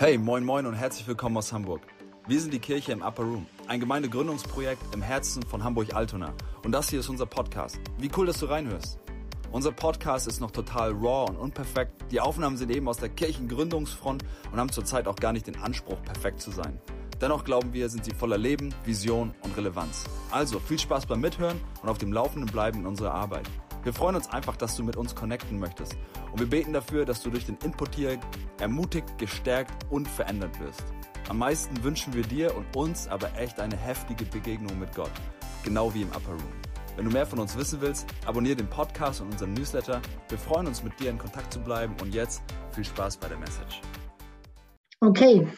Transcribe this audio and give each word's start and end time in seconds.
Hey, 0.00 0.16
moin 0.16 0.46
moin 0.46 0.64
und 0.64 0.72
herzlich 0.72 1.06
willkommen 1.06 1.36
aus 1.36 1.52
Hamburg. 1.52 1.82
Wir 2.26 2.40
sind 2.40 2.54
die 2.54 2.58
Kirche 2.58 2.90
im 2.90 3.02
Upper 3.02 3.22
Room, 3.22 3.44
ein 3.66 3.80
Gemeindegründungsprojekt 3.80 4.94
im 4.94 5.02
Herzen 5.02 5.42
von 5.42 5.62
Hamburg-Altona. 5.62 6.32
Und 6.64 6.72
das 6.72 6.88
hier 6.88 7.00
ist 7.00 7.10
unser 7.10 7.26
Podcast. 7.26 7.78
Wie 7.98 8.10
cool, 8.16 8.24
dass 8.24 8.40
du 8.40 8.46
reinhörst. 8.46 8.98
Unser 9.52 9.72
Podcast 9.72 10.26
ist 10.26 10.40
noch 10.40 10.52
total 10.52 10.92
raw 10.92 11.28
und 11.28 11.36
unperfekt. 11.36 11.92
Die 12.10 12.18
Aufnahmen 12.18 12.56
sind 12.56 12.70
eben 12.70 12.88
aus 12.88 12.96
der 12.96 13.10
Kirchengründungsfront 13.10 14.24
und 14.50 14.58
haben 14.58 14.72
zurzeit 14.72 15.06
auch 15.06 15.16
gar 15.16 15.34
nicht 15.34 15.46
den 15.46 15.60
Anspruch, 15.60 16.02
perfekt 16.02 16.40
zu 16.40 16.50
sein. 16.50 16.80
Dennoch 17.20 17.44
glauben 17.44 17.74
wir, 17.74 17.90
sind 17.90 18.06
sie 18.06 18.14
voller 18.14 18.38
Leben, 18.38 18.74
Vision 18.86 19.34
und 19.42 19.54
Relevanz. 19.54 20.04
Also 20.30 20.60
viel 20.60 20.78
Spaß 20.78 21.04
beim 21.04 21.20
Mithören 21.20 21.60
und 21.82 21.90
auf 21.90 21.98
dem 21.98 22.14
Laufenden 22.14 22.50
bleiben 22.50 22.78
in 22.78 22.86
unserer 22.86 23.12
Arbeit. 23.12 23.50
Wir 23.82 23.94
freuen 23.94 24.14
uns 24.14 24.28
einfach, 24.28 24.56
dass 24.56 24.76
du 24.76 24.84
mit 24.84 24.96
uns 24.96 25.14
connecten 25.14 25.58
möchtest. 25.58 25.96
Und 26.32 26.40
wir 26.40 26.50
beten 26.50 26.74
dafür, 26.74 27.06
dass 27.06 27.22
du 27.22 27.30
durch 27.30 27.46
den 27.46 27.56
Input 27.64 27.94
hier 27.94 28.20
ermutigt, 28.58 29.16
gestärkt 29.16 29.86
und 29.90 30.06
verändert 30.06 30.60
wirst. 30.60 30.84
Am 31.30 31.38
meisten 31.38 31.82
wünschen 31.82 32.12
wir 32.12 32.22
dir 32.22 32.54
und 32.54 32.76
uns 32.76 33.08
aber 33.08 33.34
echt 33.38 33.58
eine 33.58 33.76
heftige 33.76 34.26
Begegnung 34.26 34.78
mit 34.78 34.94
Gott. 34.94 35.10
Genau 35.64 35.94
wie 35.94 36.02
im 36.02 36.08
Upper 36.08 36.32
Room. 36.32 36.52
Wenn 36.96 37.06
du 37.06 37.10
mehr 37.10 37.24
von 37.24 37.38
uns 37.38 37.56
wissen 37.56 37.80
willst, 37.80 38.06
abonniere 38.26 38.56
den 38.56 38.68
Podcast 38.68 39.22
und 39.22 39.32
unseren 39.32 39.54
Newsletter. 39.54 40.02
Wir 40.28 40.38
freuen 40.38 40.66
uns, 40.66 40.82
mit 40.82 41.00
dir 41.00 41.08
in 41.08 41.16
Kontakt 41.16 41.50
zu 41.50 41.60
bleiben. 41.60 41.94
Und 42.02 42.14
jetzt 42.14 42.42
viel 42.72 42.84
Spaß 42.84 43.16
bei 43.16 43.28
der 43.28 43.38
Message. 43.38 43.80
Okay. 45.00 45.48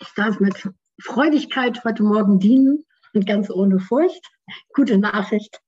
Ich 0.00 0.08
darf 0.16 0.40
mit 0.40 0.68
Freudigkeit 1.00 1.84
heute 1.84 2.02
Morgen 2.02 2.40
dienen 2.40 2.84
und 3.12 3.26
ganz 3.26 3.50
ohne 3.50 3.78
Furcht. 3.78 4.26
Gute 4.74 4.98
Nachricht. 4.98 5.60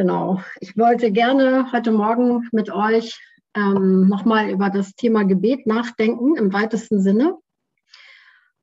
Genau. 0.00 0.40
Ich 0.60 0.78
wollte 0.78 1.12
gerne 1.12 1.72
heute 1.72 1.92
Morgen 1.92 2.48
mit 2.52 2.72
euch 2.72 3.20
ähm, 3.54 4.08
nochmal 4.08 4.48
über 4.48 4.70
das 4.70 4.94
Thema 4.94 5.24
Gebet 5.24 5.66
nachdenken 5.66 6.36
im 6.36 6.54
weitesten 6.54 7.02
Sinne. 7.02 7.36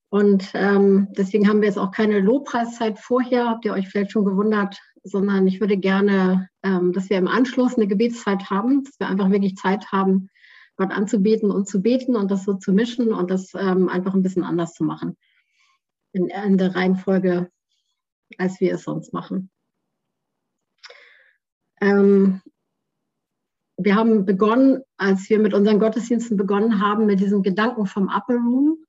Und 0.09 0.49
ähm, 0.55 1.09
deswegen 1.15 1.47
haben 1.47 1.61
wir 1.61 1.67
jetzt 1.67 1.77
auch 1.77 1.91
keine 1.91 2.21
Lobpreiszeit 2.21 2.97
vorher, 2.97 3.49
habt 3.49 3.65
ihr 3.65 3.73
euch 3.73 3.87
vielleicht 3.87 4.13
schon 4.13 4.25
gewundert, 4.25 4.79
sondern 5.03 5.45
ich 5.45 5.61
würde 5.61 5.77
gerne, 5.77 6.49
ähm, 6.63 6.91
dass 6.91 7.11
wir 7.11 7.19
im 7.19 7.27
Anschluss 7.27 7.75
eine 7.75 7.85
Gebetszeit 7.85 8.49
haben, 8.49 8.83
dass 8.83 8.99
wir 8.99 9.07
einfach 9.07 9.29
wirklich 9.29 9.57
Zeit 9.57 9.91
haben, 9.91 10.29
Gott 10.75 10.89
anzubeten 10.89 11.51
und 11.51 11.67
zu 11.67 11.83
beten 11.83 12.15
und 12.15 12.31
das 12.31 12.45
so 12.45 12.55
zu 12.55 12.73
mischen 12.73 13.13
und 13.13 13.29
das 13.29 13.53
ähm, 13.53 13.89
einfach 13.89 14.15
ein 14.15 14.23
bisschen 14.23 14.43
anders 14.43 14.73
zu 14.73 14.83
machen 14.83 15.15
in, 16.13 16.29
in 16.29 16.57
der 16.57 16.73
Reihenfolge, 16.73 17.51
als 18.39 18.59
wir 18.59 18.73
es 18.73 18.85
sonst 18.85 19.13
machen. 19.13 19.51
Ähm, 21.81 22.41
wir 23.77 23.95
haben 23.95 24.25
begonnen, 24.25 24.81
als 24.97 25.29
wir 25.29 25.39
mit 25.39 25.53
unseren 25.53 25.79
Gottesdiensten 25.79 26.35
begonnen 26.35 26.81
haben, 26.81 27.05
mit 27.05 27.19
diesem 27.19 27.43
Gedanken 27.43 27.85
vom 27.85 28.07
Upper 28.07 28.35
Room. 28.35 28.83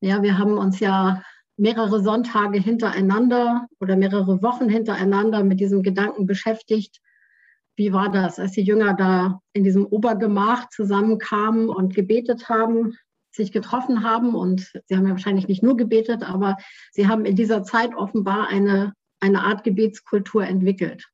Ja, 0.00 0.22
wir 0.22 0.36
haben 0.36 0.58
uns 0.58 0.80
ja 0.80 1.22
mehrere 1.56 2.02
Sonntage 2.02 2.58
hintereinander 2.58 3.66
oder 3.80 3.96
mehrere 3.96 4.42
Wochen 4.42 4.68
hintereinander 4.68 5.42
mit 5.42 5.60
diesem 5.60 5.82
Gedanken 5.82 6.26
beschäftigt. 6.26 7.00
Wie 7.76 7.92
war 7.92 8.10
das, 8.10 8.38
als 8.38 8.52
die 8.52 8.62
Jünger 8.62 8.94
da 8.94 9.40
in 9.52 9.64
diesem 9.64 9.86
Obergemach 9.86 10.68
zusammenkamen 10.68 11.68
und 11.68 11.94
gebetet 11.94 12.48
haben, 12.48 12.94
sich 13.30 13.52
getroffen 13.52 14.04
haben? 14.04 14.34
Und 14.34 14.72
sie 14.86 14.96
haben 14.96 15.06
ja 15.06 15.12
wahrscheinlich 15.12 15.48
nicht 15.48 15.62
nur 15.62 15.76
gebetet, 15.76 16.22
aber 16.28 16.56
sie 16.92 17.08
haben 17.08 17.24
in 17.24 17.36
dieser 17.36 17.62
Zeit 17.62 17.94
offenbar 17.94 18.48
eine, 18.48 18.92
eine 19.20 19.42
Art 19.42 19.64
Gebetskultur 19.64 20.44
entwickelt. 20.44 21.04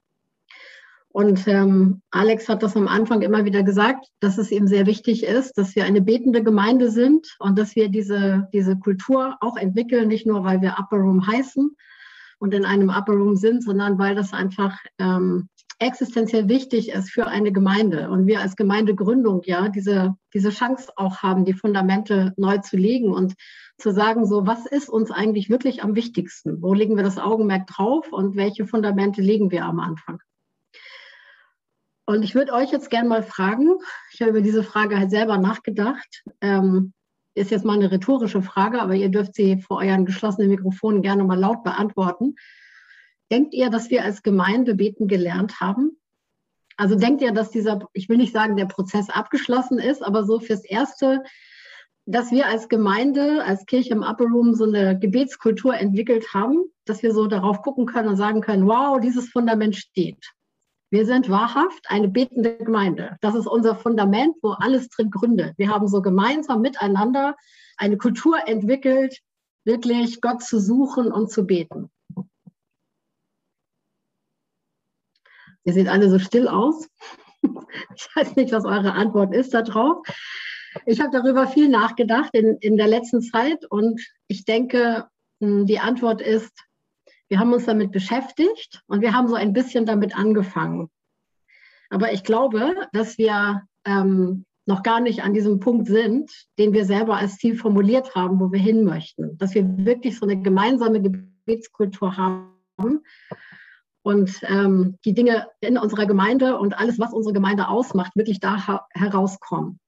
Und 1.13 1.49
ähm, 1.49 2.03
Alex 2.13 2.49
hat 2.49 2.63
das 2.63 2.77
am 2.77 2.87
Anfang 2.87 3.23
immer 3.23 3.45
wieder 3.45 3.65
gesagt, 3.65 4.07
dass 4.21 4.39
es 4.39 4.53
ihm 4.53 4.69
sehr 4.69 4.87
wichtig 4.87 5.25
ist, 5.25 5.59
dass 5.59 5.75
wir 5.75 5.85
eine 5.85 6.01
betende 6.01 6.43
Gemeinde 6.43 6.91
sind 6.91 7.37
und 7.41 7.59
dass 7.59 7.75
wir 7.75 7.89
diese, 7.89 8.49
diese 8.53 8.77
Kultur 8.77 9.37
auch 9.41 9.57
entwickeln, 9.57 10.07
nicht 10.07 10.25
nur 10.25 10.45
weil 10.45 10.61
wir 10.61 10.77
Upper 10.79 10.99
Room 10.99 11.27
heißen 11.27 11.77
und 12.39 12.55
in 12.55 12.65
einem 12.65 12.91
Upper 12.91 13.15
Room 13.15 13.35
sind, 13.35 13.65
sondern 13.65 13.99
weil 13.99 14.15
das 14.15 14.33
einfach 14.33 14.79
ähm, 14.99 15.49
existenziell 15.81 16.49
wichtig 16.49 16.91
ist 16.91 17.11
für 17.11 17.27
eine 17.27 17.51
Gemeinde. 17.51 18.09
Und 18.11 18.29
wir 18.29 18.41
als 18.41 18.55
Gemeindegründung 18.55 19.43
ja 19.45 19.69
diese, 19.69 20.15
diese 20.33 20.51
Chance 20.51 20.93
auch 20.95 21.19
haben, 21.23 21.45
die 21.45 21.55
Fundamente 21.55 22.35
neu 22.37 22.59
zu 22.59 22.77
legen 22.77 23.13
und 23.13 23.35
zu 23.79 23.93
sagen, 23.93 24.27
so, 24.27 24.47
was 24.47 24.65
ist 24.67 24.89
uns 24.89 25.11
eigentlich 25.11 25.51
wirklich 25.51 25.83
am 25.83 25.97
wichtigsten? 25.97 26.63
Wo 26.63 26.73
legen 26.73 26.97
wir 26.97 27.03
das 27.03 27.19
Augenmerk 27.19 27.67
drauf 27.67 28.13
und 28.13 28.37
welche 28.37 28.67
Fundamente 28.67 29.23
legen 29.23 29.51
wir 29.51 29.65
am 29.65 29.81
Anfang? 29.81 30.21
Und 32.11 32.25
ich 32.25 32.35
würde 32.35 32.53
euch 32.53 32.73
jetzt 32.73 32.91
gerne 32.91 33.09
mal 33.09 33.23
fragen, 33.23 33.69
ich 34.13 34.21
habe 34.21 34.33
über 34.33 34.41
diese 34.41 34.65
Frage 34.65 34.99
halt 34.99 35.13
selber 35.13 35.39
nachgedacht, 35.39 36.25
ähm, 36.41 36.93
ist 37.37 37.53
jetzt 37.53 37.65
mal 37.65 37.75
eine 37.75 37.93
rhetorische 37.93 38.43
Frage, 38.43 38.83
aber 38.83 38.95
ihr 38.95 39.11
dürft 39.11 39.37
sie 39.37 39.63
vor 39.63 39.77
euren 39.77 40.07
geschlossenen 40.07 40.51
Mikrofonen 40.51 41.03
gerne 41.03 41.23
mal 41.23 41.39
laut 41.39 41.63
beantworten. 41.63 42.35
Denkt 43.31 43.55
ihr, 43.55 43.71
dass 43.71 43.91
wir 43.91 44.03
als 44.03 44.25
Gemeinde 44.25 44.75
beten 44.75 45.07
gelernt 45.07 45.61
haben? 45.61 46.01
Also 46.77 46.97
denkt 46.97 47.23
ihr, 47.23 47.31
dass 47.31 47.53
dieser, 47.53 47.79
ich 47.93 48.09
will 48.09 48.17
nicht 48.17 48.33
sagen, 48.33 48.57
der 48.57 48.67
Prozess 48.67 49.09
abgeschlossen 49.09 49.79
ist, 49.79 50.03
aber 50.03 50.25
so 50.25 50.41
fürs 50.41 50.65
Erste, 50.65 51.23
dass 52.07 52.33
wir 52.33 52.49
als 52.49 52.69
Gemeinde, 52.69 53.45
als 53.45 53.67
Kirche 53.67 53.93
im 53.93 54.03
Upper 54.03 54.25
Room 54.25 54.57
so 54.57 54.65
eine 54.65 54.99
Gebetskultur 54.99 55.77
entwickelt 55.77 56.35
haben, 56.35 56.65
dass 56.87 57.05
wir 57.05 57.15
so 57.15 57.29
darauf 57.29 57.63
gucken 57.63 57.87
können 57.87 58.09
und 58.09 58.17
sagen 58.17 58.41
können, 58.41 58.67
wow, 58.67 58.99
dieses 58.99 59.29
Fundament 59.29 59.77
steht. 59.77 60.33
Wir 60.93 61.07
sind 61.07 61.31
wahrhaft 61.31 61.89
eine 61.89 62.09
betende 62.09 62.57
Gemeinde. 62.59 63.17
Das 63.21 63.37
ist 63.37 63.47
unser 63.47 63.77
Fundament, 63.77 64.35
wo 64.43 64.51
alles 64.51 64.89
drin 64.89 65.11
gründet. 65.11 65.55
Wir 65.57 65.69
haben 65.69 65.87
so 65.87 66.03
gemeinsam 66.03 66.61
miteinander 66.63 67.37
eine 67.77 67.97
Kultur 67.97 68.49
entwickelt, 68.49 69.21
wirklich 69.65 70.21
Gott 70.21 70.43
zu 70.43 70.59
suchen 70.59 71.13
und 71.13 71.31
zu 71.31 71.47
beten. 71.47 71.91
Ihr 75.65 75.73
seht 75.73 75.89
alle 75.89 76.11
so 76.11 76.19
still 76.19 76.49
aus. 76.49 76.89
Ich 77.95 78.09
weiß 78.17 78.35
nicht, 78.35 78.53
was 78.53 78.65
eure 78.65 78.93
Antwort 78.93 79.33
ist 79.33 79.55
darauf. 79.55 80.05
Ich 80.87 81.01
habe 81.01 81.11
darüber 81.11 81.47
viel 81.47 81.69
nachgedacht 81.69 82.35
in, 82.35 82.57
in 82.61 82.77
der 82.77 82.89
letzten 82.89 83.23
Zeit 83.23 83.65
und 83.71 84.05
ich 84.27 84.45
denke, 84.45 85.09
hm, 85.41 85.67
die 85.67 85.79
Antwort 85.79 86.21
ist, 86.21 86.53
wir 87.31 87.39
haben 87.39 87.53
uns 87.53 87.65
damit 87.65 87.93
beschäftigt 87.93 88.83
und 88.89 89.01
wir 89.01 89.15
haben 89.15 89.29
so 89.29 89.37
ein 89.37 89.53
bisschen 89.53 89.87
damit 89.87 90.17
angefangen. 90.17 90.91
Aber 91.89 92.13
ich 92.13 92.25
glaube, 92.25 92.75
dass 92.93 93.19
wir 93.19 93.63
ähm, 93.85 94.45
noch 94.67 94.83
gar 94.83 95.01
nicht 95.01 95.23
an 95.23 95.33
diesem 95.33 95.61
Punkt 95.61 95.87
sind, 95.87 96.31
den 96.59 96.73
wir 96.73 96.85
selber 96.85 97.17
als 97.17 97.37
Ziel 97.37 97.57
formuliert 97.57 98.15
haben, 98.15 98.41
wo 98.41 98.53
wir 98.53 98.61
hin 98.61 98.85
möchten. 98.85 99.39
Dass 99.39 99.55
wir 99.55 99.65
wirklich 99.85 100.19
so 100.19 100.27
eine 100.27 100.43
gemeinsame 100.43 101.01
Gebetskultur 101.01 102.17
haben 102.17 103.01
und 104.03 104.41
ähm, 104.43 104.99
die 105.05 105.15
Dinge 105.15 105.49
in 105.61 105.79
unserer 105.79 106.07
Gemeinde 106.07 106.59
und 106.59 106.79
alles, 106.79 106.99
was 106.99 107.13
unsere 107.13 107.33
Gemeinde 107.33 107.69
ausmacht, 107.69 108.17
wirklich 108.17 108.41
da 108.41 108.87
herauskommen. 108.93 109.79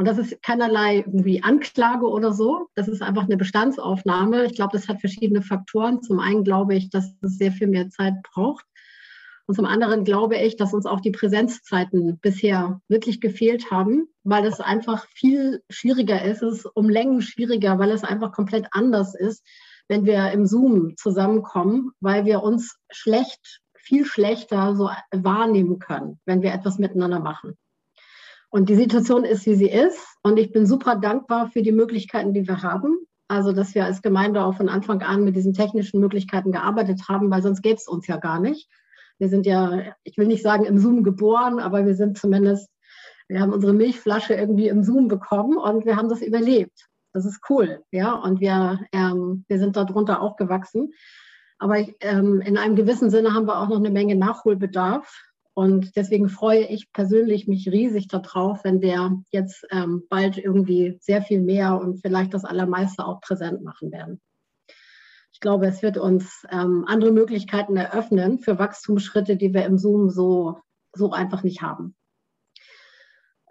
Und 0.00 0.06
das 0.06 0.16
ist 0.16 0.42
keinerlei 0.42 1.00
irgendwie 1.00 1.42
Anklage 1.42 2.06
oder 2.06 2.32
so. 2.32 2.68
Das 2.74 2.88
ist 2.88 3.02
einfach 3.02 3.24
eine 3.24 3.36
Bestandsaufnahme. 3.36 4.46
Ich 4.46 4.54
glaube, 4.54 4.72
das 4.72 4.88
hat 4.88 4.98
verschiedene 4.98 5.42
Faktoren. 5.42 6.02
Zum 6.02 6.20
einen 6.20 6.42
glaube 6.42 6.74
ich, 6.74 6.88
dass 6.88 7.12
es 7.20 7.36
sehr 7.36 7.52
viel 7.52 7.66
mehr 7.66 7.90
Zeit 7.90 8.14
braucht. 8.22 8.64
Und 9.44 9.56
zum 9.56 9.66
anderen 9.66 10.04
glaube 10.04 10.38
ich, 10.38 10.56
dass 10.56 10.72
uns 10.72 10.86
auch 10.86 11.00
die 11.00 11.10
Präsenzzeiten 11.10 12.18
bisher 12.18 12.80
wirklich 12.88 13.20
gefehlt 13.20 13.70
haben, 13.70 14.08
weil 14.24 14.46
es 14.46 14.58
einfach 14.58 15.06
viel 15.08 15.62
schwieriger 15.68 16.24
ist. 16.24 16.42
Es 16.42 16.60
ist 16.60 16.64
um 16.64 16.88
Längen 16.88 17.20
schwieriger, 17.20 17.78
weil 17.78 17.90
es 17.90 18.02
einfach 18.02 18.32
komplett 18.32 18.68
anders 18.70 19.14
ist, 19.14 19.46
wenn 19.86 20.06
wir 20.06 20.30
im 20.30 20.46
Zoom 20.46 20.96
zusammenkommen, 20.96 21.90
weil 22.00 22.24
wir 22.24 22.42
uns 22.42 22.78
schlecht, 22.90 23.60
viel 23.74 24.06
schlechter 24.06 24.74
so 24.76 24.88
wahrnehmen 25.10 25.78
können, 25.78 26.18
wenn 26.24 26.40
wir 26.40 26.54
etwas 26.54 26.78
miteinander 26.78 27.20
machen. 27.20 27.58
Und 28.50 28.68
die 28.68 28.74
Situation 28.74 29.24
ist, 29.24 29.46
wie 29.46 29.54
sie 29.54 29.70
ist. 29.70 29.98
Und 30.22 30.38
ich 30.38 30.52
bin 30.52 30.66
super 30.66 30.96
dankbar 30.96 31.50
für 31.50 31.62
die 31.62 31.72
Möglichkeiten, 31.72 32.34
die 32.34 32.46
wir 32.46 32.62
haben. 32.62 32.98
Also, 33.28 33.52
dass 33.52 33.76
wir 33.76 33.84
als 33.84 34.02
Gemeinde 34.02 34.44
auch 34.44 34.56
von 34.56 34.68
Anfang 34.68 35.02
an 35.02 35.22
mit 35.22 35.36
diesen 35.36 35.54
technischen 35.54 36.00
Möglichkeiten 36.00 36.50
gearbeitet 36.50 37.08
haben, 37.08 37.30
weil 37.30 37.42
sonst 37.42 37.62
gäbe 37.62 37.76
es 37.76 37.86
uns 37.86 38.08
ja 38.08 38.16
gar 38.16 38.40
nicht. 38.40 38.68
Wir 39.18 39.28
sind 39.28 39.46
ja, 39.46 39.94
ich 40.02 40.18
will 40.18 40.26
nicht 40.26 40.42
sagen 40.42 40.64
im 40.64 40.78
Zoom 40.78 41.04
geboren, 41.04 41.60
aber 41.60 41.86
wir 41.86 41.94
sind 41.94 42.18
zumindest, 42.18 42.68
wir 43.28 43.40
haben 43.40 43.52
unsere 43.52 43.72
Milchflasche 43.72 44.34
irgendwie 44.34 44.66
im 44.66 44.82
Zoom 44.82 45.06
bekommen 45.06 45.56
und 45.56 45.84
wir 45.84 45.96
haben 45.96 46.08
das 46.08 46.22
überlebt. 46.22 46.88
Das 47.12 47.24
ist 47.24 47.40
cool, 47.48 47.84
ja. 47.92 48.14
Und 48.14 48.40
wir, 48.40 48.80
ähm, 48.92 49.44
wir 49.46 49.58
sind 49.60 49.76
darunter 49.76 50.20
auch 50.20 50.36
gewachsen. 50.36 50.92
Aber 51.58 51.76
ähm, 52.00 52.40
in 52.40 52.56
einem 52.56 52.74
gewissen 52.74 53.10
Sinne 53.10 53.34
haben 53.34 53.46
wir 53.46 53.60
auch 53.60 53.68
noch 53.68 53.76
eine 53.76 53.90
Menge 53.90 54.16
Nachholbedarf. 54.16 55.29
Und 55.60 55.94
deswegen 55.94 56.30
freue 56.30 56.64
ich 56.64 56.90
persönlich 56.90 57.46
mich 57.46 57.68
riesig 57.70 58.08
darauf, 58.08 58.64
wenn 58.64 58.80
wir 58.80 59.20
jetzt 59.30 59.66
ähm, 59.70 60.04
bald 60.08 60.38
irgendwie 60.38 60.96
sehr 61.02 61.20
viel 61.20 61.42
mehr 61.42 61.78
und 61.78 62.00
vielleicht 62.00 62.32
das 62.32 62.46
Allermeiste 62.46 63.04
auch 63.04 63.20
präsent 63.20 63.62
machen 63.62 63.92
werden. 63.92 64.22
Ich 65.34 65.40
glaube, 65.40 65.66
es 65.66 65.82
wird 65.82 65.98
uns 65.98 66.46
ähm, 66.50 66.86
andere 66.88 67.12
Möglichkeiten 67.12 67.76
eröffnen 67.76 68.38
für 68.38 68.58
Wachstumsschritte, 68.58 69.36
die 69.36 69.52
wir 69.52 69.66
im 69.66 69.76
Zoom 69.76 70.08
so, 70.08 70.60
so 70.94 71.12
einfach 71.12 71.42
nicht 71.42 71.60
haben. 71.60 71.94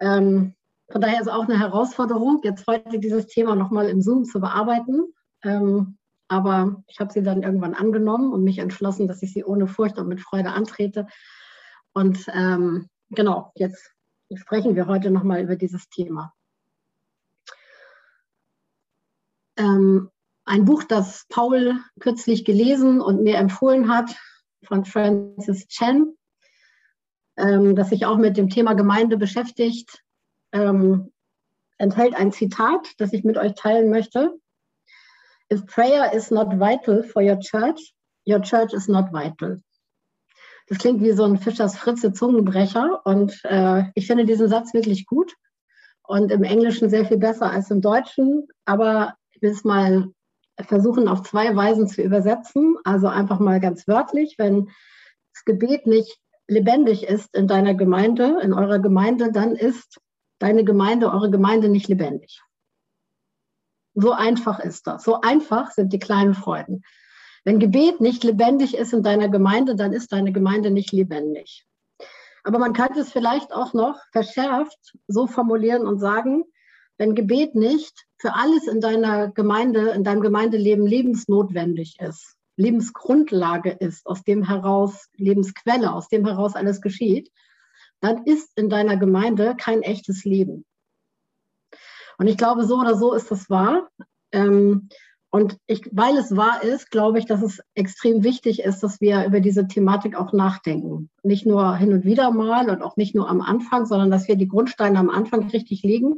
Ähm, 0.00 0.56
von 0.90 1.00
daher 1.00 1.20
ist 1.20 1.30
auch 1.30 1.44
eine 1.44 1.60
Herausforderung, 1.60 2.40
jetzt 2.42 2.66
heute 2.66 2.98
dieses 2.98 3.28
Thema 3.28 3.54
nochmal 3.54 3.88
im 3.88 4.02
Zoom 4.02 4.24
zu 4.24 4.40
bearbeiten. 4.40 5.14
Ähm, 5.44 5.96
aber 6.26 6.82
ich 6.88 6.98
habe 6.98 7.12
sie 7.12 7.22
dann 7.22 7.44
irgendwann 7.44 7.74
angenommen 7.74 8.32
und 8.32 8.42
mich 8.42 8.58
entschlossen, 8.58 9.06
dass 9.06 9.22
ich 9.22 9.32
sie 9.32 9.44
ohne 9.44 9.68
Furcht 9.68 9.96
und 9.96 10.08
mit 10.08 10.20
Freude 10.20 10.50
antrete. 10.50 11.06
Und 11.92 12.26
ähm, 12.32 12.88
genau, 13.10 13.52
jetzt 13.56 13.92
sprechen 14.34 14.76
wir 14.76 14.86
heute 14.86 15.10
nochmal 15.10 15.42
über 15.42 15.56
dieses 15.56 15.88
Thema. 15.88 16.32
Ähm, 19.56 20.10
ein 20.44 20.64
Buch, 20.64 20.84
das 20.84 21.26
Paul 21.28 21.78
kürzlich 22.00 22.44
gelesen 22.44 23.00
und 23.00 23.22
mir 23.22 23.36
empfohlen 23.36 23.92
hat, 23.92 24.16
von 24.64 24.84
Francis 24.84 25.66
Chen, 25.68 26.16
ähm, 27.36 27.74
das 27.76 27.90
sich 27.90 28.06
auch 28.06 28.18
mit 28.18 28.36
dem 28.36 28.48
Thema 28.48 28.74
Gemeinde 28.74 29.16
beschäftigt, 29.16 30.02
ähm, 30.52 31.12
enthält 31.78 32.14
ein 32.14 32.32
Zitat, 32.32 32.88
das 32.98 33.12
ich 33.12 33.24
mit 33.24 33.36
euch 33.38 33.54
teilen 33.54 33.90
möchte. 33.90 34.38
If 35.52 35.66
prayer 35.66 36.12
is 36.12 36.30
not 36.30 36.52
vital 36.60 37.02
for 37.02 37.22
your 37.22 37.38
church, 37.38 37.94
your 38.26 38.40
church 38.40 38.72
is 38.72 38.86
not 38.86 39.12
vital. 39.12 39.60
Das 40.70 40.78
klingt 40.78 41.02
wie 41.02 41.10
so 41.10 41.24
ein 41.24 41.36
Fischers 41.36 41.76
Fritze 41.76 42.12
Zungenbrecher 42.12 43.00
und 43.04 43.40
äh, 43.42 43.86
ich 43.96 44.06
finde 44.06 44.24
diesen 44.24 44.48
Satz 44.48 44.72
wirklich 44.72 45.04
gut 45.04 45.34
und 46.04 46.30
im 46.30 46.44
Englischen 46.44 46.88
sehr 46.88 47.04
viel 47.04 47.18
besser 47.18 47.50
als 47.50 47.72
im 47.72 47.80
Deutschen, 47.80 48.46
aber 48.66 49.14
ich 49.32 49.42
will 49.42 49.50
es 49.50 49.64
mal 49.64 50.12
versuchen 50.60 51.08
auf 51.08 51.22
zwei 51.22 51.56
Weisen 51.56 51.88
zu 51.88 52.02
übersetzen. 52.02 52.76
Also 52.84 53.08
einfach 53.08 53.40
mal 53.40 53.58
ganz 53.58 53.88
wörtlich, 53.88 54.36
wenn 54.38 54.70
das 55.34 55.44
Gebet 55.44 55.88
nicht 55.88 56.20
lebendig 56.46 57.02
ist 57.02 57.34
in 57.34 57.48
deiner 57.48 57.74
Gemeinde, 57.74 58.38
in 58.40 58.52
eurer 58.52 58.78
Gemeinde, 58.78 59.32
dann 59.32 59.56
ist 59.56 60.00
deine 60.38 60.62
Gemeinde, 60.62 61.10
eure 61.10 61.32
Gemeinde 61.32 61.68
nicht 61.68 61.88
lebendig. 61.88 62.40
So 63.94 64.12
einfach 64.12 64.60
ist 64.60 64.86
das. 64.86 65.02
So 65.02 65.20
einfach 65.20 65.72
sind 65.72 65.92
die 65.92 65.98
kleinen 65.98 66.34
Freuden. 66.34 66.82
Wenn 67.44 67.58
Gebet 67.58 68.00
nicht 68.00 68.22
lebendig 68.24 68.76
ist 68.76 68.92
in 68.92 69.02
deiner 69.02 69.28
Gemeinde, 69.28 69.76
dann 69.76 69.92
ist 69.92 70.12
deine 70.12 70.32
Gemeinde 70.32 70.70
nicht 70.70 70.92
lebendig. 70.92 71.66
Aber 72.44 72.58
man 72.58 72.72
kann 72.72 72.96
es 72.96 73.12
vielleicht 73.12 73.52
auch 73.52 73.74
noch 73.74 73.98
verschärft 74.12 74.96
so 75.06 75.26
formulieren 75.26 75.86
und 75.86 75.98
sagen, 75.98 76.44
wenn 76.98 77.14
Gebet 77.14 77.54
nicht 77.54 78.06
für 78.18 78.34
alles 78.34 78.66
in 78.66 78.80
deiner 78.80 79.30
Gemeinde, 79.30 79.90
in 79.90 80.04
deinem 80.04 80.20
Gemeindeleben 80.20 80.86
lebensnotwendig 80.86 81.96
ist, 81.98 82.36
Lebensgrundlage 82.56 83.70
ist, 83.70 84.06
aus 84.06 84.22
dem 84.22 84.46
heraus, 84.46 85.08
Lebensquelle, 85.16 85.92
aus 85.92 86.08
dem 86.08 86.26
heraus 86.26 86.54
alles 86.54 86.82
geschieht, 86.82 87.30
dann 88.00 88.24
ist 88.24 88.56
in 88.56 88.68
deiner 88.68 88.96
Gemeinde 88.96 89.54
kein 89.56 89.82
echtes 89.82 90.24
Leben. 90.24 90.66
Und 92.18 92.26
ich 92.26 92.36
glaube, 92.36 92.64
so 92.66 92.76
oder 92.78 92.96
so 92.96 93.14
ist 93.14 93.30
das 93.30 93.48
wahr. 93.48 93.88
Ähm, 94.32 94.90
und 95.30 95.58
ich, 95.66 95.88
weil 95.92 96.16
es 96.16 96.36
wahr 96.36 96.62
ist, 96.64 96.90
glaube 96.90 97.20
ich, 97.20 97.24
dass 97.24 97.40
es 97.40 97.60
extrem 97.74 98.24
wichtig 98.24 98.62
ist, 98.62 98.82
dass 98.82 99.00
wir 99.00 99.24
über 99.24 99.38
diese 99.38 99.68
Thematik 99.68 100.16
auch 100.16 100.32
nachdenken. 100.32 101.08
Nicht 101.22 101.46
nur 101.46 101.76
hin 101.76 101.92
und 101.92 102.04
wieder 102.04 102.32
mal 102.32 102.68
und 102.68 102.82
auch 102.82 102.96
nicht 102.96 103.14
nur 103.14 103.28
am 103.28 103.40
Anfang, 103.40 103.86
sondern 103.86 104.10
dass 104.10 104.26
wir 104.26 104.34
die 104.34 104.48
Grundsteine 104.48 104.98
am 104.98 105.08
Anfang 105.08 105.48
richtig 105.48 105.84
legen 105.84 106.16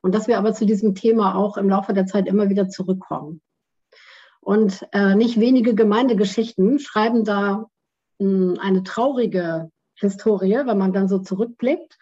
und 0.00 0.14
dass 0.14 0.28
wir 0.28 0.38
aber 0.38 0.54
zu 0.54 0.64
diesem 0.64 0.94
Thema 0.94 1.34
auch 1.34 1.56
im 1.56 1.68
Laufe 1.68 1.92
der 1.92 2.06
Zeit 2.06 2.28
immer 2.28 2.50
wieder 2.50 2.68
zurückkommen. 2.68 3.40
Und 4.40 4.86
äh, 4.92 5.16
nicht 5.16 5.40
wenige 5.40 5.74
Gemeindegeschichten 5.74 6.78
schreiben 6.78 7.24
da 7.24 7.66
mh, 8.18 8.28
hm, 8.28 8.58
eine 8.60 8.84
traurige 8.84 9.70
Historie, 9.94 10.62
wenn 10.64 10.78
man 10.78 10.92
dann 10.92 11.08
so 11.08 11.18
zurückblickt. 11.18 11.98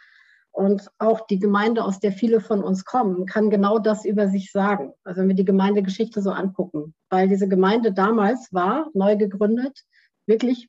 Und 0.53 0.91
auch 0.99 1.27
die 1.27 1.39
Gemeinde, 1.39 1.85
aus 1.85 2.01
der 2.01 2.13
viele 2.13 2.41
von 2.41 2.63
uns 2.63 2.85
kommen, 2.85 3.25
kann 3.27 3.51
genau 3.51 3.79
das 3.79 4.05
über 4.05 4.29
sich 4.29 4.51
sagen. 4.51 4.93
Also 5.05 5.21
wenn 5.21 5.29
wir 5.29 5.37
die 5.37 5.45
Gemeindegeschichte 5.45 6.23
so 6.23 6.31
angucken. 6.31 6.95
Weil 7.09 7.29
diese 7.29 7.49
Gemeinde 7.49 7.93
damals 7.93 8.53
war, 8.53 8.89
neu 8.93 9.17
gegründet, 9.17 9.85
wirklich 10.27 10.69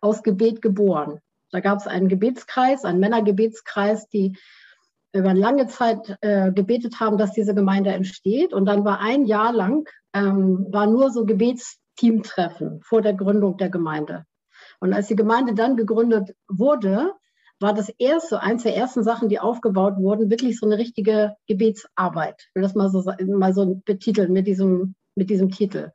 aus 0.00 0.22
Gebet 0.22 0.62
geboren. 0.62 1.20
Da 1.50 1.60
gab 1.60 1.78
es 1.78 1.86
einen 1.86 2.08
Gebetskreis, 2.08 2.84
einen 2.84 3.00
Männergebetskreis, 3.00 4.08
die 4.08 4.36
über 5.12 5.34
lange 5.34 5.66
Zeit 5.66 6.16
äh, 6.20 6.52
gebetet 6.52 7.00
haben, 7.00 7.18
dass 7.18 7.32
diese 7.32 7.54
Gemeinde 7.54 7.90
entsteht. 7.90 8.52
Und 8.52 8.66
dann 8.66 8.84
war 8.84 9.00
ein 9.00 9.26
Jahr 9.26 9.52
lang, 9.52 9.88
ähm, 10.12 10.66
war 10.70 10.86
nur 10.86 11.10
so 11.10 11.24
Gebetsteamtreffen 11.24 12.80
vor 12.82 13.02
der 13.02 13.14
Gründung 13.14 13.56
der 13.56 13.70
Gemeinde. 13.70 14.24
Und 14.78 14.92
als 14.92 15.08
die 15.08 15.16
Gemeinde 15.16 15.54
dann 15.54 15.76
gegründet 15.76 16.34
wurde, 16.48 17.12
war 17.60 17.74
das 17.74 17.90
erste, 17.98 18.40
eins 18.40 18.62
der 18.62 18.76
ersten 18.76 19.04
Sachen, 19.04 19.28
die 19.28 19.38
aufgebaut 19.38 19.96
wurden, 19.98 20.30
wirklich 20.30 20.58
so 20.58 20.66
eine 20.66 20.78
richtige 20.78 21.36
Gebetsarbeit. 21.46 22.46
Ich 22.48 22.54
will 22.54 22.62
das 22.62 22.74
mal 22.74 22.90
so, 22.90 23.04
mal 23.26 23.54
so 23.54 23.80
betiteln 23.84 24.32
mit 24.32 24.46
diesem, 24.46 24.94
mit 25.14 25.28
diesem 25.28 25.50
Titel. 25.50 25.92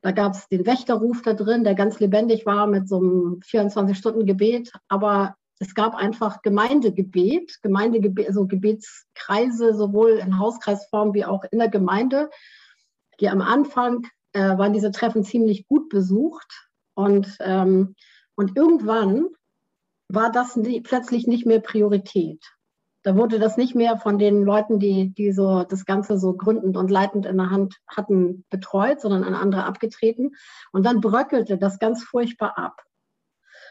Da 0.00 0.12
gab 0.12 0.34
es 0.34 0.48
den 0.48 0.64
Wächterruf 0.64 1.22
da 1.22 1.34
drin, 1.34 1.64
der 1.64 1.74
ganz 1.74 1.98
lebendig 1.98 2.46
war 2.46 2.68
mit 2.68 2.88
so 2.88 2.98
einem 2.98 3.40
24-Stunden-Gebet. 3.44 4.70
Aber 4.86 5.34
es 5.58 5.74
gab 5.74 5.96
einfach 5.96 6.40
Gemeindegebet, 6.42 7.58
Gemeindegebet, 7.62 8.28
also 8.28 8.46
Gebetskreise, 8.46 9.74
sowohl 9.74 10.12
in 10.12 10.38
Hauskreisform 10.38 11.14
wie 11.14 11.24
auch 11.24 11.42
in 11.50 11.58
der 11.58 11.68
Gemeinde. 11.68 12.30
Die 13.20 13.28
am 13.28 13.40
Anfang 13.40 14.06
äh, 14.34 14.56
waren 14.56 14.72
diese 14.72 14.92
Treffen 14.92 15.24
ziemlich 15.24 15.66
gut 15.66 15.88
besucht. 15.88 16.68
Und, 16.94 17.36
ähm, 17.40 17.96
und 18.36 18.56
irgendwann 18.56 19.26
war 20.08 20.32
das 20.32 20.56
nie, 20.56 20.80
plötzlich 20.80 21.26
nicht 21.26 21.46
mehr 21.46 21.60
Priorität. 21.60 22.42
Da 23.02 23.16
wurde 23.16 23.38
das 23.38 23.56
nicht 23.56 23.74
mehr 23.74 23.96
von 23.96 24.18
den 24.18 24.42
Leuten, 24.42 24.78
die, 24.78 25.14
die 25.14 25.32
so 25.32 25.62
das 25.62 25.84
Ganze 25.84 26.18
so 26.18 26.34
gründend 26.34 26.76
und 26.76 26.90
leitend 26.90 27.26
in 27.26 27.36
der 27.36 27.50
Hand 27.50 27.76
hatten, 27.86 28.44
betreut, 28.50 29.00
sondern 29.00 29.24
an 29.24 29.34
andere 29.34 29.64
abgetreten. 29.64 30.32
Und 30.72 30.84
dann 30.84 31.00
bröckelte 31.00 31.58
das 31.58 31.78
ganz 31.78 32.02
furchtbar 32.02 32.58
ab. 32.58 32.82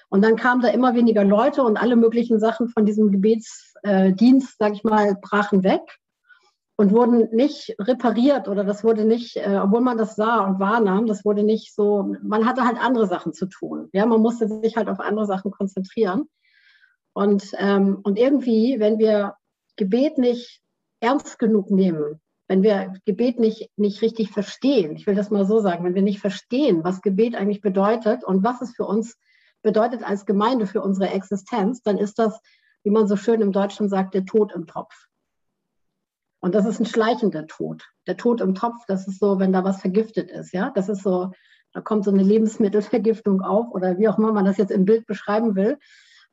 Und 0.10 0.24
dann 0.24 0.38
kamen 0.38 0.62
da 0.62 0.70
immer 0.70 0.96
weniger 0.96 1.26
Leute 1.26 1.64
und 1.64 1.78
alle 1.78 1.98
möglichen 1.98 2.40
Sachen 2.40 2.70
von 2.70 2.86
diesem 2.86 3.12
Gebetsdienst, 3.12 4.50
äh, 4.50 4.56
sag 4.58 4.74
ich 4.74 4.84
mal, 4.84 5.18
brachen 5.22 5.64
weg 5.64 5.82
und 6.78 6.92
wurden 6.92 7.30
nicht 7.36 7.76
repariert 7.80 8.48
oder 8.48 8.64
das 8.64 8.84
wurde 8.84 9.04
nicht, 9.04 9.36
äh, 9.36 9.60
obwohl 9.62 9.82
man 9.82 9.98
das 9.98 10.16
sah 10.16 10.46
und 10.46 10.60
wahrnahm, 10.60 11.08
das 11.08 11.26
wurde 11.26 11.44
nicht 11.44 11.74
so, 11.74 12.16
man 12.22 12.46
hatte 12.46 12.64
halt 12.64 12.78
andere 12.80 13.08
Sachen 13.08 13.34
zu 13.34 13.48
tun. 13.48 13.90
Ja, 13.94 14.06
man 14.06 14.22
musste 14.22 14.48
sich 14.48 14.78
halt 14.78 14.88
auf 14.88 15.00
andere 15.00 15.26
Sachen 15.26 15.52
konzentrieren. 15.52 16.30
Und, 17.14 17.52
ähm, 17.58 18.00
und 18.04 18.20
irgendwie, 18.20 18.80
wenn 18.80 19.00
wir 19.00 19.34
Gebet 19.76 20.20
nicht 20.20 20.62
ernst 21.00 21.40
genug 21.40 21.72
nehmen, 21.72 22.22
wenn 22.48 22.62
wir 22.62 22.94
Gebet 23.06 23.40
nicht, 23.40 23.72
nicht 23.76 24.04
richtig 24.04 24.30
verstehen, 24.30 24.96
ich 24.96 25.08
will 25.08 25.16
das 25.16 25.32
mal 25.32 25.46
so 25.46 25.60
sagen, 25.60 25.84
wenn 25.84 25.96
wir 25.96 26.04
nicht 26.04 26.20
verstehen, 26.20 26.84
was 26.84 27.02
Gebet 27.02 27.34
eigentlich 27.34 27.62
bedeutet 27.62 28.24
und 28.24 28.44
was 28.44 28.62
es 28.62 28.76
für 28.76 28.86
uns 28.86 29.18
bedeutet 29.64 30.04
als 30.04 30.28
Gemeinde 30.28 30.68
für 30.68 30.82
unsere 30.84 31.10
Existenz, 31.10 31.82
dann 31.82 31.98
ist 31.98 32.20
das, 32.20 32.40
wie 32.84 32.92
man 32.92 33.08
so 33.08 33.16
schön 33.16 33.42
im 33.42 33.52
Deutschen 33.52 33.90
sagt, 33.90 34.14
der 34.14 34.26
Tod 34.26 34.54
im 34.54 34.68
Topf. 34.68 34.94
Und 36.40 36.56
das 36.56 36.66
ist 36.66 36.80
ein 36.80 36.86
schleichender 36.86 37.48
Tod. 37.48 37.84
Der 38.06 38.18
Tod 38.18 38.42
im 38.42 38.56
Topf, 38.56 38.86
das 38.88 39.08
ist 39.08 39.20
so, 39.20 39.40
wenn 39.40 39.54
da 39.54 39.64
was 39.64 39.82
vergiftet 39.82 40.30
ist, 40.30 40.54
ja. 40.54 40.72
Das 40.74 40.90
ist 40.90 41.04
so, 41.04 41.32
da 41.74 41.82
kommt 41.82 42.06
so 42.06 42.12
eine 42.12 42.24
Lebensmittelvergiftung 42.24 43.42
auf 43.42 43.72
oder 43.72 43.98
wie 43.98 44.08
auch 44.08 44.18
immer 44.18 44.34
man 44.34 44.46
das 44.46 44.58
jetzt 44.58 44.72
im 44.72 44.86
Bild 44.86 45.06
beschreiben 45.06 45.56
will. 45.56 45.78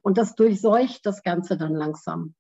Und 0.03 0.19
das 0.19 0.35
durchseucht 0.35 1.07
das 1.07 1.23
Ganze 1.23 1.57
dann 1.57 1.75
langsam. 1.75 2.35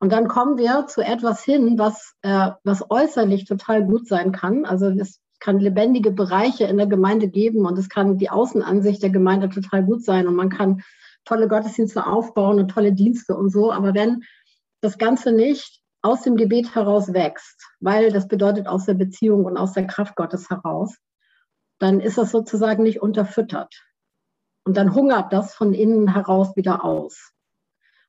Und 0.00 0.12
dann 0.12 0.28
kommen 0.28 0.56
wir 0.58 0.86
zu 0.86 1.02
etwas 1.02 1.42
hin, 1.42 1.76
was, 1.78 2.14
äh, 2.22 2.50
was 2.62 2.88
äußerlich 2.88 3.44
total 3.44 3.84
gut 3.84 4.06
sein 4.06 4.30
kann. 4.30 4.64
Also 4.64 4.86
es 4.90 5.20
kann 5.40 5.58
lebendige 5.58 6.12
Bereiche 6.12 6.64
in 6.64 6.76
der 6.76 6.86
Gemeinde 6.86 7.28
geben 7.28 7.66
und 7.66 7.78
es 7.78 7.88
kann 7.88 8.18
die 8.18 8.30
Außenansicht 8.30 9.02
der 9.02 9.10
Gemeinde 9.10 9.48
total 9.48 9.84
gut 9.84 10.04
sein 10.04 10.26
und 10.26 10.34
man 10.34 10.50
kann 10.50 10.82
tolle 11.24 11.48
Gottesdienste 11.48 12.06
aufbauen 12.06 12.58
und 12.58 12.70
tolle 12.70 12.92
Dienste 12.92 13.36
und 13.36 13.50
so. 13.50 13.72
Aber 13.72 13.94
wenn 13.94 14.22
das 14.80 14.98
Ganze 14.98 15.32
nicht 15.32 15.80
aus 16.02 16.22
dem 16.22 16.36
Gebet 16.36 16.74
heraus 16.74 17.12
wächst, 17.12 17.66
weil 17.80 18.12
das 18.12 18.28
bedeutet 18.28 18.66
aus 18.66 18.86
der 18.86 18.94
Beziehung 18.94 19.44
und 19.44 19.56
aus 19.56 19.72
der 19.72 19.86
Kraft 19.86 20.16
Gottes 20.16 20.48
heraus, 20.50 20.96
dann 21.78 22.00
ist 22.00 22.18
das 22.18 22.30
sozusagen 22.30 22.82
nicht 22.82 23.00
unterfüttert. 23.02 23.74
Und 24.64 24.76
dann 24.76 24.94
hungert 24.94 25.32
das 25.32 25.54
von 25.54 25.72
innen 25.74 26.12
heraus 26.12 26.54
wieder 26.56 26.84
aus. 26.84 27.32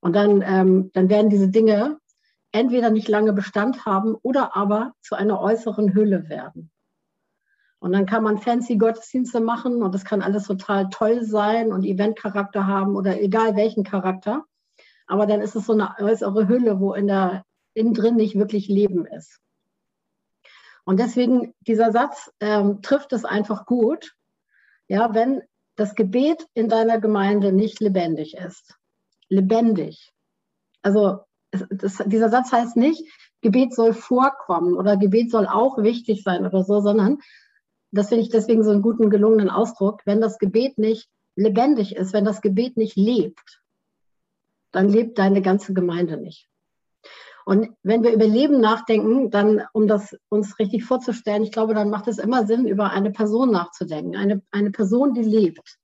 Und 0.01 0.15
dann, 0.15 0.41
ähm, 0.41 0.91
dann 0.93 1.09
werden 1.09 1.29
diese 1.29 1.49
Dinge 1.49 1.99
entweder 2.51 2.89
nicht 2.89 3.07
lange 3.07 3.33
Bestand 3.33 3.85
haben 3.85 4.15
oder 4.15 4.55
aber 4.55 4.93
zu 5.01 5.15
einer 5.15 5.39
äußeren 5.39 5.93
Hülle 5.93 6.29
werden. 6.29 6.71
Und 7.79 7.93
dann 7.93 8.05
kann 8.05 8.23
man 8.23 8.39
fancy 8.39 8.75
Gottesdienste 8.75 9.39
machen 9.39 9.81
und 9.81 9.95
das 9.95 10.03
kann 10.03 10.21
alles 10.21 10.43
total 10.45 10.89
toll 10.89 11.23
sein 11.23 11.71
und 11.71 11.85
Eventcharakter 11.85 12.67
haben 12.67 12.95
oder 12.95 13.21
egal 13.21 13.55
welchen 13.55 13.83
Charakter. 13.83 14.43
Aber 15.07 15.25
dann 15.25 15.41
ist 15.41 15.55
es 15.55 15.65
so 15.65 15.73
eine 15.73 15.95
äußere 15.97 16.47
Hülle, 16.47 16.79
wo 16.79 16.93
in 16.93 17.07
der, 17.07 17.43
innen 17.79 17.93
drin 17.93 18.15
nicht 18.15 18.37
wirklich 18.37 18.67
Leben 18.67 19.05
ist. 19.05 19.39
Und 20.85 20.99
deswegen, 20.99 21.53
dieser 21.61 21.91
Satz 21.91 22.31
ähm, 22.39 22.81
trifft 22.81 23.13
es 23.13 23.25
einfach 23.25 23.65
gut. 23.65 24.15
Ja, 24.87 25.13
wenn 25.13 25.41
das 25.75 25.95
Gebet 25.95 26.45
in 26.53 26.67
deiner 26.67 26.99
Gemeinde 26.99 27.53
nicht 27.53 27.79
lebendig 27.79 28.35
ist. 28.35 28.75
Lebendig. 29.29 30.11
Also 30.81 31.19
es, 31.51 31.65
das, 31.69 32.03
dieser 32.05 32.29
Satz 32.29 32.51
heißt 32.51 32.75
nicht, 32.75 33.03
Gebet 33.41 33.73
soll 33.73 33.93
vorkommen 33.93 34.75
oder 34.75 34.97
Gebet 34.97 35.31
soll 35.31 35.47
auch 35.47 35.77
wichtig 35.77 36.23
sein 36.23 36.45
oder 36.45 36.63
so, 36.63 36.81
sondern 36.81 37.19
das 37.91 38.09
finde 38.09 38.23
ich 38.23 38.29
deswegen 38.29 38.63
so 38.63 38.71
einen 38.71 38.81
guten, 38.81 39.09
gelungenen 39.09 39.49
Ausdruck, 39.49 40.01
wenn 40.05 40.21
das 40.21 40.37
Gebet 40.37 40.77
nicht 40.77 41.09
lebendig 41.35 41.95
ist, 41.95 42.13
wenn 42.13 42.25
das 42.25 42.41
Gebet 42.41 42.77
nicht 42.77 42.97
lebt, 42.97 43.61
dann 44.71 44.89
lebt 44.89 45.17
deine 45.17 45.41
ganze 45.41 45.73
Gemeinde 45.73 46.17
nicht. 46.17 46.49
Und 47.49 47.71
wenn 47.81 48.03
wir 48.03 48.13
über 48.13 48.27
Leben 48.27 48.61
nachdenken, 48.61 49.31
dann, 49.31 49.63
um 49.73 49.87
das 49.87 50.15
uns 50.29 50.59
richtig 50.59 50.85
vorzustellen, 50.85 51.41
ich 51.41 51.51
glaube, 51.51 51.73
dann 51.73 51.89
macht 51.89 52.07
es 52.07 52.19
immer 52.19 52.45
Sinn, 52.45 52.67
über 52.67 52.91
eine 52.91 53.09
Person 53.09 53.49
nachzudenken. 53.49 54.15
Eine, 54.15 54.43
eine 54.51 54.69
Person, 54.69 55.15
die 55.15 55.23
lebt. 55.23 55.79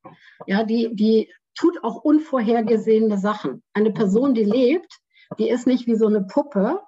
Ja, 0.46 0.64
die, 0.64 0.96
die 0.96 1.34
tut 1.56 1.84
auch 1.84 2.04
unvorhergesehene 2.04 3.18
Sachen. 3.18 3.64
Eine 3.74 3.90
Person, 3.90 4.36
die 4.36 4.44
lebt, 4.44 5.00
die 5.40 5.50
ist 5.50 5.66
nicht 5.66 5.88
wie 5.88 5.96
so 5.96 6.06
eine 6.06 6.22
Puppe, 6.22 6.82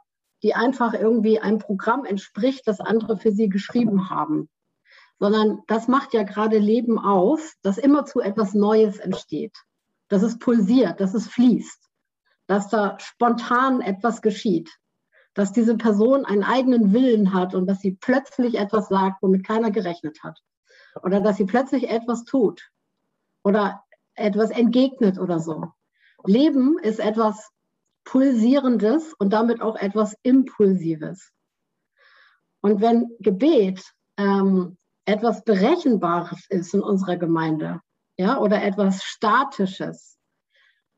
die 0.43 0.53
einfach 0.53 0.93
irgendwie 0.93 1.39
einem 1.39 1.57
Programm 1.57 2.05
entspricht, 2.05 2.67
das 2.67 2.79
andere 2.79 3.17
für 3.17 3.31
sie 3.31 3.49
geschrieben 3.49 4.11
haben. 4.11 4.47
Sondern 5.17 5.63
das 5.65 5.87
macht 5.87 6.13
ja 6.13 6.21
gerade 6.21 6.59
Leben 6.59 6.99
aus, 6.99 7.55
dass 7.63 7.79
immer 7.79 8.05
zu 8.05 8.19
etwas 8.19 8.53
Neues 8.53 8.99
entsteht. 8.99 9.57
Dass 10.07 10.21
es 10.21 10.37
pulsiert, 10.37 10.99
dass 10.99 11.15
es 11.15 11.27
fließt 11.27 11.86
dass 12.47 12.69
da 12.69 12.97
spontan 12.99 13.81
etwas 13.81 14.21
geschieht, 14.21 14.69
dass 15.33 15.51
diese 15.51 15.77
Person 15.77 16.25
einen 16.25 16.43
eigenen 16.43 16.93
Willen 16.93 17.33
hat 17.33 17.53
und 17.53 17.67
dass 17.67 17.79
sie 17.79 17.97
plötzlich 17.99 18.57
etwas 18.57 18.89
sagt, 18.89 19.21
womit 19.21 19.45
keiner 19.45 19.71
gerechnet 19.71 20.23
hat. 20.23 20.39
Oder 21.03 21.21
dass 21.21 21.37
sie 21.37 21.45
plötzlich 21.45 21.89
etwas 21.89 22.23
tut 22.23 22.71
oder 23.43 23.83
etwas 24.15 24.49
entgegnet 24.49 25.19
oder 25.19 25.39
so. 25.39 25.71
Leben 26.25 26.79
ist 26.79 26.99
etwas 26.99 27.51
Pulsierendes 28.03 29.13
und 29.19 29.31
damit 29.31 29.61
auch 29.61 29.75
etwas 29.75 30.15
Impulsives. 30.23 31.31
Und 32.61 32.81
wenn 32.81 33.11
Gebet 33.19 33.83
ähm, 34.17 34.77
etwas 35.05 35.43
Berechenbares 35.43 36.45
ist 36.49 36.73
in 36.73 36.81
unserer 36.81 37.17
Gemeinde, 37.17 37.81
ja, 38.17 38.39
oder 38.39 38.63
etwas 38.63 39.03
Statisches, 39.03 40.16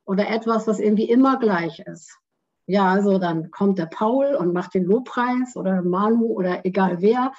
oder 0.10 0.28
etwas, 0.28 0.66
was 0.66 0.80
irgendwie 0.80 1.08
immer 1.08 1.38
gleich 1.38 1.82
ist. 1.86 2.18
Ja, 2.66 2.92
also 2.92 3.20
dann 3.20 3.52
kommt 3.52 3.78
der 3.78 3.86
Paul 3.86 4.34
und 4.34 4.54
macht 4.54 4.74
den 4.74 4.86
Lobpreis 4.86 5.56
oder 5.56 5.84
Manu 5.84 6.34
oder 6.34 6.66
egal 6.66 7.00
wer. 7.00 7.32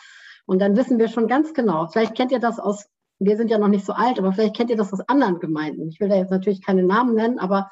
Und 0.46 0.60
dann 0.60 0.76
wissen 0.76 0.98
wir 1.00 1.08
schon 1.08 1.26
ganz 1.26 1.52
genau, 1.52 1.88
vielleicht 1.88 2.14
kennt 2.14 2.30
ihr 2.30 2.38
das 2.38 2.60
aus, 2.60 2.86
wir 3.18 3.36
sind 3.36 3.50
ja 3.50 3.58
noch 3.58 3.66
nicht 3.66 3.84
so 3.84 3.92
alt, 3.92 4.20
aber 4.20 4.32
vielleicht 4.32 4.54
kennt 4.54 4.70
ihr 4.70 4.76
das 4.76 4.92
aus 4.92 5.00
anderen 5.08 5.40
Gemeinden. 5.40 5.88
Ich 5.88 5.98
will 5.98 6.08
da 6.08 6.14
jetzt 6.14 6.30
natürlich 6.30 6.64
keine 6.64 6.84
Namen 6.84 7.16
nennen, 7.16 7.40
aber 7.40 7.70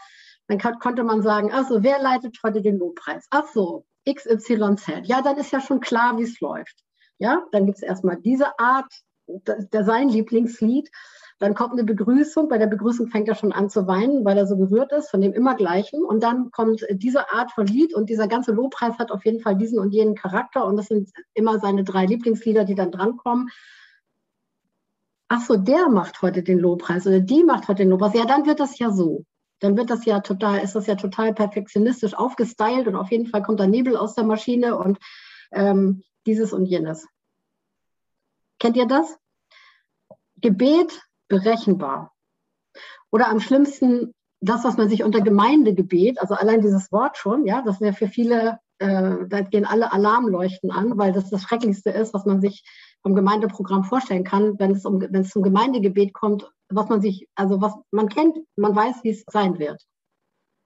dann 0.49 0.59
kann, 0.59 0.81
konnte 0.81 1.05
man 1.05 1.23
sagen, 1.23 1.53
also 1.53 1.85
wer 1.85 2.03
leitet 2.03 2.37
heute 2.43 2.61
den 2.61 2.79
Lobpreis? 2.79 3.25
Ach 3.31 3.47
so, 3.55 3.87
XYZ. 4.05 5.03
Ja, 5.05 5.23
dann 5.23 5.37
ist 5.37 5.53
ja 5.53 5.61
schon 5.61 5.79
klar, 5.79 6.19
wie 6.19 6.25
es 6.25 6.41
läuft. 6.41 6.83
Ja, 7.19 7.45
dann 7.53 7.67
gibt 7.67 7.79
es 7.79 7.85
erstmal 7.85 8.17
diese 8.17 8.59
Art, 8.59 8.93
der 9.29 9.85
sein 9.85 10.09
Lieblingslied. 10.09 10.91
Dann 11.39 11.55
kommt 11.55 11.73
eine 11.73 11.85
Begrüßung. 11.85 12.49
Bei 12.49 12.59
der 12.59 12.67
Begrüßung 12.67 13.09
fängt 13.09 13.29
er 13.29 13.37
schon 13.37 13.53
an 13.53 13.71
zu 13.71 13.87
weinen, 13.87 14.25
weil 14.25 14.37
er 14.37 14.47
so 14.47 14.57
gerührt 14.57 14.93
ist 14.93 15.11
von 15.11 15.21
dem 15.21 15.33
immer 15.33 15.55
gleichen. 15.55 16.05
Und 16.05 16.23
dann 16.23 16.51
kommt 16.51 16.85
diese 16.91 17.33
Art 17.33 17.53
von 17.53 17.67
Lied 17.67 17.95
und 17.95 18.11
dieser 18.11 18.27
ganze 18.27 18.53
Lobpreis 18.53 18.99
hat 18.99 19.13
auf 19.13 19.25
jeden 19.25 19.41
Fall 19.41 19.57
diesen 19.57 19.79
und 19.79 19.93
jenen 19.93 20.17
Charakter. 20.17 20.65
Und 20.65 20.77
das 20.77 20.87
sind 20.87 21.11
immer 21.35 21.61
seine 21.61 21.85
drei 21.85 22.07
Lieblingslieder, 22.07 22.65
die 22.65 22.75
dann 22.75 22.91
drankommen. 22.91 23.51
Ach 25.29 25.41
so, 25.43 25.57
der 25.57 25.89
macht 25.89 26.23
heute 26.23 26.43
den 26.43 26.59
Lobpreis 26.59 27.07
oder 27.07 27.21
die 27.21 27.45
macht 27.45 27.69
heute 27.69 27.83
den 27.83 27.91
Lobpreis. 27.91 28.15
Ja, 28.15 28.25
dann 28.25 28.47
wird 28.47 28.59
das 28.59 28.79
ja 28.79 28.91
so. 28.91 29.25
Dann 29.61 29.77
wird 29.77 29.91
das 29.91 30.05
ja 30.07 30.21
total, 30.21 30.61
ist 30.61 30.75
das 30.75 30.87
ja 30.87 30.95
total 30.95 31.35
perfektionistisch 31.35 32.15
aufgestylt 32.15 32.87
und 32.87 32.97
auf 32.97 33.11
jeden 33.11 33.27
Fall 33.27 33.43
kommt 33.43 33.61
da 33.61 33.67
Nebel 33.67 33.97
aus 33.97 34.15
der 34.15 34.25
Maschine 34.25 34.77
und 34.77 34.99
ähm, 35.53 36.03
dieses 36.27 36.53
und 36.53 36.67
jenes. 36.67 37.07
Kennt 38.59 38.77
ihr 38.77 38.87
das? 38.87 39.19
Gebet 40.37 41.01
berechenbar. 41.29 42.13
Oder 43.11 43.29
am 43.29 43.41
schlimmsten 43.41 44.13
das, 44.41 44.65
was 44.65 44.77
man 44.77 44.89
sich 44.89 45.03
unter 45.03 45.21
Gemeindegebet, 45.21 46.21
also 46.21 46.35
allein 46.35 46.61
dieses 46.61 46.93
Wort 46.93 47.17
schon, 47.17 47.47
ja, 47.47 47.63
das 47.63 47.77
ist 47.77 47.87
ja 47.87 47.93
für 47.93 48.09
viele, 48.09 48.61
äh, 48.79 49.17
da 49.27 49.41
gehen 49.41 49.65
alle 49.65 49.93
Alarmleuchten 49.93 50.71
an, 50.71 50.97
weil 50.97 51.13
das 51.13 51.31
das 51.31 51.43
Schrecklichste 51.43 51.91
ist, 51.91 52.15
was 52.15 52.25
man 52.25 52.41
sich 52.41 52.63
vom 53.03 53.15
Gemeindeprogramm 53.15 53.85
vorstellen 53.85 54.25
kann, 54.25 54.59
wenn 54.59 54.73
es, 54.73 54.85
um, 54.85 55.01
wenn 55.01 55.23
es 55.23 55.31
zum 55.31 55.43
Gemeindegebet 55.43 56.13
kommt, 56.13 56.49
was 56.69 56.89
man 56.89 57.01
sich, 57.01 57.29
also 57.35 57.61
was 57.61 57.75
man 57.91 58.09
kennt, 58.09 58.37
man 58.57 58.77
weiß, 58.77 59.03
wie 59.03 59.11
es 59.11 59.25
sein 59.31 59.59
wird. 59.59 59.83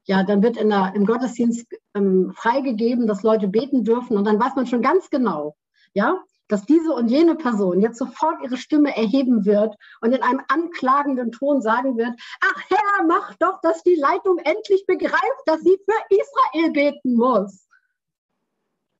Ja, 0.04 0.24
dann 0.24 0.42
wird 0.42 0.56
in 0.56 0.68
der, 0.68 0.94
im 0.94 1.06
Gottesdienst 1.06 1.66
ähm, 1.94 2.32
freigegeben, 2.34 3.06
dass 3.06 3.22
Leute 3.22 3.48
beten 3.48 3.84
dürfen 3.84 4.16
und 4.16 4.24
dann 4.24 4.40
weiß 4.40 4.56
man 4.56 4.66
schon 4.66 4.82
ganz 4.82 5.08
genau, 5.10 5.54
ja, 5.94 6.22
dass 6.52 6.66
diese 6.66 6.92
und 6.92 7.08
jene 7.08 7.34
Person 7.34 7.80
jetzt 7.80 7.96
sofort 7.96 8.42
ihre 8.42 8.58
Stimme 8.58 8.94
erheben 8.94 9.46
wird 9.46 9.74
und 10.02 10.12
in 10.12 10.22
einem 10.22 10.42
anklagenden 10.48 11.32
Ton 11.32 11.62
sagen 11.62 11.96
wird, 11.96 12.12
ach 12.42 12.62
Herr, 12.68 13.06
mach 13.06 13.34
doch, 13.36 13.62
dass 13.62 13.82
die 13.82 13.94
Leitung 13.94 14.36
endlich 14.36 14.84
begreift, 14.86 15.42
dass 15.46 15.62
sie 15.62 15.78
für 15.82 16.14
Israel 16.14 16.72
beten 16.72 17.16
muss. 17.16 17.66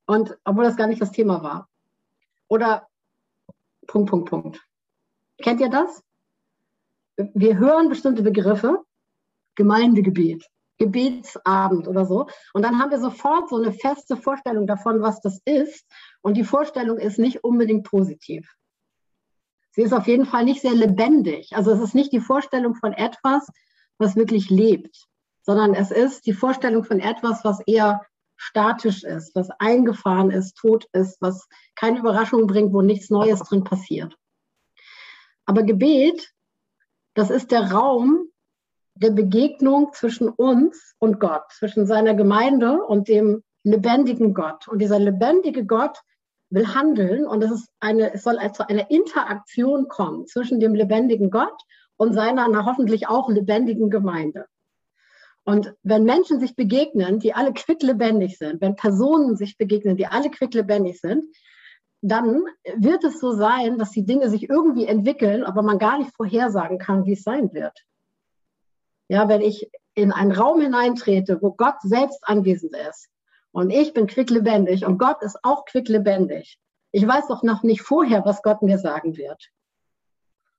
Und 0.07 0.35
obwohl 0.45 0.65
das 0.65 0.79
gar 0.79 0.87
nicht 0.87 1.03
das 1.03 1.13
Thema 1.13 1.43
war. 1.43 1.69
Oder 2.49 2.89
Punkt, 3.87 4.09
Punkt, 4.09 4.31
Punkt. 4.31 4.67
Kennt 5.43 5.61
ihr 5.61 5.69
das? 5.69 6.03
Wir 7.17 7.59
hören 7.59 7.91
bestimmte 7.91 8.23
Begriffe, 8.23 8.83
Gemeindegebet, 9.57 10.47
Gebetsabend 10.79 11.87
oder 11.87 12.07
so. 12.07 12.29
Und 12.55 12.63
dann 12.63 12.79
haben 12.79 12.91
wir 12.91 12.99
sofort 12.99 13.51
so 13.51 13.57
eine 13.57 13.73
feste 13.73 14.17
Vorstellung 14.17 14.67
davon, 14.67 15.03
was 15.03 15.21
das 15.21 15.39
ist. 15.45 15.87
Und 16.23 16.37
die 16.37 16.45
Vorstellung 16.45 16.99
ist 16.99 17.19
nicht 17.19 17.45
unbedingt 17.45 17.85
positiv. 17.85 18.57
Sie 19.73 19.83
ist 19.83 19.93
auf 19.93 20.07
jeden 20.07 20.27
Fall 20.27 20.45
nicht 20.45 20.61
sehr 20.61 20.75
lebendig. 20.75 21.55
Also 21.55 21.73
es 21.73 21.81
ist 21.81 21.95
nicht 21.95 22.13
die 22.13 22.21
Vorstellung 22.21 22.75
von 22.75 22.93
etwas, 22.93 23.49
was 23.99 24.17
wirklich 24.17 24.51
lebt, 24.51 25.07
sondern 25.43 25.75
es 25.75 25.91
ist 25.91 26.27
die 26.27 26.33
Vorstellung 26.33 26.85
von 26.85 27.01
etwas, 27.01 27.45
was 27.45 27.61
eher 27.67 28.03
statisch 28.37 29.05
ist, 29.05 29.35
was 29.35 29.51
eingefahren 29.59 30.31
ist, 30.31 30.57
tot 30.57 30.87
ist, 30.93 31.21
was 31.21 31.49
keine 31.75 32.01
Überraschung 32.01 32.47
bringt, 32.47 32.73
wo 32.73 32.83
nichts 32.83 33.11
Neues 33.11 33.41
drin 33.41 33.65
passiert. 33.65 34.17
Aber 35.47 35.63
Gebet, 35.63 36.33
das 37.15 37.31
ist 37.31 37.51
der 37.51 37.73
Raum 37.73 38.29
der 38.95 39.11
Begegnung 39.11 39.93
zwischen 39.93 40.29
uns 40.29 40.95
und 40.99 41.19
Gott, 41.19 41.45
zwischen 41.53 41.87
seiner 41.87 42.15
Gemeinde 42.15 42.83
und 42.85 43.09
dem 43.09 43.43
lebendigen 43.65 44.35
Gott. 44.35 44.69
Und 44.69 44.81
dieser 44.81 44.99
lebendige 44.99 45.65
Gott 45.65 45.99
will 46.53 46.75
handeln 46.75 47.27
und 47.27 47.43
es, 47.43 47.51
ist 47.51 47.69
eine, 47.81 48.13
es 48.13 48.23
soll 48.23 48.39
zu 48.53 48.69
einer 48.69 48.91
Interaktion 48.91 49.89
kommen 49.89 50.27
zwischen 50.27 50.61
dem 50.61 50.75
lebendigen 50.75 51.31
Gott 51.31 51.59
und 51.97 52.13
seiner 52.13 52.47
na, 52.49 52.65
hoffentlich 52.67 53.09
auch 53.09 53.29
lebendigen 53.29 53.91
Gemeinde. 53.91 54.47
Und 55.45 55.75
wenn 55.83 56.05
Menschen 56.05 56.39
sich 56.41 56.55
begegnen, 56.55 57.19
die 57.19 57.35
alle 57.35 57.53
quicklebendig 57.53 58.39
sind, 58.39 58.61
wenn 58.61 58.77
Personen 58.77 59.37
sich 59.37 59.57
begegnen, 59.57 59.97
die 59.97 60.07
alle 60.07 60.31
quicklebendig 60.31 61.01
sind, 61.01 61.25
dann 62.03 62.45
wird 62.77 63.03
es 63.05 63.19
so 63.19 63.33
sein, 63.33 63.79
dass 63.79 63.91
die 63.91 64.05
Dinge 64.05 64.29
sich 64.29 64.49
irgendwie 64.49 64.87
entwickeln, 64.87 65.45
aber 65.45 65.63
man 65.63 65.79
gar 65.79 65.99
nicht 65.99 66.15
vorhersagen 66.15 66.79
kann, 66.79 67.07
wie 67.07 67.13
es 67.13 67.23
sein 67.23 67.53
wird. 67.53 67.77
Ja, 69.09 69.29
wenn 69.29 69.41
ich 69.41 69.71
in 69.95 70.13
einen 70.13 70.33
Raum 70.33 70.61
hineintrete, 70.61 71.41
wo 71.41 71.53
Gott 71.53 71.81
selbst 71.83 72.21
anwesend 72.23 72.75
ist, 72.89 73.09
und 73.53 73.71
ich 73.71 73.93
bin 73.93 74.07
quicklebendig 74.07 74.85
und 74.85 74.99
Gott 74.99 75.23
ist 75.23 75.39
auch 75.43 75.65
quicklebendig. 75.67 76.59
Ich 76.91 77.07
weiß 77.07 77.29
doch 77.29 77.43
noch 77.43 77.63
nicht 77.63 77.83
vorher, 77.83 78.25
was 78.25 78.43
Gott 78.43 78.63
mir 78.63 78.79
sagen 78.79 79.17
wird. 79.17 79.51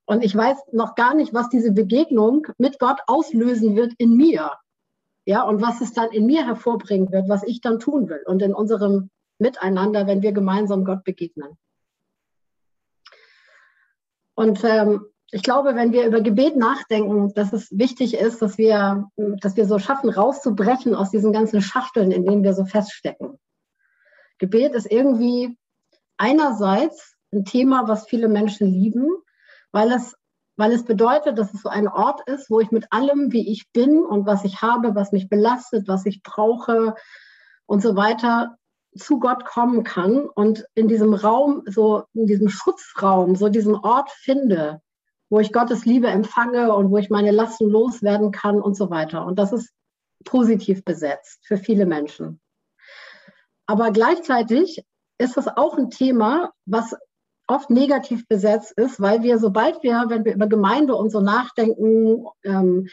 Und 0.05 0.23
ich 0.23 0.35
weiß 0.35 0.57
noch 0.71 0.95
gar 0.95 1.13
nicht, 1.13 1.33
was 1.33 1.49
diese 1.49 1.71
Begegnung 1.71 2.47
mit 2.57 2.79
Gott 2.79 2.99
auslösen 3.07 3.75
wird 3.75 3.93
in 3.97 4.15
mir. 4.15 4.51
Ja, 5.25 5.43
und 5.43 5.61
was 5.61 5.79
es 5.79 5.93
dann 5.93 6.11
in 6.11 6.25
mir 6.25 6.45
hervorbringen 6.45 7.11
wird, 7.11 7.29
was 7.29 7.43
ich 7.43 7.61
dann 7.61 7.79
tun 7.79 8.09
will 8.09 8.21
und 8.25 8.41
in 8.41 8.53
unserem 8.53 9.09
Miteinander, 9.39 10.05
wenn 10.05 10.21
wir 10.21 10.33
gemeinsam 10.33 10.83
Gott 10.83 11.03
begegnen. 11.03 11.57
Und 14.35 14.63
ähm, 14.63 15.05
ich 15.33 15.41
glaube, 15.41 15.75
wenn 15.75 15.91
wir 15.91 16.05
über 16.05 16.21
Gebet 16.21 16.55
nachdenken, 16.55 17.33
dass 17.33 17.53
es 17.53 17.71
wichtig 17.71 18.13
ist, 18.13 18.43
dass 18.43 18.59
wir, 18.59 19.09
dass 19.17 19.57
wir 19.57 19.65
so 19.65 19.79
schaffen, 19.79 20.11
rauszubrechen 20.11 20.93
aus 20.93 21.09
diesen 21.09 21.33
ganzen 21.33 21.59
Schachteln, 21.59 22.11
in 22.11 22.23
denen 22.23 22.43
wir 22.43 22.53
so 22.53 22.65
feststecken. 22.65 23.39
Gebet 24.37 24.75
ist 24.75 24.91
irgendwie 24.91 25.57
einerseits 26.17 27.15
ein 27.33 27.45
Thema, 27.45 27.87
was 27.87 28.05
viele 28.05 28.27
Menschen 28.27 28.67
lieben, 28.67 29.07
weil 29.71 29.91
es, 29.91 30.15
weil 30.55 30.71
es 30.71 30.85
bedeutet, 30.85 31.39
dass 31.39 31.51
es 31.51 31.63
so 31.63 31.69
ein 31.69 31.87
Ort 31.87 32.21
ist, 32.29 32.51
wo 32.51 32.59
ich 32.59 32.69
mit 32.69 32.93
allem, 32.93 33.31
wie 33.31 33.51
ich 33.51 33.71
bin 33.73 34.03
und 34.03 34.27
was 34.27 34.45
ich 34.45 34.61
habe, 34.61 34.93
was 34.93 35.11
mich 35.11 35.29
belastet, 35.29 35.87
was 35.87 36.05
ich 36.05 36.21
brauche 36.21 36.93
und 37.65 37.81
so 37.81 37.95
weiter, 37.95 38.55
zu 38.95 39.17
Gott 39.19 39.45
kommen 39.45 39.83
kann 39.83 40.29
und 40.29 40.67
in 40.75 40.87
diesem 40.87 41.15
Raum, 41.15 41.63
so 41.65 42.03
in 42.13 42.27
diesem 42.27 42.49
Schutzraum, 42.49 43.35
so 43.35 43.49
diesen 43.49 43.73
Ort 43.73 44.11
finde, 44.11 44.79
wo 45.33 45.39
ich 45.39 45.51
Gottes 45.51 45.83
Liebe 45.85 46.09
empfange 46.09 46.75
und 46.75 46.91
wo 46.91 46.99
ich 46.99 47.09
meine 47.09 47.31
Lasten 47.31 47.67
loswerden 47.67 48.31
kann 48.31 48.61
und 48.61 48.77
so 48.77 48.91
weiter. 48.91 49.25
Und 49.25 49.39
das 49.39 49.51
ist 49.51 49.71
positiv 50.25 50.85
besetzt 50.85 51.39
für 51.47 51.57
viele 51.57 51.87
Menschen. 51.87 52.39
Aber 53.65 53.89
gleichzeitig 53.89 54.85
ist 55.17 55.35
das 55.35 55.47
auch 55.47 55.75
ein 55.75 55.89
Thema, 55.89 56.51
was 56.67 56.95
oft 57.47 57.71
negativ 57.71 58.27
besetzt 58.27 58.73
ist, 58.73 59.01
weil 59.01 59.23
wir, 59.23 59.39
sobald 59.39 59.81
wir, 59.81 60.05
wenn 60.07 60.23
wir 60.23 60.35
über 60.35 60.45
Gemeinde 60.45 60.93
und 60.93 61.09
so 61.09 61.19
nachdenken, 61.19 62.27
ähm, 62.43 62.87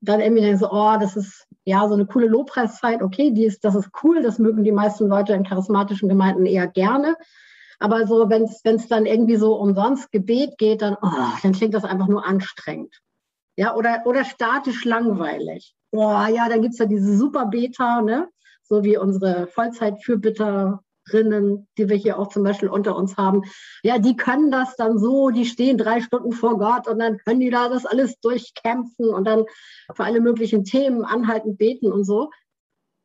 dann 0.00 0.20
irgendwie 0.20 0.42
denken 0.42 0.60
so, 0.60 0.70
oh, 0.70 0.96
das 1.00 1.16
ist 1.16 1.48
ja 1.64 1.88
so 1.88 1.94
eine 1.94 2.06
coole 2.06 2.28
Lobpreiszeit, 2.28 3.02
okay, 3.02 3.32
die 3.32 3.46
ist, 3.46 3.64
das 3.64 3.74
ist 3.74 3.90
cool, 4.04 4.22
das 4.22 4.38
mögen 4.38 4.62
die 4.62 4.70
meisten 4.70 5.08
Leute 5.08 5.32
in 5.32 5.42
charismatischen 5.42 6.08
Gemeinden 6.08 6.46
eher 6.46 6.68
gerne. 6.68 7.16
Aber 7.78 8.06
so, 8.06 8.28
wenn 8.28 8.44
es 8.44 8.88
dann 8.88 9.06
irgendwie 9.06 9.36
so 9.36 9.54
umsonst 9.56 10.10
Gebet 10.12 10.58
geht, 10.58 10.82
dann, 10.82 10.96
oh, 11.02 11.10
dann 11.42 11.52
klingt 11.52 11.74
das 11.74 11.84
einfach 11.84 12.08
nur 12.08 12.24
anstrengend. 12.24 13.00
Ja, 13.56 13.74
oder, 13.74 14.02
oder 14.04 14.24
statisch 14.24 14.84
langweilig. 14.84 15.74
Boah, 15.90 16.28
ja, 16.28 16.48
dann 16.48 16.62
gibt 16.62 16.74
es 16.74 16.78
ja 16.78 16.86
diese 16.86 17.16
Super 17.16 17.46
Beta, 17.46 18.02
ne? 18.02 18.28
So 18.64 18.82
wie 18.82 18.96
unsere 18.96 19.46
Vollzeit-Fürbitter 19.46 20.80
Rinnen, 21.12 21.68
die 21.76 21.88
wir 21.88 21.96
hier 21.96 22.18
auch 22.18 22.28
zum 22.28 22.44
Beispiel 22.44 22.68
unter 22.68 22.96
uns 22.96 23.16
haben, 23.16 23.42
ja, 23.82 23.98
die 23.98 24.16
können 24.16 24.50
das 24.50 24.76
dann 24.76 24.98
so, 24.98 25.30
die 25.30 25.44
stehen 25.44 25.76
drei 25.76 26.00
Stunden 26.00 26.32
vor 26.32 26.58
Gott 26.58 26.88
und 26.88 26.98
dann 26.98 27.18
können 27.18 27.40
die 27.40 27.50
da 27.50 27.68
das 27.68 27.84
alles 27.86 28.18
durchkämpfen 28.20 29.08
und 29.08 29.24
dann 29.26 29.44
für 29.94 30.04
alle 30.04 30.20
möglichen 30.20 30.64
Themen 30.64 31.04
anhaltend 31.04 31.58
beten 31.58 31.92
und 31.92 32.04
so. 32.04 32.30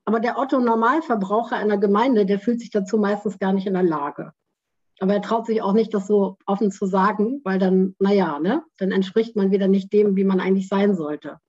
Aber 0.05 0.19
der 0.19 0.39
Otto 0.39 0.59
Normalverbraucher 0.59 1.55
einer 1.55 1.77
Gemeinde, 1.77 2.25
der 2.25 2.39
fühlt 2.39 2.61
sich 2.61 2.71
dazu 2.71 2.97
meistens 2.97 3.37
gar 3.37 3.53
nicht 3.53 3.67
in 3.67 3.73
der 3.73 3.83
Lage. 3.83 4.31
Aber 4.99 5.13
er 5.13 5.21
traut 5.21 5.45
sich 5.45 5.61
auch 5.61 5.73
nicht, 5.73 5.93
das 5.93 6.07
so 6.07 6.37
offen 6.45 6.71
zu 6.71 6.85
sagen, 6.85 7.41
weil 7.43 7.59
dann, 7.59 7.95
naja, 7.99 8.39
ne, 8.39 8.63
dann 8.77 8.91
entspricht 8.91 9.35
man 9.35 9.51
wieder 9.51 9.67
nicht 9.67 9.93
dem, 9.93 10.15
wie 10.15 10.23
man 10.23 10.39
eigentlich 10.39 10.67
sein 10.67 10.95
sollte. 10.95 11.39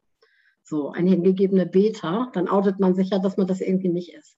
So, 0.63 0.91
ein 0.91 1.07
hingegebener 1.07 1.65
Beter, 1.65 2.31
dann 2.33 2.49
outet 2.49 2.79
man 2.79 2.95
sich 2.95 3.11
ja, 3.11 3.19
dass 3.19 3.37
man 3.37 3.47
das 3.47 3.61
irgendwie 3.61 3.89
nicht 3.89 4.15
ist. 4.15 4.37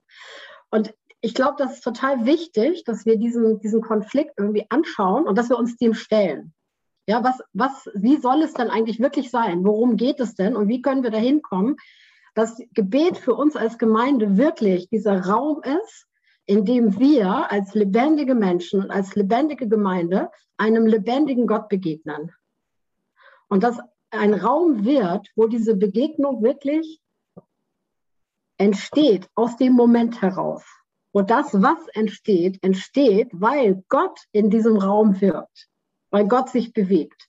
Und 0.71 0.95
ich 1.21 1.35
glaube, 1.35 1.54
das 1.59 1.75
ist 1.75 1.85
total 1.85 2.25
wichtig, 2.25 2.85
dass 2.85 3.04
wir 3.04 3.19
diesen, 3.19 3.61
diesen 3.61 3.83
Konflikt 3.83 4.33
irgendwie 4.38 4.66
anschauen 4.71 5.26
und 5.26 5.37
dass 5.37 5.50
wir 5.50 5.59
uns 5.59 5.76
dem 5.76 5.95
stellen. 5.95 6.54
Ja, 7.07 7.23
was, 7.23 7.40
was, 7.52 7.90
wie 7.95 8.16
soll 8.16 8.42
es 8.42 8.54
denn 8.54 8.71
eigentlich 8.71 9.00
wirklich 9.00 9.31
sein? 9.31 9.64
Worum 9.64 9.97
geht 9.97 10.21
es 10.21 10.35
denn? 10.35 10.57
Und 10.57 10.69
wie 10.69 10.83
können 10.83 11.02
wir 11.02 11.11
dahin 11.11 11.42
kommen, 11.42 11.76
dass 12.35 12.61
Gebet 12.73 13.19
für 13.19 13.35
uns 13.35 13.57
als 13.57 13.78
Gemeinde 13.78 14.37
wirklich 14.37 14.88
dieser 14.88 15.26
Raum 15.26 15.62
ist, 15.62 16.07
in 16.46 16.64
dem 16.64 16.99
wir 16.99 17.50
als 17.50 17.75
lebendige 17.75 18.34
Menschen 18.34 18.82
und 18.82 18.90
als 18.90 19.14
lebendige 19.14 19.68
Gemeinde 19.68 20.30
einem 20.56 20.87
lebendigen 20.87 21.46
Gott 21.46 21.68
begegnen. 21.68 22.32
Und 23.49 23.62
dass 23.62 23.78
ein 24.11 24.34
Raum 24.34 24.84
wird, 24.84 25.28
wo 25.37 25.46
diese 25.46 25.76
Begegnung 25.76 26.42
wirklich 26.42 27.00
entsteht 28.58 29.28
aus 29.34 29.56
dem 29.56 29.72
Moment 29.72 30.20
heraus. 30.22 30.64
Und 31.12 31.30
das, 31.30 31.52
was 31.52 31.88
entsteht, 31.88 32.62
entsteht, 32.62 33.28
weil 33.32 33.84
Gott 33.88 34.18
in 34.32 34.50
diesem 34.50 34.76
Raum 34.76 35.20
wirkt, 35.20 35.68
weil 36.11 36.26
Gott 36.26 36.49
sich 36.49 36.72
bewegt. 36.72 37.28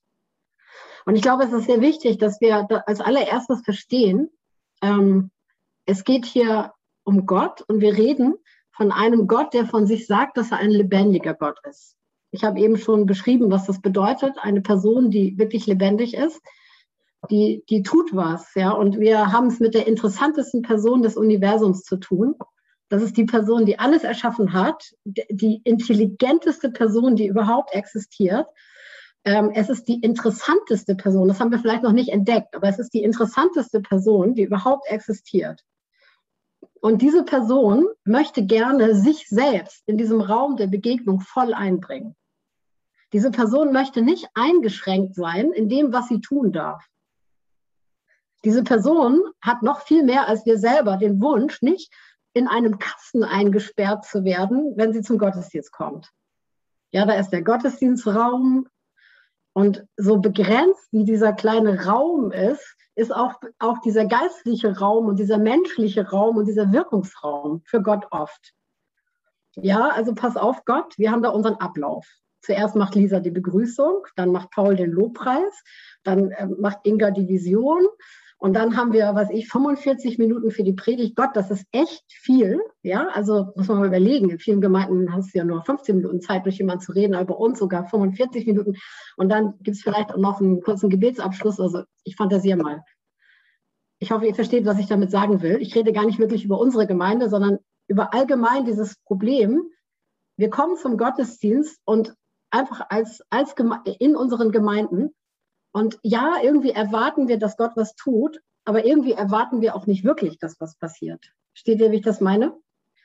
Und 1.05 1.15
ich 1.15 1.21
glaube, 1.21 1.43
es 1.43 1.51
ist 1.51 1.65
sehr 1.65 1.81
wichtig, 1.81 2.17
dass 2.17 2.39
wir 2.39 2.67
als 2.87 3.01
allererstes 3.01 3.61
verstehen, 3.61 4.29
ähm, 4.81 5.31
es 5.85 6.05
geht 6.05 6.25
hier 6.25 6.73
um 7.03 7.25
Gott 7.25 7.61
und 7.67 7.81
wir 7.81 7.97
reden 7.97 8.35
von 8.75 8.91
einem 8.91 9.27
Gott, 9.27 9.53
der 9.53 9.65
von 9.65 9.85
sich 9.85 10.07
sagt, 10.07 10.37
dass 10.37 10.51
er 10.51 10.57
ein 10.57 10.71
lebendiger 10.71 11.33
Gott 11.33 11.57
ist. 11.69 11.95
Ich 12.31 12.43
habe 12.43 12.59
eben 12.59 12.77
schon 12.77 13.05
beschrieben, 13.05 13.51
was 13.51 13.67
das 13.67 13.81
bedeutet. 13.81 14.33
Eine 14.41 14.61
Person, 14.61 15.11
die 15.11 15.37
wirklich 15.37 15.67
lebendig 15.67 16.15
ist, 16.15 16.41
die, 17.29 17.63
die 17.69 17.83
tut 17.83 18.15
was. 18.15 18.53
Ja? 18.55 18.71
Und 18.71 18.99
wir 18.99 19.31
haben 19.31 19.47
es 19.47 19.59
mit 19.59 19.75
der 19.75 19.87
interessantesten 19.87 20.63
Person 20.63 21.03
des 21.03 21.15
Universums 21.15 21.83
zu 21.83 21.97
tun. 21.97 22.35
Das 22.89 23.03
ist 23.03 23.17
die 23.17 23.25
Person, 23.25 23.65
die 23.65 23.79
alles 23.79 24.03
erschaffen 24.03 24.53
hat, 24.53 24.91
die 25.05 25.61
intelligenteste 25.63 26.69
Person, 26.71 27.15
die 27.15 27.27
überhaupt 27.27 27.73
existiert. 27.73 28.47
Ähm, 29.25 29.51
es 29.53 29.69
ist 29.69 29.87
die 29.87 30.01
interessanteste 30.01 30.95
Person, 30.95 31.27
das 31.27 31.39
haben 31.39 31.51
wir 31.51 31.59
vielleicht 31.59 31.83
noch 31.83 31.93
nicht 31.93 32.09
entdeckt, 32.09 32.55
aber 32.55 32.67
es 32.67 32.77
ist 32.77 32.93
die 32.93 33.03
interessanteste 33.03 33.79
Person, 33.79 34.33
die 34.33 34.43
überhaupt 34.43 34.85
existiert. 34.89 35.63
Und 36.83 37.01
diese 37.01 37.23
Person 37.23 37.87
möchte 38.03 38.45
gerne 38.45 38.93
sich 38.93 39.29
selbst 39.29 39.83
in 39.85 39.97
diesem 39.97 40.19
Raum 40.19 40.57
der 40.57 40.67
Begegnung 40.67 41.21
voll 41.21 41.53
einbringen. 41.53 42.13
Diese 43.13 43.31
Person 43.31 43.71
möchte 43.71 44.01
nicht 44.01 44.27
eingeschränkt 44.33 45.15
sein 45.15 45.53
in 45.53 45.69
dem, 45.69 45.93
was 45.93 46.09
sie 46.09 46.19
tun 46.19 46.51
darf. 46.51 46.85
Diese 48.43 48.65
Person 48.65 49.21
hat 49.39 49.61
noch 49.61 49.83
viel 49.83 50.03
mehr 50.03 50.27
als 50.27 50.45
wir 50.45 50.57
selber 50.57 50.97
den 50.97 51.21
Wunsch, 51.21 51.61
nicht 51.61 51.89
in 52.33 52.49
einem 52.49 52.79
Kasten 52.79 53.23
eingesperrt 53.23 54.03
zu 54.03 54.25
werden, 54.25 54.73
wenn 54.75 54.91
sie 54.91 55.03
zum 55.03 55.17
Gottesdienst 55.17 55.71
kommt. 55.71 56.11
Ja, 56.91 57.05
da 57.05 57.13
ist 57.13 57.29
der 57.29 57.43
Gottesdienstraum. 57.43 58.67
Und 59.53 59.85
so 59.95 60.17
begrenzt 60.17 60.89
wie 60.91 61.05
dieser 61.05 61.31
kleine 61.31 61.85
Raum 61.85 62.33
ist, 62.33 62.75
ist 62.95 63.13
auch, 63.13 63.33
auch 63.59 63.79
dieser 63.79 64.05
geistliche 64.05 64.77
Raum 64.77 65.07
und 65.07 65.17
dieser 65.17 65.37
menschliche 65.37 66.09
Raum 66.09 66.37
und 66.37 66.45
dieser 66.45 66.71
Wirkungsraum 66.71 67.61
für 67.65 67.81
Gott 67.81 68.05
oft. 68.11 68.53
Ja, 69.55 69.89
also 69.89 70.13
pass 70.13 70.35
auf 70.35 70.65
Gott, 70.65 70.97
wir 70.97 71.11
haben 71.11 71.23
da 71.23 71.29
unseren 71.29 71.55
Ablauf. 71.55 72.07
Zuerst 72.41 72.75
macht 72.75 72.95
Lisa 72.95 73.19
die 73.19 73.31
Begrüßung, 73.31 74.05
dann 74.15 74.31
macht 74.31 74.51
Paul 74.51 74.75
den 74.75 74.91
Lobpreis, 74.91 75.63
dann 76.03 76.31
äh, 76.31 76.47
macht 76.47 76.79
Inga 76.83 77.11
die 77.11 77.27
Vision, 77.27 77.87
und 78.43 78.51
dann 78.57 78.75
haben 78.75 78.91
wir, 78.91 79.15
was 79.15 79.29
ich, 79.29 79.47
45 79.47 80.17
Minuten 80.17 80.51
für 80.51 80.65
die 80.65 80.73
Predigt. 80.73 81.15
Gott, 81.15 81.29
das 81.33 81.49
ist 81.49 81.65
echt 81.71 82.03
viel. 82.09 82.59
Ja, 82.81 83.07
also 83.13 83.53
muss 83.55 83.69
man 83.69 83.79
mal 83.79 83.87
überlegen. 83.87 84.29
In 84.29 84.37
vielen 84.37 84.59
Gemeinden 84.59 85.13
hast 85.13 85.33
du 85.33 85.37
ja 85.37 85.45
nur 85.45 85.63
15 85.63 85.95
Minuten 85.95 86.19
Zeit, 86.19 86.43
durch 86.43 86.57
jemanden 86.57 86.83
zu 86.83 86.91
reden, 86.91 87.15
aber 87.15 87.35
bei 87.35 87.35
uns 87.35 87.59
sogar 87.59 87.87
45 87.87 88.45
Minuten. 88.45 88.75
Und 89.15 89.29
dann 89.29 89.53
gibt 89.61 89.77
es 89.77 89.81
vielleicht 89.81 90.11
auch 90.11 90.17
noch 90.17 90.41
einen 90.41 90.61
kurzen 90.61 90.89
Gebetsabschluss. 90.89 91.57
Also 91.61 91.83
ich 92.03 92.17
fantasiere 92.17 92.57
mal. 92.57 92.83
Ich 93.99 94.11
hoffe, 94.11 94.25
ihr 94.25 94.35
versteht, 94.35 94.65
was 94.65 94.77
ich 94.77 94.87
damit 94.87 95.09
sagen 95.09 95.41
will. 95.41 95.61
Ich 95.61 95.73
rede 95.73 95.93
gar 95.93 96.05
nicht 96.05 96.19
wirklich 96.19 96.43
über 96.43 96.59
unsere 96.59 96.85
Gemeinde, 96.85 97.29
sondern 97.29 97.59
über 97.87 98.13
allgemein 98.13 98.65
dieses 98.65 98.97
Problem. 99.05 99.69
Wir 100.35 100.49
kommen 100.49 100.75
zum 100.75 100.97
Gottesdienst 100.97 101.79
und 101.85 102.13
einfach 102.51 102.87
als, 102.89 103.23
als 103.29 103.55
in 103.99 104.17
unseren 104.17 104.51
Gemeinden 104.51 105.11
und 105.73 105.99
ja, 106.03 106.35
irgendwie 106.41 106.69
erwarten 106.69 107.27
wir, 107.27 107.39
dass 107.39 107.57
Gott 107.57 107.71
was 107.75 107.95
tut, 107.95 108.39
aber 108.63 108.85
irgendwie 108.85 109.13
erwarten 109.13 109.59
wir 109.59 109.75
auch 109.75 109.87
nicht 109.87 110.03
wirklich, 110.03 110.37
dass 110.37 110.61
was 110.61 110.77
passiert. 110.77 111.33
Steht 111.53 111.81
ihr, 111.81 111.91
wie 111.91 111.97
ich 111.97 112.03
das 112.03 112.21
meine? 112.21 112.53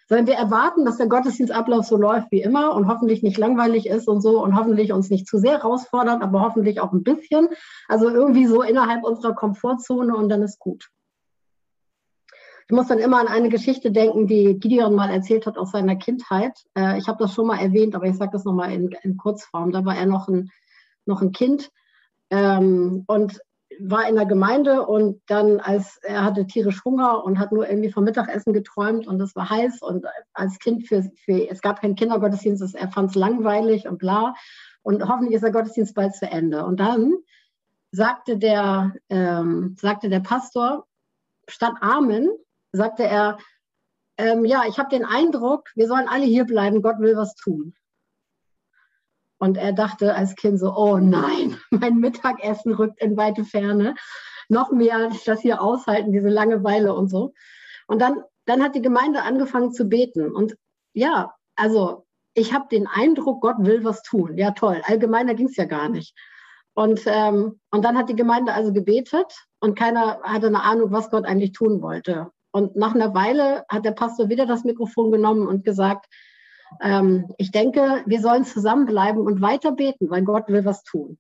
Sondern 0.07 0.27
wir 0.27 0.35
erwarten, 0.35 0.85
dass 0.85 0.99
der 0.99 1.09
Gottesdienstablauf 1.09 1.87
so 1.87 1.97
läuft 1.97 2.31
wie 2.31 2.43
immer 2.43 2.75
und 2.75 2.87
hoffentlich 2.87 3.23
nicht 3.23 3.39
langweilig 3.39 3.87
ist 3.89 4.07
und 4.07 4.21
so 4.21 4.43
und 4.43 4.55
hoffentlich 4.57 4.93
uns 4.93 5.11
nicht 5.11 5.27
zu 5.27 5.39
sehr 5.39 5.59
herausfordert, 5.59 6.23
aber 6.23 6.41
hoffentlich 6.43 6.81
auch 6.81 6.93
ein 6.93 7.03
bisschen. 7.03 7.49
Also 7.89 8.09
irgendwie 8.09 8.47
so 8.47 8.63
innerhalb 8.63 9.03
unserer 9.03 9.35
Komfortzone 9.35 10.15
und 10.15 10.29
dann 10.29 10.43
ist 10.43 10.59
gut. 10.59 10.89
Ich 12.71 12.77
muss 12.77 12.89
dann 12.89 12.99
immer 12.99 13.19
an 13.19 13.29
eine 13.29 13.49
Geschichte 13.49 13.91
denken, 13.91 14.27
die 14.27 14.59
Gideon 14.59 14.95
mal 14.95 15.11
erzählt 15.11 15.47
hat 15.47 15.57
aus 15.57 15.73
seiner 15.73 15.97
Kindheit. 15.97 16.53
Äh, 16.75 16.99
ich 16.99 17.09
habe 17.09 17.19
das 17.19 17.33
schon 17.33 17.47
mal 17.47 17.59
erwähnt, 17.59 17.95
aber 17.95 18.07
ich 18.07 18.17
sage 18.17 18.33
das 18.33 18.45
nochmal 18.45 18.73
in, 18.73 18.95
in 19.03 19.17
Kurzform. 19.17 19.73
Da 19.73 19.87
war 19.87 19.97
er 19.97 20.05
noch 20.05 20.29
ein, 20.29 20.51
noch 21.07 21.23
ein 21.23 21.33
Kind 21.33 21.71
ähm, 22.31 23.05
und 23.07 23.41
war 23.81 24.09
in 24.09 24.17
der 24.17 24.27
Gemeinde 24.27 24.87
und 24.87 25.21
dann, 25.27 25.61
als 25.61 25.99
er 26.03 26.25
hatte 26.25 26.47
tierisch 26.47 26.85
Hunger 26.85 27.25
und 27.25 27.39
hat 27.39 27.53
nur 27.53 27.69
irgendwie 27.69 27.93
vom 27.93 28.05
Mittagessen 28.05 28.53
geträumt 28.53 29.07
und 29.07 29.21
es 29.21 29.37
war 29.37 29.51
heiß 29.51 29.83
und 29.83 30.05
als 30.33 30.59
Kind 30.59 30.89
für, 30.89 31.05
für 31.25 31.49
es 31.49 31.61
gab 31.61 31.81
keinen 31.81 31.95
Kindergottesdienst, 31.95 32.75
er 32.75 32.89
fand 32.89 33.11
es 33.11 33.17
langweilig 33.17 33.87
und 33.87 33.99
bla 33.99 34.35
und 34.83 35.07
hoffentlich 35.09 35.35
ist 35.35 35.43
der 35.43 35.53
Gottesdienst 35.53 35.95
bald 35.95 36.15
zu 36.15 36.27
Ende. 36.27 36.65
Und 36.65 36.81
dann 36.81 37.15
sagte 37.93 38.39
der, 38.39 38.95
ähm, 39.11 39.77
sagte 39.79 40.09
der 40.09 40.21
Pastor, 40.21 40.87
statt 41.47 41.75
Amen, 41.81 42.29
sagte 42.73 43.05
er, 43.05 43.39
ähm, 44.17 44.45
ja, 44.45 44.65
ich 44.69 44.79
habe 44.79 44.89
den 44.89 45.05
Eindruck, 45.05 45.71
wir 45.75 45.87
sollen 45.87 46.09
alle 46.09 46.25
hier 46.25 46.45
bleiben, 46.45 46.83
Gott 46.83 46.99
will 46.99 47.17
was 47.17 47.35
tun. 47.35 47.75
Und 49.39 49.57
er 49.57 49.73
dachte 49.73 50.15
als 50.15 50.35
Kind 50.35 50.59
so, 50.59 50.75
oh 50.75 50.99
nein, 50.99 51.57
mein 51.71 51.99
Mittagessen 51.99 52.75
rückt 52.75 53.01
in 53.01 53.17
weite 53.17 53.45
Ferne. 53.45 53.95
Noch 54.49 54.71
mehr 54.73 55.11
das 55.27 55.41
hier 55.41 55.61
aushalten, 55.63 56.13
diese 56.13 56.29
Langeweile 56.29 56.95
und 56.95 57.09
so. 57.09 57.33
Und 57.87 58.01
dann, 58.01 58.23
dann 58.47 58.63
hat 58.63 58.75
die 58.75 58.83
Gemeinde 58.83 59.23
angefangen 59.23 59.73
zu 59.73 59.85
beten. 59.85 60.35
Und 60.35 60.57
ja, 60.95 61.35
also 61.55 62.07
ich 62.35 62.55
habe 62.55 62.67
den 62.71 62.87
Eindruck, 62.87 63.43
Gott 63.43 63.57
will 63.59 63.85
was 63.85 64.03
tun. 64.03 64.39
Ja, 64.39 64.53
toll. 64.53 64.81
Allgemeiner 64.85 65.35
ging 65.35 65.49
es 65.49 65.57
ja 65.57 65.65
gar 65.65 65.89
nicht. 65.89 66.15
Und, 66.75 67.03
ähm, 67.07 67.61
und 67.71 67.85
dann 67.85 67.99
hat 67.99 68.09
die 68.09 68.17
Gemeinde 68.17 68.53
also 68.53 68.73
gebetet 68.73 69.35
und 69.61 69.77
keiner 69.77 70.21
hatte 70.23 70.47
eine 70.47 70.63
Ahnung, 70.63 70.93
was 70.93 71.11
Gott 71.11 71.25
eigentlich 71.25 71.53
tun 71.53 71.83
wollte. 71.83 72.31
Und 72.53 72.77
nach 72.77 72.95
einer 72.95 73.15
Weile 73.15 73.65
hat 73.69 73.85
der 73.85 73.93
Pastor 73.93 74.29
wieder 74.29 74.47
das 74.47 74.65
Mikrofon 74.65 75.11
genommen 75.11 75.47
und 75.47 75.65
gesagt, 75.65 76.07
ähm, 76.81 77.33
ich 77.39 77.51
denke, 77.51 78.03
wir 78.07 78.21
sollen 78.21 78.45
zusammenbleiben 78.45 79.23
und 79.23 79.41
weiter 79.41 79.73
beten, 79.73 80.11
weil 80.11 80.23
Gott 80.23 80.49
will 80.49 80.65
was 80.65 80.83
tun. 80.85 81.19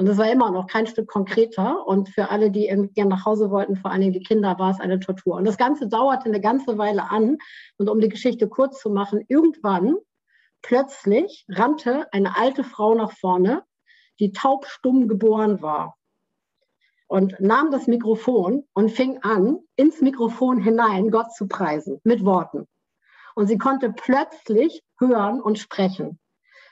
Und 0.00 0.08
es 0.08 0.16
war 0.16 0.32
immer 0.32 0.50
noch 0.50 0.66
kein 0.66 0.86
Stück 0.86 1.08
konkreter. 1.08 1.86
Und 1.86 2.08
für 2.08 2.30
alle, 2.30 2.50
die 2.50 2.68
irgendwie 2.68 3.04
nach 3.04 3.26
Hause 3.26 3.50
wollten, 3.50 3.76
vor 3.76 3.90
allem 3.90 4.14
die 4.14 4.22
Kinder, 4.22 4.58
war 4.58 4.70
es 4.70 4.80
eine 4.80 4.98
Tortur. 4.98 5.34
Und 5.34 5.44
das 5.44 5.58
Ganze 5.58 5.88
dauerte 5.88 6.24
eine 6.24 6.40
ganze 6.40 6.78
Weile 6.78 7.10
an. 7.10 7.36
Und 7.76 7.90
um 7.90 8.00
die 8.00 8.08
Geschichte 8.08 8.48
kurz 8.48 8.80
zu 8.80 8.88
machen, 8.88 9.22
irgendwann 9.28 9.96
plötzlich 10.62 11.44
rannte 11.50 12.10
eine 12.12 12.34
alte 12.38 12.64
Frau 12.64 12.94
nach 12.94 13.12
vorne, 13.12 13.62
die 14.20 14.32
taubstumm 14.32 15.06
geboren 15.06 15.60
war. 15.60 15.98
Und 17.06 17.38
nahm 17.38 17.70
das 17.70 17.86
Mikrofon 17.86 18.66
und 18.72 18.90
fing 18.90 19.18
an, 19.18 19.58
ins 19.76 20.00
Mikrofon 20.00 20.62
hinein 20.62 21.10
Gott 21.10 21.34
zu 21.34 21.46
preisen 21.46 22.00
mit 22.04 22.24
Worten. 22.24 22.66
Und 23.34 23.46
sie 23.46 23.58
konnte 23.58 23.92
plötzlich 23.92 24.82
hören 24.98 25.40
und 25.40 25.58
sprechen. 25.58 26.18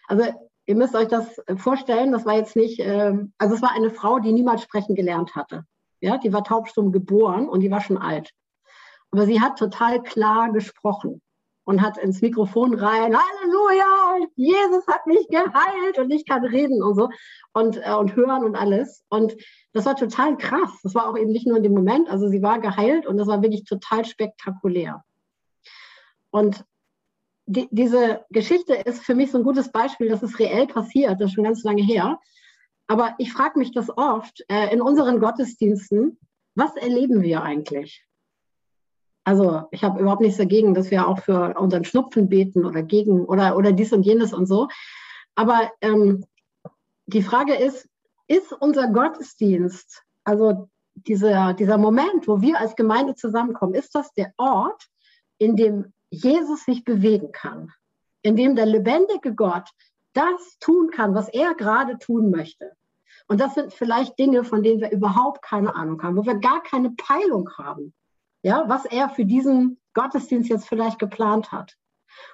Also 0.06 0.24
Ihr 0.68 0.76
müsst 0.76 0.94
euch 0.94 1.08
das 1.08 1.40
vorstellen, 1.56 2.12
das 2.12 2.26
war 2.26 2.34
jetzt 2.34 2.54
nicht, 2.54 2.78
äh, 2.78 3.14
also 3.38 3.54
es 3.54 3.62
war 3.62 3.72
eine 3.72 3.90
Frau, 3.90 4.18
die 4.18 4.34
niemals 4.34 4.62
sprechen 4.62 4.94
gelernt 4.94 5.34
hatte. 5.34 5.64
Ja, 6.00 6.18
die 6.18 6.30
war 6.30 6.44
taubstumm 6.44 6.92
geboren 6.92 7.48
und 7.48 7.60
die 7.60 7.70
war 7.70 7.80
schon 7.80 7.96
alt. 7.96 8.32
Aber 9.10 9.24
sie 9.24 9.40
hat 9.40 9.58
total 9.58 10.02
klar 10.02 10.52
gesprochen 10.52 11.22
und 11.64 11.80
hat 11.80 11.96
ins 11.96 12.20
Mikrofon 12.20 12.74
rein, 12.74 13.16
Halleluja, 13.16 14.26
Jesus 14.36 14.86
hat 14.88 15.06
mich 15.06 15.26
geheilt 15.28 15.98
und 15.98 16.10
ich 16.10 16.26
kann 16.26 16.44
reden 16.44 16.82
und 16.82 16.96
so 16.96 17.08
und, 17.54 17.78
äh, 17.78 17.94
und 17.94 18.14
hören 18.14 18.44
und 18.44 18.54
alles. 18.54 19.02
Und 19.08 19.36
das 19.72 19.86
war 19.86 19.96
total 19.96 20.36
krass. 20.36 20.80
Das 20.82 20.94
war 20.94 21.08
auch 21.08 21.16
eben 21.16 21.32
nicht 21.32 21.46
nur 21.46 21.56
in 21.56 21.62
dem 21.62 21.72
Moment, 21.72 22.10
also 22.10 22.28
sie 22.28 22.42
war 22.42 22.60
geheilt 22.60 23.06
und 23.06 23.16
das 23.16 23.26
war 23.26 23.40
wirklich 23.40 23.64
total 23.64 24.04
spektakulär. 24.04 25.02
Und 26.30 26.64
die, 27.46 27.68
diese 27.70 28.24
Geschichte 28.30 28.74
ist 28.74 29.02
für 29.02 29.14
mich 29.14 29.30
so 29.30 29.38
ein 29.38 29.44
gutes 29.44 29.72
Beispiel, 29.72 30.08
dass 30.08 30.22
es 30.22 30.38
reell 30.38 30.66
passiert, 30.66 31.20
das 31.20 31.30
ist 31.30 31.34
schon 31.34 31.44
ganz 31.44 31.62
lange 31.64 31.82
her. 31.82 32.20
Aber 32.86 33.14
ich 33.18 33.32
frage 33.32 33.58
mich 33.58 33.72
das 33.72 33.90
oft 33.96 34.44
äh, 34.48 34.72
in 34.72 34.80
unseren 34.80 35.20
Gottesdiensten, 35.20 36.18
was 36.54 36.76
erleben 36.76 37.22
wir 37.22 37.42
eigentlich? 37.42 38.04
Also 39.24 39.64
ich 39.70 39.84
habe 39.84 40.00
überhaupt 40.00 40.22
nichts 40.22 40.38
dagegen, 40.38 40.74
dass 40.74 40.90
wir 40.90 41.06
auch 41.06 41.20
für 41.20 41.54
unseren 41.58 41.84
Schnupfen 41.84 42.28
beten 42.28 42.64
oder 42.64 42.82
gegen 42.82 43.26
oder, 43.26 43.56
oder 43.56 43.72
dies 43.72 43.92
und 43.92 44.04
jenes 44.04 44.32
und 44.32 44.46
so. 44.46 44.68
Aber 45.34 45.70
ähm, 45.82 46.24
die 47.06 47.22
Frage 47.22 47.54
ist, 47.54 47.88
ist 48.26 48.52
unser 48.52 48.88
Gottesdienst, 48.88 50.02
also 50.24 50.68
dieser, 50.94 51.54
dieser 51.54 51.78
Moment, 51.78 52.26
wo 52.26 52.40
wir 52.40 52.58
als 52.58 52.74
Gemeinde 52.74 53.14
zusammenkommen, 53.14 53.74
ist 53.74 53.94
das 53.94 54.12
der 54.14 54.32
Ort, 54.36 54.88
in 55.38 55.56
dem 55.56 55.92
Jesus 56.10 56.64
sich 56.64 56.84
bewegen 56.84 57.32
kann, 57.32 57.72
indem 58.22 58.56
der 58.56 58.66
lebendige 58.66 59.34
Gott 59.34 59.68
das 60.14 60.58
tun 60.60 60.90
kann, 60.90 61.14
was 61.14 61.28
er 61.28 61.54
gerade 61.54 61.98
tun 61.98 62.30
möchte. 62.30 62.72
Und 63.28 63.40
das 63.40 63.54
sind 63.54 63.72
vielleicht 63.72 64.18
Dinge, 64.18 64.42
von 64.42 64.62
denen 64.62 64.80
wir 64.80 64.90
überhaupt 64.90 65.42
keine 65.42 65.74
Ahnung 65.74 66.02
haben, 66.02 66.16
wo 66.16 66.24
wir 66.24 66.36
gar 66.36 66.62
keine 66.62 66.90
Peilung 66.90 67.50
haben, 67.58 67.94
ja, 68.42 68.68
was 68.68 68.84
er 68.86 69.10
für 69.10 69.24
diesen 69.24 69.78
Gottesdienst 69.94 70.48
jetzt 70.48 70.68
vielleicht 70.68 70.98
geplant 70.98 71.52
hat. 71.52 71.76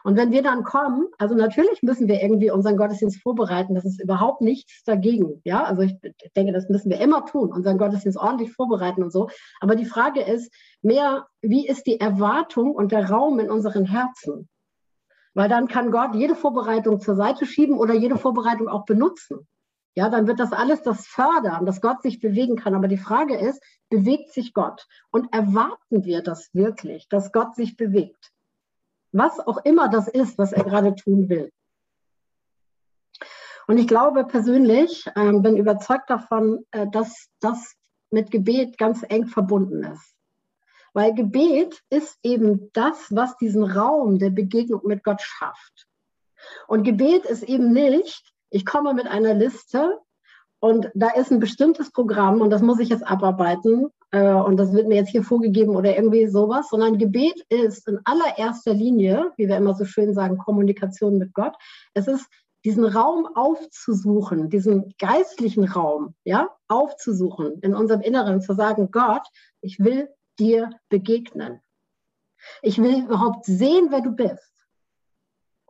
Und 0.03 0.17
wenn 0.17 0.33
wir 0.33 0.43
dann 0.43 0.65
kommen, 0.65 1.07
also 1.19 1.35
natürlich 1.35 1.83
müssen 1.83 2.09
wir 2.09 2.23
irgendwie 2.23 2.51
unseren 2.51 2.77
Gottesdienst 2.77 3.23
vorbereiten, 3.23 3.75
das 3.75 3.85
ist 3.85 4.03
überhaupt 4.03 4.41
nichts 4.41 4.85
dagegen. 4.85 5.41
Ja, 5.45 5.65
also 5.65 5.83
ich 5.83 5.97
denke, 6.37 6.53
das 6.53 6.69
müssen 6.69 6.91
wir 6.91 7.01
immer 7.01 7.27
tun, 7.27 7.53
unseren 7.53 7.79
Gottesdienst 7.79 8.19
ordentlich 8.19 8.53
vorbereiten 8.53 9.03
und 9.03 9.13
so. 9.13 9.29
Aber 9.61 9.77
die 9.77 9.87
Frage 9.87 10.23
ist 10.23 10.53
mehr, 10.83 11.27
wie 11.43 11.67
ist 11.67 11.87
die 11.87 12.01
Erwartung 12.01 12.75
und 12.75 12.93
der 12.93 13.11
Raum 13.11 13.39
in 13.39 13.51
unseren 13.51 13.87
Herzen? 13.87 14.49
Weil 15.35 15.49
dann 15.49 15.69
kann 15.69 15.91
Gott 15.91 16.15
jede 16.15 16.37
Vorbereitung 16.37 17.01
zur 17.01 17.17
Seite 17.17 17.45
schieben 17.45 17.79
oder 17.79 17.95
jede 17.95 18.17
Vorbereitung 18.17 18.69
auch 18.69 18.85
benutzen. 18.85 19.47
Ja, 19.97 20.09
dann 20.09 20.27
wird 20.27 20.41
das 20.41 20.53
alles 20.53 20.83
das 20.83 21.07
fördern, 21.07 21.67
dass 21.67 21.81
Gott 21.81 22.03
sich 22.03 22.21
bewegen 22.21 22.57
kann. 22.57 22.75
Aber 22.75 22.89
die 22.89 22.99
Frage 22.99 23.37
ist, 23.37 23.63
bewegt 23.91 24.33
sich 24.33 24.53
Gott? 24.53 24.87
Und 25.11 25.33
erwarten 25.33 26.05
wir 26.05 26.23
das 26.23 26.51
wirklich, 26.53 27.09
dass 27.09 27.31
Gott 27.31 27.55
sich 27.55 27.77
bewegt? 27.77 28.33
Was 29.15 29.39
auch 29.39 29.65
immer 29.65 29.89
das 29.89 30.09
ist, 30.09 30.37
was 30.39 30.53
er 30.53 30.65
gerade 30.65 30.95
tun 30.95 31.29
will. 31.29 31.53
Und 33.67 33.79
ich 33.79 33.87
glaube 33.87 34.25
persönlich, 34.25 35.07
äh, 35.15 35.33
bin 35.33 35.57
überzeugt 35.57 36.11
davon, 36.11 36.67
äh, 36.73 36.87
dass 36.91 37.29
das 37.41 37.77
mit 38.11 38.31
Gebet 38.31 38.77
ganz 38.77 39.05
eng 39.09 39.27
verbunden 39.27 39.85
ist. 39.85 40.15
Weil 40.93 41.15
Gebet 41.15 41.83
ist 41.91 42.19
eben 42.23 42.71
das, 42.73 43.07
was 43.11 43.37
diesen 43.39 43.65
Raum 43.65 44.19
der 44.19 44.31
Begegnung 44.31 44.83
mit 44.85 45.03
Gott 45.03 45.23
schafft. 45.23 45.87
Und 46.69 46.83
Gebet 46.83 47.25
ist 47.25 47.43
eben 47.45 47.73
nicht, 47.73 48.33
ich 48.51 48.67
komme 48.67 48.95
mit 48.95 49.07
einer 49.07 49.35
Liste 49.35 49.99
und 50.61 50.91
da 50.95 51.11
ist 51.11 51.31
ein 51.31 51.41
bestimmtes 51.41 51.91
Programm 51.91 52.41
und 52.41 52.51
das 52.51 52.63
muss 52.63 52.81
ich 52.81 52.91
jetzt 52.91 53.07
abarbeiten 53.07 53.91
und 54.21 54.57
das 54.57 54.73
wird 54.73 54.87
mir 54.87 54.97
jetzt 54.97 55.11
hier 55.11 55.25
vorgegeben 55.25 55.75
oder 55.75 55.97
irgendwie 55.97 56.27
sowas, 56.27 56.69
sondern 56.71 56.99
Gebet 56.99 57.45
ist 57.49 57.89
in 57.89 57.99
allererster 58.05 58.73
Linie, 58.73 59.33
wie 59.37 59.49
wir 59.49 59.57
immer 59.57 59.75
so 59.75 59.85
schön 59.85 60.15
sagen, 60.15 60.39
Kommunikation 60.39 61.19
mit 61.19 61.35
Gott. 61.35 61.55
Es 61.95 62.07
ist 62.07 62.27
diesen 62.65 62.85
Raum 62.85 63.27
aufzusuchen, 63.35 64.49
diesen 64.49 64.95
geistlichen 64.99 65.65
Raum, 65.65 66.15
ja, 66.25 66.49
aufzusuchen 66.69 67.59
in 67.61 67.75
unserem 67.75 68.01
Inneren, 68.01 68.41
zu 68.41 68.55
sagen, 68.55 68.91
Gott, 68.91 69.27
ich 69.61 69.81
will 69.81 70.09
dir 70.39 70.71
begegnen. 70.89 71.61
Ich 72.63 72.79
will 72.79 73.05
überhaupt 73.05 73.45
sehen, 73.47 73.89
wer 73.91 74.01
du 74.01 74.13
bist. 74.13 74.53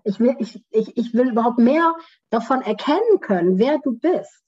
Ich 0.05 0.21
will, 0.21 0.37
ich, 0.39 0.63
ich, 0.71 0.97
ich 0.97 1.15
will 1.15 1.31
überhaupt 1.31 1.59
mehr 1.59 1.95
davon 2.31 2.61
erkennen 2.61 3.21
können, 3.21 3.59
wer 3.59 3.79
du 3.79 3.99
bist. 3.99 4.44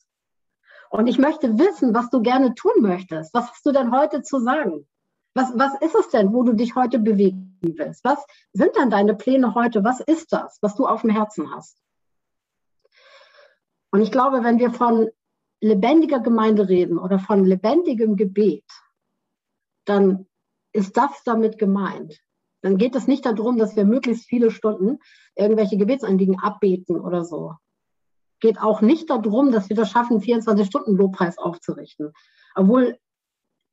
Und 0.91 1.07
ich 1.07 1.19
möchte 1.19 1.59
wissen, 1.59 1.95
was 1.95 2.11
du 2.11 2.23
gerne 2.23 2.55
tun 2.55 2.73
möchtest. 2.81 3.35
Was 3.35 3.51
hast 3.51 3.67
du 3.67 3.73
denn 3.73 3.93
heute 3.93 4.23
zu 4.23 4.39
sagen? 4.41 4.87
Was, 5.35 5.53
was 5.55 5.75
ist 5.81 5.95
es 5.95 6.09
denn, 6.09 6.33
wo 6.33 6.43
du 6.45 6.55
dich 6.55 6.75
heute 6.77 6.99
bewegen 6.99 7.59
willst? 7.61 8.05
Was 8.05 8.25
sind 8.53 8.75
denn 8.77 8.91
deine 8.91 9.15
Pläne 9.15 9.55
heute? 9.55 9.85
Was 9.85 10.01
ist 10.01 10.33
das, 10.33 10.59
was 10.63 10.77
du 10.77 10.87
auf 10.87 11.03
dem 11.03 11.11
Herzen 11.11 11.55
hast? 11.55 11.77
Und 13.91 14.01
ich 14.01 14.11
glaube, 14.11 14.45
wenn 14.45 14.59
wir 14.59 14.71
von 14.71 15.11
lebendiger 15.61 16.21
Gemeinde 16.21 16.69
reden 16.69 16.99
oder 16.99 17.19
von 17.19 17.45
lebendigem 17.45 18.17
Gebet, 18.17 18.65
dann 19.85 20.27
ist 20.73 20.97
das 20.97 21.23
damit 21.25 21.59
gemeint. 21.59 22.21
Dann 22.63 22.79
geht 22.79 22.95
es 22.95 23.07
nicht 23.07 23.27
darum, 23.27 23.59
dass 23.59 23.77
wir 23.77 23.85
möglichst 23.85 24.27
viele 24.27 24.51
Stunden 24.51 24.99
irgendwelche 25.35 25.77
Gebetsanliegen 25.77 26.39
abbeten 26.41 27.01
oder 27.01 27.25
so 27.25 27.55
geht 28.47 28.61
auch 28.61 28.81
nicht 28.81 29.11
darum, 29.11 29.51
dass 29.51 29.69
wir 29.69 29.75
das 29.75 29.91
schaffen, 29.91 30.21
24-Stunden-Lobpreis 30.21 31.37
aufzurichten. 31.37 32.13
Obwohl 32.55 32.97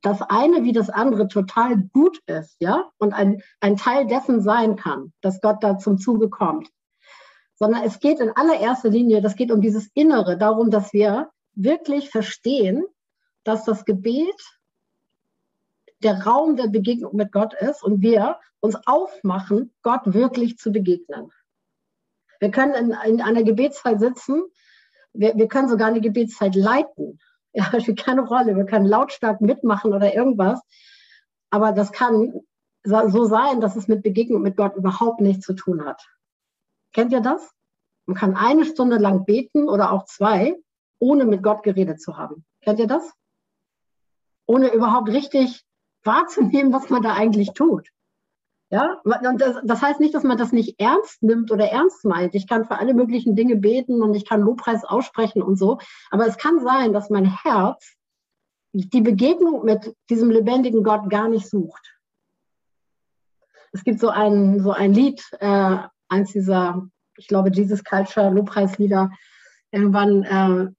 das 0.01 0.23
eine 0.23 0.63
wie 0.63 0.71
das 0.71 0.89
andere 0.89 1.27
total 1.27 1.77
gut 1.93 2.19
ist, 2.25 2.55
ja, 2.59 2.89
und 2.97 3.13
ein, 3.13 3.43
ein 3.59 3.77
Teil 3.77 4.07
dessen 4.07 4.41
sein 4.41 4.75
kann, 4.75 5.13
dass 5.21 5.41
Gott 5.41 5.57
da 5.63 5.77
zum 5.77 5.99
Zuge 5.99 6.27
kommt. 6.27 6.69
Sondern 7.53 7.83
es 7.83 7.99
geht 7.99 8.19
in 8.19 8.31
allererster 8.31 8.89
Linie, 8.89 9.21
das 9.21 9.35
geht 9.35 9.51
um 9.51 9.61
dieses 9.61 9.91
Innere, 9.93 10.39
darum, 10.39 10.71
dass 10.71 10.91
wir 10.91 11.29
wirklich 11.53 12.09
verstehen, 12.09 12.83
dass 13.43 13.65
das 13.65 13.85
Gebet 13.85 14.41
der 16.01 16.25
Raum 16.25 16.55
der 16.55 16.67
Begegnung 16.67 17.15
mit 17.15 17.31
Gott 17.31 17.53
ist 17.53 17.83
und 17.83 18.01
wir 18.01 18.39
uns 18.59 18.75
aufmachen, 18.87 19.71
Gott 19.83 20.01
wirklich 20.05 20.57
zu 20.57 20.71
begegnen. 20.71 21.31
Wir 22.39 22.49
können 22.49 22.73
in, 22.73 22.97
in 23.05 23.21
einer 23.21 23.43
Gebetszeit 23.43 23.99
sitzen. 23.99 24.43
Wir, 25.13 25.35
wir 25.35 25.47
können 25.47 25.69
sogar 25.69 25.87
eine 25.87 26.01
Gebetszeit 26.01 26.55
leiten. 26.55 27.19
Ja, 27.55 27.69
das 27.71 27.83
spielt 27.83 28.03
keine 28.03 28.21
Rolle. 28.21 28.55
Wir 28.55 28.65
können 28.65 28.87
lautstark 28.87 29.39
mitmachen 29.39 29.93
oder 29.93 30.15
irgendwas. 30.15 30.59
Aber 31.51 31.71
das 31.71 31.91
kann 31.91 32.41
so 32.83 33.25
sein, 33.25 33.61
dass 33.61 33.75
es 33.75 33.87
mit 33.87 34.01
Begegnung 34.01 34.41
mit 34.41 34.57
Gott 34.57 34.75
überhaupt 34.75 35.21
nichts 35.21 35.45
zu 35.45 35.53
tun 35.53 35.85
hat. 35.85 36.03
Kennt 36.93 37.11
ihr 37.11 37.21
das? 37.21 37.53
Man 38.07 38.17
kann 38.17 38.35
eine 38.35 38.65
Stunde 38.65 38.97
lang 38.97 39.25
beten 39.25 39.69
oder 39.69 39.91
auch 39.91 40.05
zwei, 40.05 40.55
ohne 40.97 41.25
mit 41.25 41.43
Gott 41.43 41.61
geredet 41.61 42.01
zu 42.01 42.17
haben. 42.17 42.43
Kennt 42.61 42.79
ihr 42.79 42.87
das? 42.87 43.13
Ohne 44.47 44.73
überhaupt 44.73 45.09
richtig 45.09 45.63
wahrzunehmen, 46.03 46.73
was 46.73 46.89
man 46.89 47.03
da 47.03 47.13
eigentlich 47.13 47.53
tut. 47.53 47.87
Ja, 48.73 48.99
das, 49.03 49.57
das, 49.63 49.83
heißt 49.83 49.99
nicht, 49.99 50.15
dass 50.15 50.23
man 50.23 50.35
das 50.35 50.51
nicht 50.51 50.79
ernst 50.79 51.21
nimmt 51.21 51.51
oder 51.51 51.69
ernst 51.69 52.05
meint. 52.05 52.33
Ich 52.33 52.47
kann 52.47 52.65
für 52.65 52.79
alle 52.79 52.95
möglichen 52.95 53.35
Dinge 53.35 53.55
beten 53.55 54.01
und 54.01 54.15
ich 54.15 54.27
kann 54.27 54.41
Lobpreis 54.41 54.83
aussprechen 54.83 55.43
und 55.43 55.57
so. 55.57 55.77
Aber 56.09 56.25
es 56.25 56.37
kann 56.37 56.59
sein, 56.59 56.91
dass 56.91 57.11
mein 57.11 57.25
Herz 57.25 57.93
die 58.71 59.01
Begegnung 59.01 59.63
mit 59.63 59.95
diesem 60.09 60.31
lebendigen 60.31 60.83
Gott 60.83 61.07
gar 61.11 61.29
nicht 61.29 61.47
sucht. 61.47 61.99
Es 63.73 63.83
gibt 63.83 63.99
so 63.99 64.09
ein, 64.09 64.59
so 64.59 64.71
ein 64.71 64.91
Lied, 64.91 65.21
äh, 65.39 65.77
eins 66.09 66.31
dieser, 66.31 66.87
ich 67.17 67.27
glaube, 67.27 67.51
Jesus 67.51 67.83
Culture 67.83 68.31
Lobpreislieder, 68.31 69.11
irgendwann, 69.69 70.23
äh, 70.23 70.71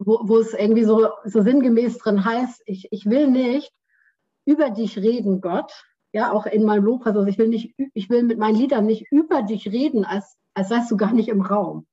wo, 0.00 0.18
wo 0.24 0.38
es 0.38 0.52
irgendwie 0.52 0.82
so, 0.82 1.10
so 1.24 1.42
sinngemäß 1.42 1.96
drin 1.98 2.24
heißt, 2.24 2.60
ich, 2.66 2.88
ich 2.90 3.06
will 3.06 3.28
nicht 3.28 3.72
über 4.46 4.70
dich 4.70 4.98
reden, 4.98 5.40
Gott, 5.40 5.72
ja, 6.14 6.32
auch 6.32 6.46
in 6.46 6.64
meinem 6.64 6.84
Lobpreis. 6.84 7.16
Also 7.16 7.26
ich 7.28 7.38
will 7.38 7.48
nicht, 7.48 7.74
ich 7.92 8.08
will 8.08 8.22
mit 8.22 8.38
meinen 8.38 8.54
Liedern 8.54 8.86
nicht 8.86 9.10
über 9.10 9.42
dich 9.42 9.66
reden, 9.66 10.04
als, 10.04 10.36
als 10.54 10.68
seist 10.68 10.90
du 10.90 10.96
gar 10.96 11.12
nicht 11.12 11.28
im 11.28 11.42
Raum. 11.42 11.86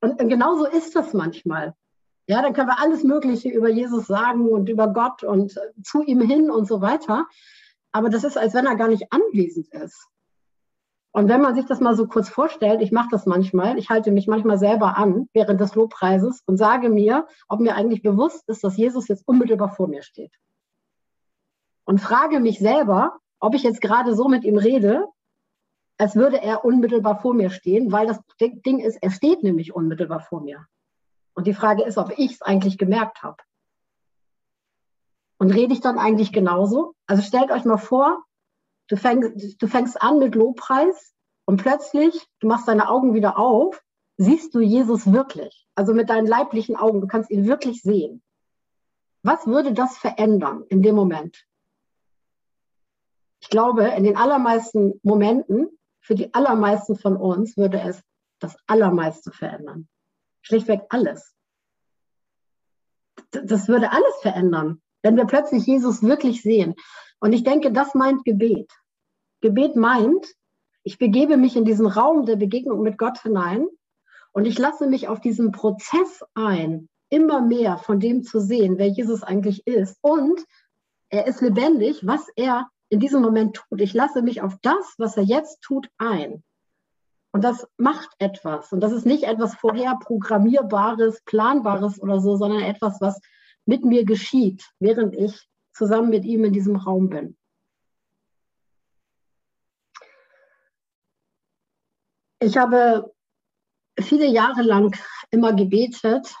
Und, 0.00 0.20
und 0.20 0.28
genauso 0.30 0.64
ist 0.64 0.96
das 0.96 1.12
manchmal. 1.12 1.74
Ja, 2.26 2.40
dann 2.40 2.54
können 2.54 2.68
wir 2.68 2.80
alles 2.80 3.04
Mögliche 3.04 3.50
über 3.50 3.68
Jesus 3.68 4.06
sagen 4.06 4.48
und 4.48 4.70
über 4.70 4.88
Gott 4.88 5.22
und 5.22 5.60
zu 5.82 6.02
ihm 6.02 6.22
hin 6.22 6.50
und 6.50 6.66
so 6.66 6.80
weiter. 6.80 7.26
Aber 7.92 8.08
das 8.08 8.24
ist, 8.24 8.38
als 8.38 8.54
wenn 8.54 8.64
er 8.64 8.76
gar 8.76 8.88
nicht 8.88 9.12
anwesend 9.12 9.68
ist. 9.68 10.08
Und 11.12 11.28
wenn 11.28 11.42
man 11.42 11.54
sich 11.54 11.66
das 11.66 11.80
mal 11.80 11.94
so 11.94 12.08
kurz 12.08 12.30
vorstellt, 12.30 12.80
ich 12.80 12.90
mache 12.90 13.08
das 13.10 13.26
manchmal, 13.26 13.78
ich 13.78 13.90
halte 13.90 14.12
mich 14.12 14.26
manchmal 14.26 14.58
selber 14.58 14.96
an 14.96 15.28
während 15.34 15.60
des 15.60 15.74
Lobpreises 15.74 16.42
und 16.46 16.56
sage 16.56 16.88
mir, 16.88 17.28
ob 17.48 17.60
mir 17.60 17.74
eigentlich 17.74 18.00
bewusst 18.00 18.48
ist, 18.48 18.64
dass 18.64 18.78
Jesus 18.78 19.08
jetzt 19.08 19.28
unmittelbar 19.28 19.68
vor 19.68 19.88
mir 19.88 20.02
steht. 20.02 20.32
Und 21.84 22.00
frage 22.00 22.40
mich 22.40 22.58
selber, 22.58 23.18
ob 23.40 23.54
ich 23.54 23.62
jetzt 23.62 23.80
gerade 23.80 24.14
so 24.14 24.28
mit 24.28 24.44
ihm 24.44 24.56
rede, 24.56 25.06
als 25.98 26.16
würde 26.16 26.40
er 26.40 26.64
unmittelbar 26.64 27.20
vor 27.20 27.34
mir 27.34 27.50
stehen, 27.50 27.92
weil 27.92 28.06
das 28.06 28.18
Ding 28.40 28.80
ist, 28.80 28.96
er 29.02 29.10
steht 29.10 29.42
nämlich 29.42 29.74
unmittelbar 29.74 30.20
vor 30.20 30.40
mir. 30.40 30.66
Und 31.34 31.46
die 31.46 31.54
Frage 31.54 31.84
ist, 31.84 31.98
ob 31.98 32.18
ich 32.18 32.32
es 32.32 32.42
eigentlich 32.42 32.78
gemerkt 32.78 33.22
habe. 33.22 33.36
Und 35.38 35.50
rede 35.50 35.72
ich 35.72 35.80
dann 35.80 35.98
eigentlich 35.98 36.32
genauso? 36.32 36.94
Also 37.06 37.22
stellt 37.22 37.50
euch 37.50 37.64
mal 37.64 37.76
vor, 37.76 38.24
Du 38.88 38.96
fängst, 38.96 39.62
du 39.62 39.66
fängst 39.66 40.00
an 40.02 40.18
mit 40.18 40.34
Lobpreis 40.34 41.14
und 41.46 41.60
plötzlich, 41.62 42.26
du 42.40 42.48
machst 42.48 42.68
deine 42.68 42.88
Augen 42.88 43.14
wieder 43.14 43.38
auf, 43.38 43.82
siehst 44.18 44.54
du 44.54 44.60
Jesus 44.60 45.10
wirklich. 45.10 45.66
Also 45.74 45.94
mit 45.94 46.10
deinen 46.10 46.26
leiblichen 46.26 46.76
Augen, 46.76 47.00
du 47.00 47.06
kannst 47.06 47.30
ihn 47.30 47.46
wirklich 47.46 47.82
sehen. 47.82 48.22
Was 49.22 49.46
würde 49.46 49.72
das 49.72 49.96
verändern 49.96 50.64
in 50.68 50.82
dem 50.82 50.94
Moment? 50.94 51.46
Ich 53.44 53.50
glaube, 53.50 53.88
in 53.88 54.04
den 54.04 54.16
allermeisten 54.16 54.98
Momenten, 55.02 55.68
für 56.00 56.14
die 56.14 56.32
allermeisten 56.32 56.96
von 56.96 57.14
uns, 57.14 57.58
würde 57.58 57.78
es 57.78 58.02
das 58.40 58.56
Allermeiste 58.66 59.32
verändern. 59.32 59.86
Schlichtweg 60.40 60.86
alles. 60.88 61.34
Das 63.32 63.68
würde 63.68 63.92
alles 63.92 64.14
verändern, 64.22 64.80
wenn 65.02 65.18
wir 65.18 65.26
plötzlich 65.26 65.66
Jesus 65.66 66.02
wirklich 66.02 66.40
sehen. 66.40 66.74
Und 67.20 67.34
ich 67.34 67.44
denke, 67.44 67.70
das 67.70 67.94
meint 67.94 68.24
Gebet. 68.24 68.72
Gebet 69.42 69.76
meint, 69.76 70.26
ich 70.82 70.96
begebe 70.96 71.36
mich 71.36 71.54
in 71.54 71.66
diesen 71.66 71.86
Raum 71.86 72.24
der 72.24 72.36
Begegnung 72.36 72.80
mit 72.80 72.96
Gott 72.96 73.20
hinein 73.20 73.66
und 74.32 74.46
ich 74.46 74.58
lasse 74.58 74.86
mich 74.86 75.08
auf 75.08 75.20
diesen 75.20 75.52
Prozess 75.52 76.24
ein, 76.32 76.88
immer 77.10 77.42
mehr 77.42 77.76
von 77.76 78.00
dem 78.00 78.22
zu 78.22 78.40
sehen, 78.40 78.78
wer 78.78 78.88
Jesus 78.88 79.22
eigentlich 79.22 79.66
ist. 79.66 79.98
Und 80.00 80.42
er 81.10 81.26
ist 81.26 81.42
lebendig, 81.42 82.06
was 82.06 82.26
er 82.36 82.70
in 82.88 83.00
diesem 83.00 83.22
Moment 83.22 83.56
tut. 83.56 83.80
Ich 83.80 83.94
lasse 83.94 84.22
mich 84.22 84.42
auf 84.42 84.56
das, 84.62 84.94
was 84.98 85.16
er 85.16 85.24
jetzt 85.24 85.62
tut, 85.62 85.88
ein. 85.98 86.42
Und 87.32 87.42
das 87.42 87.66
macht 87.76 88.10
etwas. 88.18 88.72
Und 88.72 88.80
das 88.80 88.92
ist 88.92 89.06
nicht 89.06 89.24
etwas 89.24 89.56
vorher 89.56 89.96
programmierbares, 89.96 91.20
planbares 91.24 92.00
oder 92.00 92.20
so, 92.20 92.36
sondern 92.36 92.62
etwas, 92.62 93.00
was 93.00 93.20
mit 93.66 93.84
mir 93.84 94.04
geschieht, 94.04 94.70
während 94.78 95.16
ich 95.16 95.48
zusammen 95.72 96.10
mit 96.10 96.24
ihm 96.24 96.44
in 96.44 96.52
diesem 96.52 96.76
Raum 96.76 97.08
bin. 97.08 97.36
Ich 102.38 102.56
habe 102.56 103.12
viele 103.98 104.26
Jahre 104.26 104.62
lang 104.62 104.96
immer 105.30 105.54
gebetet. 105.54 106.36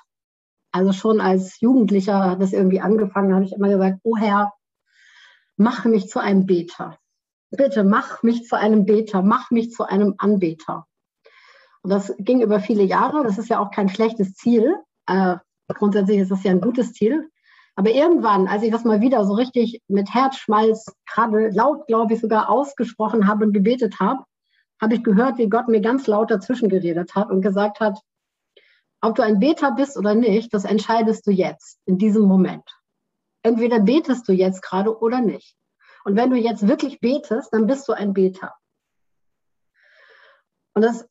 Also 0.70 0.92
schon 0.92 1.20
als 1.20 1.60
Jugendlicher 1.60 2.30
hat 2.30 2.42
das 2.42 2.52
irgendwie 2.52 2.80
angefangen, 2.80 3.34
habe 3.34 3.44
ich 3.44 3.52
immer 3.52 3.68
gesagt, 3.68 4.00
oh 4.02 4.16
Herr, 4.16 4.52
mach 5.56 5.84
mich 5.84 6.08
zu 6.08 6.20
einem 6.20 6.46
Beter. 6.46 6.98
Bitte 7.50 7.84
mach 7.84 8.22
mich 8.22 8.44
zu 8.44 8.56
einem 8.56 8.84
Beter, 8.84 9.22
mach 9.22 9.50
mich 9.50 9.70
zu 9.70 9.84
einem 9.84 10.14
Anbeter. 10.18 10.86
Und 11.82 11.90
das 11.90 12.14
ging 12.18 12.40
über 12.40 12.60
viele 12.60 12.82
Jahre. 12.82 13.22
Das 13.22 13.38
ist 13.38 13.48
ja 13.48 13.60
auch 13.60 13.70
kein 13.70 13.88
schlechtes 13.88 14.34
Ziel. 14.34 14.76
Äh, 15.06 15.36
grundsätzlich 15.68 16.18
ist 16.18 16.30
das 16.30 16.42
ja 16.42 16.50
ein 16.50 16.60
gutes 16.60 16.92
Ziel. 16.94 17.30
Aber 17.76 17.90
irgendwann, 17.90 18.48
als 18.48 18.62
ich 18.62 18.70
das 18.70 18.84
mal 18.84 19.00
wieder 19.00 19.24
so 19.24 19.34
richtig 19.34 19.82
mit 19.88 20.12
Herzschmalz, 20.12 20.86
gerade 21.06 21.48
laut, 21.50 21.86
glaube 21.86 22.14
ich, 22.14 22.20
sogar 22.20 22.48
ausgesprochen 22.48 23.26
habe 23.26 23.44
und 23.44 23.52
gebetet 23.52 24.00
habe, 24.00 24.24
habe 24.80 24.94
ich 24.94 25.04
gehört, 25.04 25.38
wie 25.38 25.48
Gott 25.48 25.68
mir 25.68 25.80
ganz 25.80 26.06
laut 26.06 26.30
dazwischen 26.30 26.68
geredet 26.68 27.14
hat 27.14 27.30
und 27.30 27.42
gesagt 27.42 27.80
hat, 27.80 27.98
ob 29.00 29.16
du 29.16 29.22
ein 29.22 29.38
Beter 29.38 29.72
bist 29.72 29.96
oder 29.98 30.14
nicht, 30.14 30.54
das 30.54 30.64
entscheidest 30.64 31.26
du 31.26 31.30
jetzt, 31.30 31.78
in 31.84 31.98
diesem 31.98 32.22
Moment. 32.22 32.64
Entweder 33.44 33.78
betest 33.78 34.26
du 34.26 34.32
jetzt 34.32 34.62
gerade 34.62 34.98
oder 34.98 35.20
nicht. 35.20 35.54
Und 36.04 36.16
wenn 36.16 36.30
du 36.30 36.36
jetzt 36.36 36.66
wirklich 36.66 36.98
betest, 37.00 37.52
dann 37.52 37.66
bist 37.66 37.86
du 37.86 37.92
ein 37.92 38.14
Beter. 38.14 38.54
Und 40.72 40.82
das, 40.82 41.06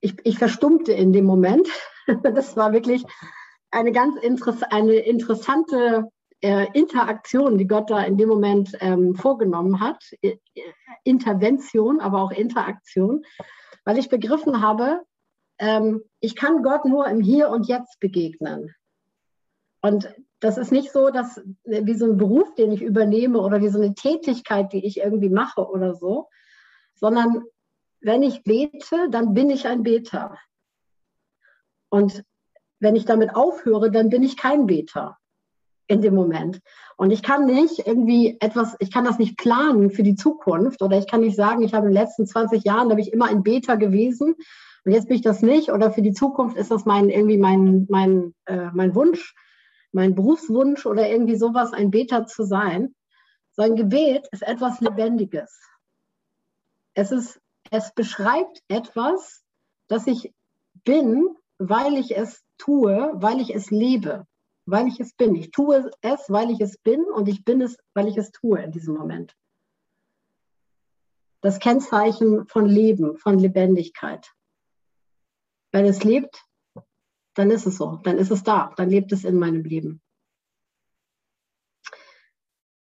ich, 0.00 0.16
ich 0.24 0.38
verstummte 0.38 0.92
in 0.92 1.12
dem 1.12 1.24
Moment. 1.24 1.68
Das 2.22 2.56
war 2.56 2.72
wirklich 2.72 3.04
eine 3.72 3.90
ganz 3.90 4.16
interess 4.22 4.62
eine 4.62 4.94
interessante 4.94 6.08
äh, 6.40 6.68
Interaktion, 6.72 7.58
die 7.58 7.66
Gott 7.66 7.90
da 7.90 8.00
in 8.04 8.16
dem 8.16 8.28
Moment 8.28 8.76
ähm, 8.78 9.16
vorgenommen 9.16 9.80
hat. 9.80 10.04
Intervention, 11.02 11.98
aber 11.98 12.22
auch 12.22 12.30
Interaktion, 12.30 13.24
weil 13.84 13.98
ich 13.98 14.08
begriffen 14.08 14.62
habe, 14.62 15.00
ähm, 15.58 16.04
ich 16.20 16.36
kann 16.36 16.62
Gott 16.62 16.84
nur 16.84 17.08
im 17.08 17.20
Hier 17.20 17.48
und 17.48 17.66
Jetzt 17.66 17.98
begegnen. 17.98 18.72
Und 19.82 20.14
das 20.40 20.58
ist 20.58 20.72
nicht 20.72 20.92
so, 20.92 21.10
dass 21.10 21.40
wie 21.64 21.94
so 21.94 22.06
ein 22.06 22.18
Beruf, 22.18 22.54
den 22.54 22.72
ich 22.72 22.82
übernehme 22.82 23.40
oder 23.40 23.60
wie 23.60 23.68
so 23.68 23.80
eine 23.80 23.94
Tätigkeit, 23.94 24.72
die 24.72 24.84
ich 24.84 24.98
irgendwie 24.98 25.30
mache 25.30 25.66
oder 25.66 25.94
so, 25.94 26.28
sondern 26.94 27.42
wenn 28.00 28.22
ich 28.22 28.44
bete, 28.44 29.08
dann 29.10 29.34
bin 29.34 29.50
ich 29.50 29.66
ein 29.66 29.82
Beter. 29.82 30.36
Und 31.88 32.22
wenn 32.78 32.96
ich 32.96 33.06
damit 33.06 33.34
aufhöre, 33.34 33.90
dann 33.90 34.10
bin 34.10 34.22
ich 34.22 34.36
kein 34.36 34.66
Beter 34.66 35.16
in 35.88 36.02
dem 36.02 36.14
Moment. 36.14 36.60
Und 36.96 37.10
ich 37.10 37.22
kann 37.22 37.46
nicht 37.46 37.86
irgendwie 37.86 38.36
etwas, 38.40 38.76
ich 38.80 38.92
kann 38.92 39.04
das 39.04 39.18
nicht 39.18 39.38
planen 39.38 39.90
für 39.90 40.02
die 40.02 40.16
Zukunft 40.16 40.82
oder 40.82 40.98
ich 40.98 41.06
kann 41.06 41.20
nicht 41.20 41.36
sagen, 41.36 41.62
ich 41.62 41.74
habe 41.74 41.86
in 41.86 41.92
den 41.92 42.02
letzten 42.02 42.26
20 42.26 42.64
Jahren, 42.64 42.88
da 42.88 42.96
bin 42.96 43.04
ich 43.04 43.12
immer 43.12 43.26
ein 43.26 43.42
Beter 43.42 43.76
gewesen 43.76 44.34
und 44.84 44.92
jetzt 44.92 45.08
bin 45.08 45.16
ich 45.16 45.22
das 45.22 45.42
nicht 45.42 45.70
oder 45.70 45.90
für 45.90 46.02
die 46.02 46.12
Zukunft 46.12 46.56
ist 46.56 46.70
das 46.70 46.84
mein, 46.84 47.08
irgendwie 47.08 47.38
mein, 47.38 47.86
mein, 47.88 48.34
äh, 48.46 48.70
mein 48.72 48.94
Wunsch, 48.94 49.34
mein 49.92 50.14
Berufswunsch 50.14 50.86
oder 50.86 51.08
irgendwie 51.08 51.36
sowas, 51.36 51.72
ein 51.72 51.90
Beter 51.90 52.26
zu 52.26 52.44
sein. 52.44 52.94
So 53.52 53.62
ein 53.62 53.76
Gebet 53.76 54.28
ist 54.32 54.42
etwas 54.42 54.80
Lebendiges. 54.80 55.58
Es 56.94 57.12
ist, 57.12 57.40
es 57.70 57.92
beschreibt 57.94 58.62
etwas, 58.68 59.42
das 59.88 60.06
ich 60.06 60.32
bin, 60.84 61.36
weil 61.58 61.96
ich 61.96 62.16
es 62.16 62.42
tue, 62.58 63.12
weil 63.14 63.40
ich 63.40 63.54
es 63.54 63.70
lebe, 63.70 64.26
weil 64.66 64.88
ich 64.88 65.00
es 65.00 65.14
bin. 65.14 65.34
Ich 65.34 65.50
tue 65.50 65.90
es, 66.00 66.28
weil 66.28 66.50
ich 66.50 66.60
es 66.60 66.78
bin 66.78 67.04
und 67.04 67.28
ich 67.28 67.44
bin 67.44 67.60
es, 67.60 67.76
weil 67.94 68.08
ich 68.08 68.16
es 68.16 68.30
tue 68.30 68.60
in 68.60 68.72
diesem 68.72 68.94
Moment. 68.94 69.34
Das 71.40 71.58
Kennzeichen 71.58 72.46
von 72.46 72.66
Leben, 72.66 73.16
von 73.18 73.38
Lebendigkeit. 73.38 74.32
Wenn 75.70 75.84
es 75.84 76.02
lebt, 76.02 76.45
dann 77.36 77.50
ist 77.50 77.66
es 77.66 77.76
so, 77.76 78.00
dann 78.02 78.18
ist 78.18 78.30
es 78.30 78.42
da, 78.42 78.72
dann 78.76 78.90
lebt 78.90 79.12
es 79.12 79.24
in 79.24 79.38
meinem 79.38 79.62
Leben. 79.62 80.02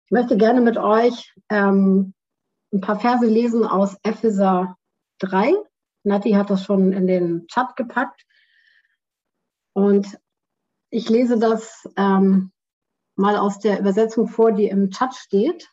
Ich 0.05 0.11
möchte 0.11 0.37
gerne 0.37 0.61
mit 0.61 0.77
euch 0.77 1.33
ähm, 1.49 2.13
ein 2.71 2.81
paar 2.81 2.99
Verse 2.99 3.25
lesen 3.25 3.65
aus 3.65 3.97
Epheser 4.03 4.77
3. 5.19 5.53
Nati 6.03 6.31
hat 6.31 6.49
das 6.49 6.63
schon 6.63 6.93
in 6.93 7.07
den 7.07 7.47
Chat 7.47 7.75
gepackt. 7.75 8.25
Und 9.73 10.19
ich 10.89 11.09
lese 11.09 11.37
das 11.37 11.89
ähm, 11.97 12.51
mal 13.15 13.37
aus 13.37 13.59
der 13.59 13.79
Übersetzung 13.79 14.27
vor, 14.27 14.51
die 14.51 14.67
im 14.67 14.91
Chat 14.91 15.15
steht. 15.15 15.69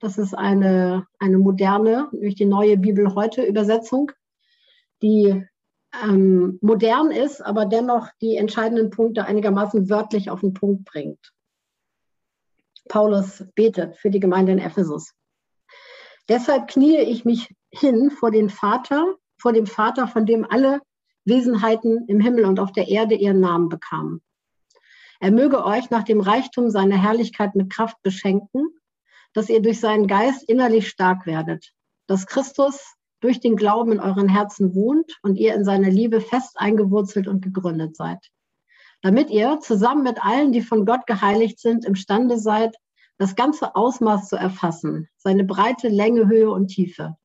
Das 0.00 0.18
ist 0.18 0.34
eine, 0.34 1.06
eine 1.20 1.38
moderne, 1.38 2.08
durch 2.12 2.34
die 2.34 2.46
neue 2.46 2.76
Bibel 2.78 3.14
heute 3.14 3.42
Übersetzung, 3.42 4.10
die 5.02 5.46
ähm, 6.02 6.58
modern 6.62 7.10
ist, 7.10 7.40
aber 7.40 7.66
dennoch 7.66 8.08
die 8.20 8.36
entscheidenden 8.36 8.90
Punkte 8.90 9.24
einigermaßen 9.24 9.88
wörtlich 9.90 10.30
auf 10.30 10.40
den 10.40 10.54
Punkt 10.54 10.84
bringt. 10.84 11.32
Paulus 12.88 13.44
betet 13.54 13.96
für 13.96 14.10
die 14.10 14.20
Gemeinde 14.20 14.52
in 14.52 14.58
Ephesus. 14.58 15.14
Deshalb 16.28 16.68
kniee 16.68 17.00
ich 17.00 17.24
mich 17.24 17.54
hin 17.70 18.10
vor 18.10 18.30
den 18.30 18.48
Vater, 18.48 19.16
vor 19.38 19.52
dem 19.52 19.66
Vater, 19.66 20.08
von 20.08 20.26
dem 20.26 20.46
alle 20.48 20.80
Wesenheiten 21.24 22.06
im 22.08 22.20
Himmel 22.20 22.44
und 22.44 22.58
auf 22.58 22.72
der 22.72 22.88
Erde 22.88 23.14
ihren 23.14 23.40
Namen 23.40 23.68
bekamen. 23.68 24.22
Er 25.20 25.30
möge 25.30 25.64
euch 25.64 25.90
nach 25.90 26.02
dem 26.02 26.20
Reichtum 26.20 26.70
seiner 26.70 27.00
Herrlichkeit 27.00 27.54
mit 27.54 27.72
Kraft 27.72 27.96
beschenken, 28.02 28.68
dass 29.32 29.48
ihr 29.48 29.62
durch 29.62 29.80
seinen 29.80 30.06
Geist 30.06 30.42
innerlich 30.48 30.88
stark 30.88 31.26
werdet, 31.26 31.72
dass 32.06 32.26
Christus 32.26 32.96
durch 33.22 33.40
den 33.40 33.56
Glauben 33.56 33.92
in 33.92 34.00
euren 34.00 34.28
Herzen 34.28 34.74
wohnt 34.74 35.18
und 35.22 35.36
ihr 35.36 35.54
in 35.54 35.64
seiner 35.64 35.88
Liebe 35.88 36.20
fest 36.20 36.56
eingewurzelt 36.56 37.28
und 37.28 37.42
gegründet 37.42 37.96
seid, 37.96 38.18
damit 39.00 39.30
ihr 39.30 39.60
zusammen 39.60 40.02
mit 40.02 40.24
allen, 40.24 40.52
die 40.52 40.60
von 40.60 40.84
Gott 40.84 41.06
geheiligt 41.06 41.58
sind, 41.60 41.84
imstande 41.84 42.38
seid, 42.38 42.76
das 43.18 43.36
ganze 43.36 43.76
Ausmaß 43.76 44.28
zu 44.28 44.36
erfassen, 44.36 45.08
seine 45.16 45.44
Breite, 45.44 45.88
Länge, 45.88 46.28
Höhe 46.28 46.50
und 46.50 46.68
Tiefe. 46.68 47.16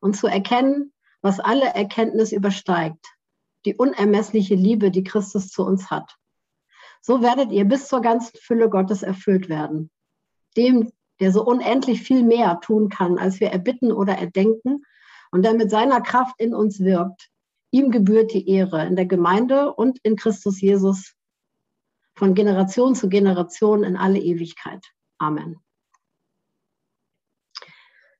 Und 0.00 0.16
zu 0.16 0.26
erkennen, 0.26 0.92
was 1.20 1.38
alle 1.38 1.66
Erkenntnis 1.66 2.32
übersteigt, 2.32 3.04
die 3.66 3.74
unermessliche 3.74 4.54
Liebe, 4.54 4.90
die 4.90 5.04
Christus 5.04 5.48
zu 5.48 5.64
uns 5.66 5.90
hat. 5.90 6.16
So 7.02 7.20
werdet 7.20 7.52
ihr 7.52 7.66
bis 7.66 7.88
zur 7.88 8.00
ganzen 8.00 8.38
Fülle 8.40 8.70
Gottes 8.70 9.02
erfüllt 9.02 9.48
werden. 9.50 9.90
Dem, 10.56 10.92
der 11.20 11.32
so 11.32 11.44
unendlich 11.44 12.02
viel 12.02 12.22
mehr 12.22 12.60
tun 12.60 12.88
kann, 12.88 13.18
als 13.18 13.40
wir 13.40 13.50
erbitten 13.50 13.92
oder 13.92 14.14
erdenken 14.14 14.82
und 15.30 15.42
der 15.42 15.54
mit 15.54 15.70
seiner 15.70 16.00
Kraft 16.00 16.34
in 16.38 16.54
uns 16.54 16.80
wirkt. 16.80 17.30
Ihm 17.70 17.90
gebührt 17.90 18.32
die 18.32 18.48
Ehre 18.48 18.86
in 18.86 18.96
der 18.96 19.06
Gemeinde 19.06 19.74
und 19.74 19.98
in 20.02 20.16
Christus 20.16 20.60
Jesus 20.60 21.14
von 22.14 22.34
Generation 22.34 22.94
zu 22.94 23.08
Generation 23.08 23.84
in 23.84 23.96
alle 23.96 24.18
Ewigkeit. 24.18 24.84
Amen. 25.18 25.60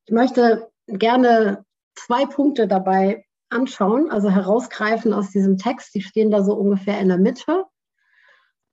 Ich 0.05 0.13
möchte 0.13 0.71
gerne 0.87 1.65
zwei 1.95 2.27
Punkte 2.27 2.69
dabei 2.69 3.25
anschauen, 3.49 4.11
also 4.11 4.31
herausgreifen 4.31 5.13
aus 5.13 5.31
diesem 5.31 5.59
Text. 5.59 5.95
Die 5.95 6.03
stehen 6.03 6.31
da 6.31 6.43
so 6.43 6.55
ungefähr 6.55 7.01
in 7.01 7.09
der 7.09 7.19
Mitte. 7.19 7.65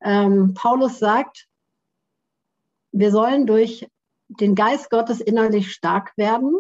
Ähm, 0.02 0.54
Paulus 0.54 1.00
sagt, 1.00 1.48
wir 2.92 3.12
sollen 3.12 3.48
durch 3.48 3.88
den 4.28 4.56
Geist 4.56 4.90
Gottes 4.90 5.22
innerlich 5.22 5.72
stark 5.72 6.16
werden. 6.18 6.54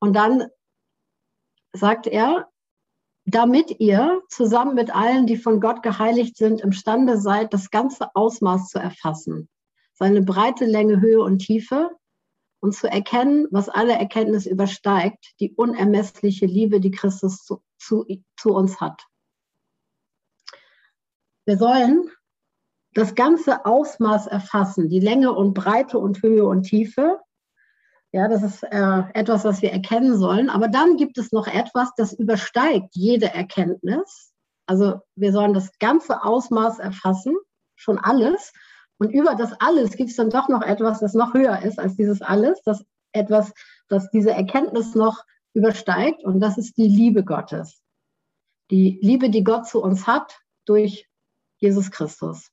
Und 0.00 0.14
dann 0.14 0.48
sagt 1.72 2.06
er, 2.06 2.48
damit 3.26 3.78
ihr 3.78 4.22
zusammen 4.28 4.74
mit 4.74 4.94
allen, 4.94 5.26
die 5.26 5.36
von 5.36 5.60
Gott 5.60 5.82
geheiligt 5.82 6.36
sind, 6.36 6.60
imstande 6.60 7.18
seid, 7.18 7.52
das 7.52 7.70
ganze 7.70 8.14
Ausmaß 8.14 8.68
zu 8.68 8.78
erfassen, 8.78 9.48
seine 9.92 10.22
Breite, 10.22 10.64
Länge, 10.64 11.00
Höhe 11.00 11.22
und 11.22 11.38
Tiefe 11.38 11.90
und 12.60 12.74
zu 12.74 12.90
erkennen, 12.90 13.46
was 13.50 13.68
alle 13.68 13.92
Erkenntnis 13.92 14.46
übersteigt, 14.46 15.34
die 15.38 15.52
unermessliche 15.54 16.46
Liebe, 16.46 16.80
die 16.80 16.90
Christus 16.90 17.44
zu, 17.44 17.62
zu, 17.78 18.06
zu 18.36 18.54
uns 18.54 18.80
hat. 18.80 19.02
Wir 21.46 21.56
sollen 21.56 22.10
das 22.94 23.14
ganze 23.14 23.64
Ausmaß 23.64 24.26
erfassen, 24.26 24.88
die 24.88 25.00
Länge 25.00 25.32
und 25.32 25.54
Breite 25.54 25.98
und 25.98 26.22
Höhe 26.22 26.44
und 26.44 26.64
Tiefe. 26.64 27.20
Ja, 28.12 28.26
das 28.26 28.42
ist 28.42 28.64
äh, 28.64 29.02
etwas, 29.14 29.44
was 29.44 29.62
wir 29.62 29.70
erkennen 29.72 30.18
sollen. 30.18 30.50
Aber 30.50 30.68
dann 30.68 30.96
gibt 30.96 31.16
es 31.16 31.30
noch 31.30 31.46
etwas, 31.46 31.92
das 31.96 32.12
übersteigt 32.12 32.88
jede 32.92 33.32
Erkenntnis. 33.32 34.32
Also 34.66 35.00
wir 35.14 35.32
sollen 35.32 35.54
das 35.54 35.70
ganze 35.78 36.24
Ausmaß 36.24 36.80
erfassen, 36.80 37.36
schon 37.76 37.98
alles. 37.98 38.52
Und 38.98 39.10
über 39.10 39.34
das 39.36 39.52
alles 39.60 39.92
gibt 39.96 40.10
es 40.10 40.16
dann 40.16 40.30
doch 40.30 40.48
noch 40.48 40.62
etwas, 40.62 41.00
das 41.00 41.14
noch 41.14 41.34
höher 41.34 41.62
ist 41.62 41.78
als 41.78 41.96
dieses 41.96 42.20
alles, 42.20 42.60
das 42.64 42.84
etwas, 43.12 43.52
das 43.88 44.10
diese 44.10 44.32
Erkenntnis 44.32 44.94
noch 44.94 45.24
übersteigt. 45.54 46.24
Und 46.24 46.40
das 46.40 46.58
ist 46.58 46.76
die 46.76 46.88
Liebe 46.88 47.24
Gottes. 47.24 47.80
Die 48.70 48.98
Liebe, 49.02 49.30
die 49.30 49.44
Gott 49.44 49.66
zu 49.66 49.82
uns 49.82 50.06
hat 50.06 50.40
durch 50.64 51.08
Jesus 51.58 51.90
Christus 51.90 52.50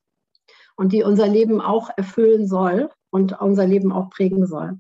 und 0.76 0.94
die 0.94 1.04
unser 1.04 1.28
Leben 1.28 1.62
auch 1.62 1.90
erfüllen 1.96 2.48
soll 2.48 2.92
und 3.10 3.40
unser 3.40 3.66
Leben 3.66 3.92
auch 3.92 4.10
prägen 4.10 4.46
soll. 4.46 4.80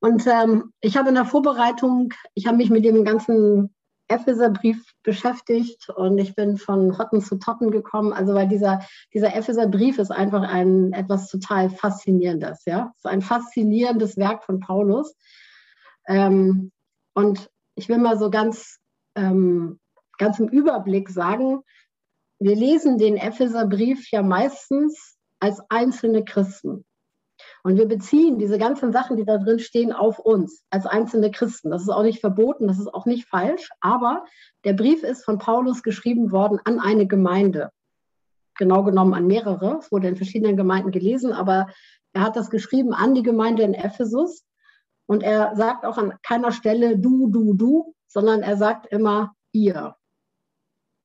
Und 0.00 0.26
ähm, 0.26 0.72
ich 0.80 0.96
habe 0.96 1.08
in 1.08 1.14
der 1.16 1.24
Vorbereitung, 1.24 2.14
ich 2.34 2.46
habe 2.46 2.56
mich 2.56 2.70
mit 2.70 2.84
dem 2.84 3.04
ganzen 3.04 3.74
Epheserbrief 4.08 4.94
beschäftigt 5.02 5.90
und 5.90 6.18
ich 6.18 6.34
bin 6.34 6.56
von 6.56 6.98
Hotten 6.98 7.20
zu 7.20 7.36
Totten 7.36 7.70
gekommen. 7.70 8.12
Also 8.12 8.34
weil 8.34 8.48
dieser, 8.48 8.80
dieser 9.12 9.34
Epheserbrief 9.34 9.98
ist 9.98 10.10
einfach 10.10 10.42
ein 10.42 10.92
etwas 10.92 11.28
total 11.28 11.68
Faszinierendes, 11.70 12.64
ja. 12.64 12.92
Ist 12.96 13.06
ein 13.06 13.22
faszinierendes 13.22 14.16
Werk 14.16 14.44
von 14.44 14.60
Paulus. 14.60 15.14
Ähm, 16.06 16.72
und 17.14 17.50
ich 17.74 17.88
will 17.88 17.98
mal 17.98 18.18
so 18.18 18.30
ganz, 18.30 18.78
ähm, 19.14 19.78
ganz 20.16 20.38
im 20.38 20.48
Überblick 20.48 21.10
sagen, 21.10 21.62
wir 22.40 22.56
lesen 22.56 22.98
den 22.98 23.16
Epheserbrief 23.16 24.10
ja 24.10 24.22
meistens 24.22 25.18
als 25.40 25.60
einzelne 25.68 26.24
Christen. 26.24 26.84
Und 27.68 27.76
wir 27.76 27.86
beziehen 27.86 28.38
diese 28.38 28.56
ganzen 28.56 28.92
Sachen, 28.92 29.18
die 29.18 29.26
da 29.26 29.36
drin 29.36 29.58
stehen, 29.58 29.92
auf 29.92 30.18
uns 30.18 30.64
als 30.70 30.86
einzelne 30.86 31.30
Christen. 31.30 31.68
Das 31.68 31.82
ist 31.82 31.90
auch 31.90 32.02
nicht 32.02 32.18
verboten, 32.18 32.66
das 32.66 32.78
ist 32.78 32.88
auch 32.94 33.04
nicht 33.04 33.28
falsch. 33.28 33.68
Aber 33.82 34.24
der 34.64 34.72
Brief 34.72 35.02
ist 35.02 35.22
von 35.22 35.36
Paulus 35.36 35.82
geschrieben 35.82 36.32
worden 36.32 36.58
an 36.64 36.80
eine 36.80 37.06
Gemeinde. 37.06 37.70
Genau 38.56 38.84
genommen 38.84 39.12
an 39.12 39.26
mehrere. 39.26 39.80
Es 39.80 39.92
wurde 39.92 40.08
in 40.08 40.16
verschiedenen 40.16 40.56
Gemeinden 40.56 40.92
gelesen, 40.92 41.34
aber 41.34 41.66
er 42.14 42.22
hat 42.22 42.36
das 42.36 42.48
geschrieben 42.48 42.94
an 42.94 43.12
die 43.12 43.22
Gemeinde 43.22 43.64
in 43.64 43.74
Ephesus. 43.74 44.46
Und 45.04 45.22
er 45.22 45.54
sagt 45.54 45.84
auch 45.84 45.98
an 45.98 46.14
keiner 46.22 46.52
Stelle 46.52 46.98
du, 46.98 47.28
du, 47.28 47.52
du, 47.52 47.94
sondern 48.06 48.40
er 48.40 48.56
sagt 48.56 48.86
immer 48.86 49.34
ihr. 49.52 49.94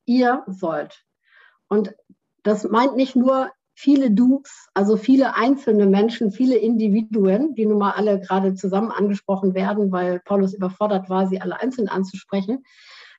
Ihr 0.06 0.44
sollt. 0.48 1.04
Und 1.68 1.94
das 2.44 2.64
meint 2.64 2.96
nicht 2.96 3.18
nur 3.18 3.52
viele 3.76 4.12
Dukes, 4.12 4.70
also 4.74 4.98
viele 4.98 5.36
einzelne 5.36 5.86
Menschen, 5.86 6.32
viele 6.32 6.58
Individuen, 6.58 7.56
die 7.56 7.66
nun 7.66 7.80
mal 7.80 7.92
alle 7.92 8.20
gerade 8.20 8.54
zusammen 8.54 8.92
angesprochen 8.92 9.54
werden, 9.54 9.92
weil 9.92 10.20
Paulus 10.20 10.54
überfordert 10.54 11.10
war, 11.10 11.28
sie 11.28 11.42
alle 11.42 11.60
einzeln 11.60 11.90
anzusprechen, 11.90 12.64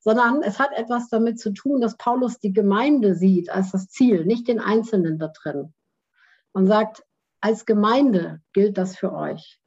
sondern 0.01 0.43
es 0.43 0.59
hat 0.59 0.71
etwas 0.77 1.09
damit 1.09 1.40
zu 1.40 1.53
tun, 1.53 1.81
dass 1.81 1.97
Paulus 1.97 2.38
die 2.38 2.53
Gemeinde 2.53 3.14
sieht 3.14 3.51
als 3.51 3.73
das 3.73 3.88
Ziel, 3.88 4.25
nicht 4.25 4.49
den 4.49 4.61
Einzelnen 4.61 5.19
da 5.19 5.29
drin. 5.29 5.73
Und 6.53 6.67
sagt, 6.67 7.03
als 7.40 7.67
Gemeinde 7.67 8.40
gilt 8.53 8.79
das 8.79 8.97
für 8.97 9.12
euch. 9.12 9.59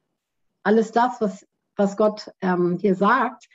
Alles 0.62 0.90
das, 0.92 1.20
was, 1.20 1.46
was 1.76 1.96
Gott 1.96 2.30
ähm, 2.40 2.78
hier 2.80 2.94
sagt, 2.94 3.46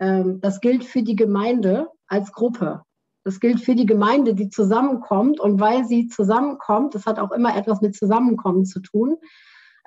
ähm, 0.00 0.40
das 0.40 0.60
gilt 0.60 0.84
für 0.84 1.02
die 1.02 1.16
Gemeinde 1.16 1.88
als 2.06 2.32
Gruppe. 2.32 2.82
Das 3.24 3.40
gilt 3.40 3.60
für 3.60 3.74
die 3.74 3.86
Gemeinde, 3.86 4.34
die 4.34 4.50
zusammenkommt. 4.50 5.40
Und 5.40 5.58
weil 5.58 5.86
sie 5.86 6.08
zusammenkommt, 6.08 6.94
das 6.94 7.06
hat 7.06 7.18
auch 7.18 7.32
immer 7.32 7.56
etwas 7.56 7.80
mit 7.80 7.96
Zusammenkommen 7.96 8.66
zu 8.66 8.80
tun, 8.80 9.16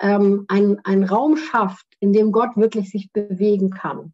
ähm, 0.00 0.44
ein, 0.48 0.80
ein 0.84 1.04
Raum 1.04 1.36
schafft, 1.36 1.86
in 2.00 2.12
dem 2.12 2.32
Gott 2.32 2.56
wirklich 2.56 2.90
sich 2.90 3.12
bewegen 3.12 3.70
kann. 3.70 4.12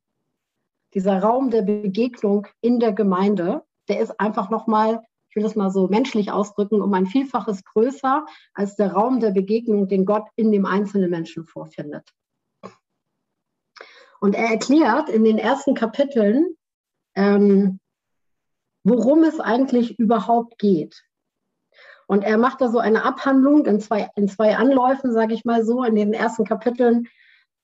Dieser 0.95 1.21
Raum 1.21 1.51
der 1.51 1.63
Begegnung 1.63 2.47
in 2.61 2.79
der 2.79 2.93
Gemeinde, 2.93 3.65
der 3.89 4.01
ist 4.01 4.21
einfach 4.21 4.51
nochmal, 4.51 5.03
ich 5.29 5.37
will 5.37 5.43
das 5.43 5.57
mal 5.57 5.71
so 5.71 5.89
menschlich 5.89 6.31
ausdrücken, 6.31 6.81
um 6.81 6.95
ein 6.95 7.07
Vielfaches 7.07 7.65
größer 7.65 8.25
als 8.53 8.77
der 8.77 8.93
Raum 8.93 9.21
der 9.21 9.31
Begegnung, 9.31 9.89
den 9.89 10.05
Gott 10.05 10.29
in 10.37 10.53
dem 10.53 10.67
einzelnen 10.67 11.11
Menschen 11.11 11.45
vorfindet. 11.45 12.09
Und 14.21 14.35
er 14.35 14.51
erklärt 14.51 15.09
in 15.09 15.25
den 15.25 15.39
ersten 15.39 15.75
Kapiteln, 15.75 16.57
ähm, 17.15 17.81
worum 18.85 19.25
es 19.25 19.41
eigentlich 19.41 19.99
überhaupt 19.99 20.59
geht. 20.59 21.03
Und 22.07 22.23
er 22.23 22.37
macht 22.37 22.61
da 22.61 22.69
so 22.69 22.79
eine 22.79 23.03
Abhandlung 23.03 23.65
in 23.65 23.81
zwei, 23.81 24.11
in 24.15 24.29
zwei 24.29 24.57
Anläufen, 24.57 25.13
sage 25.13 25.35
ich 25.35 25.45
mal 25.45 25.65
so, 25.65 25.83
in 25.85 25.97
den 25.97 26.13
ersten 26.13 26.45
Kapiteln. 26.45 27.09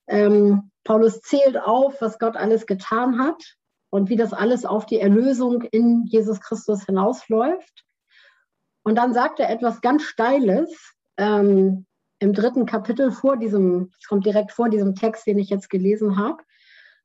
Ähm, 0.07 0.71
Paulus 0.83 1.21
zählt 1.21 1.57
auf, 1.57 2.01
was 2.01 2.17
Gott 2.17 2.35
alles 2.35 2.65
getan 2.65 3.19
hat 3.19 3.55
und 3.91 4.09
wie 4.09 4.15
das 4.15 4.33
alles 4.33 4.65
auf 4.65 4.87
die 4.87 4.99
Erlösung 4.99 5.61
in 5.61 6.05
Jesus 6.05 6.41
Christus 6.41 6.85
hinausläuft. 6.85 7.85
Und 8.83 8.95
dann 8.95 9.13
sagt 9.13 9.39
er 9.39 9.51
etwas 9.51 9.81
ganz 9.81 10.01
Steiles 10.03 10.95
ähm, 11.17 11.85
im 12.17 12.33
dritten 12.33 12.65
Kapitel 12.65 13.11
vor 13.11 13.37
diesem, 13.37 13.91
es 13.99 14.07
kommt 14.07 14.25
direkt 14.25 14.51
vor 14.51 14.69
diesem 14.69 14.95
Text, 14.95 15.27
den 15.27 15.37
ich 15.37 15.49
jetzt 15.49 15.69
gelesen 15.69 16.17
habe, 16.17 16.41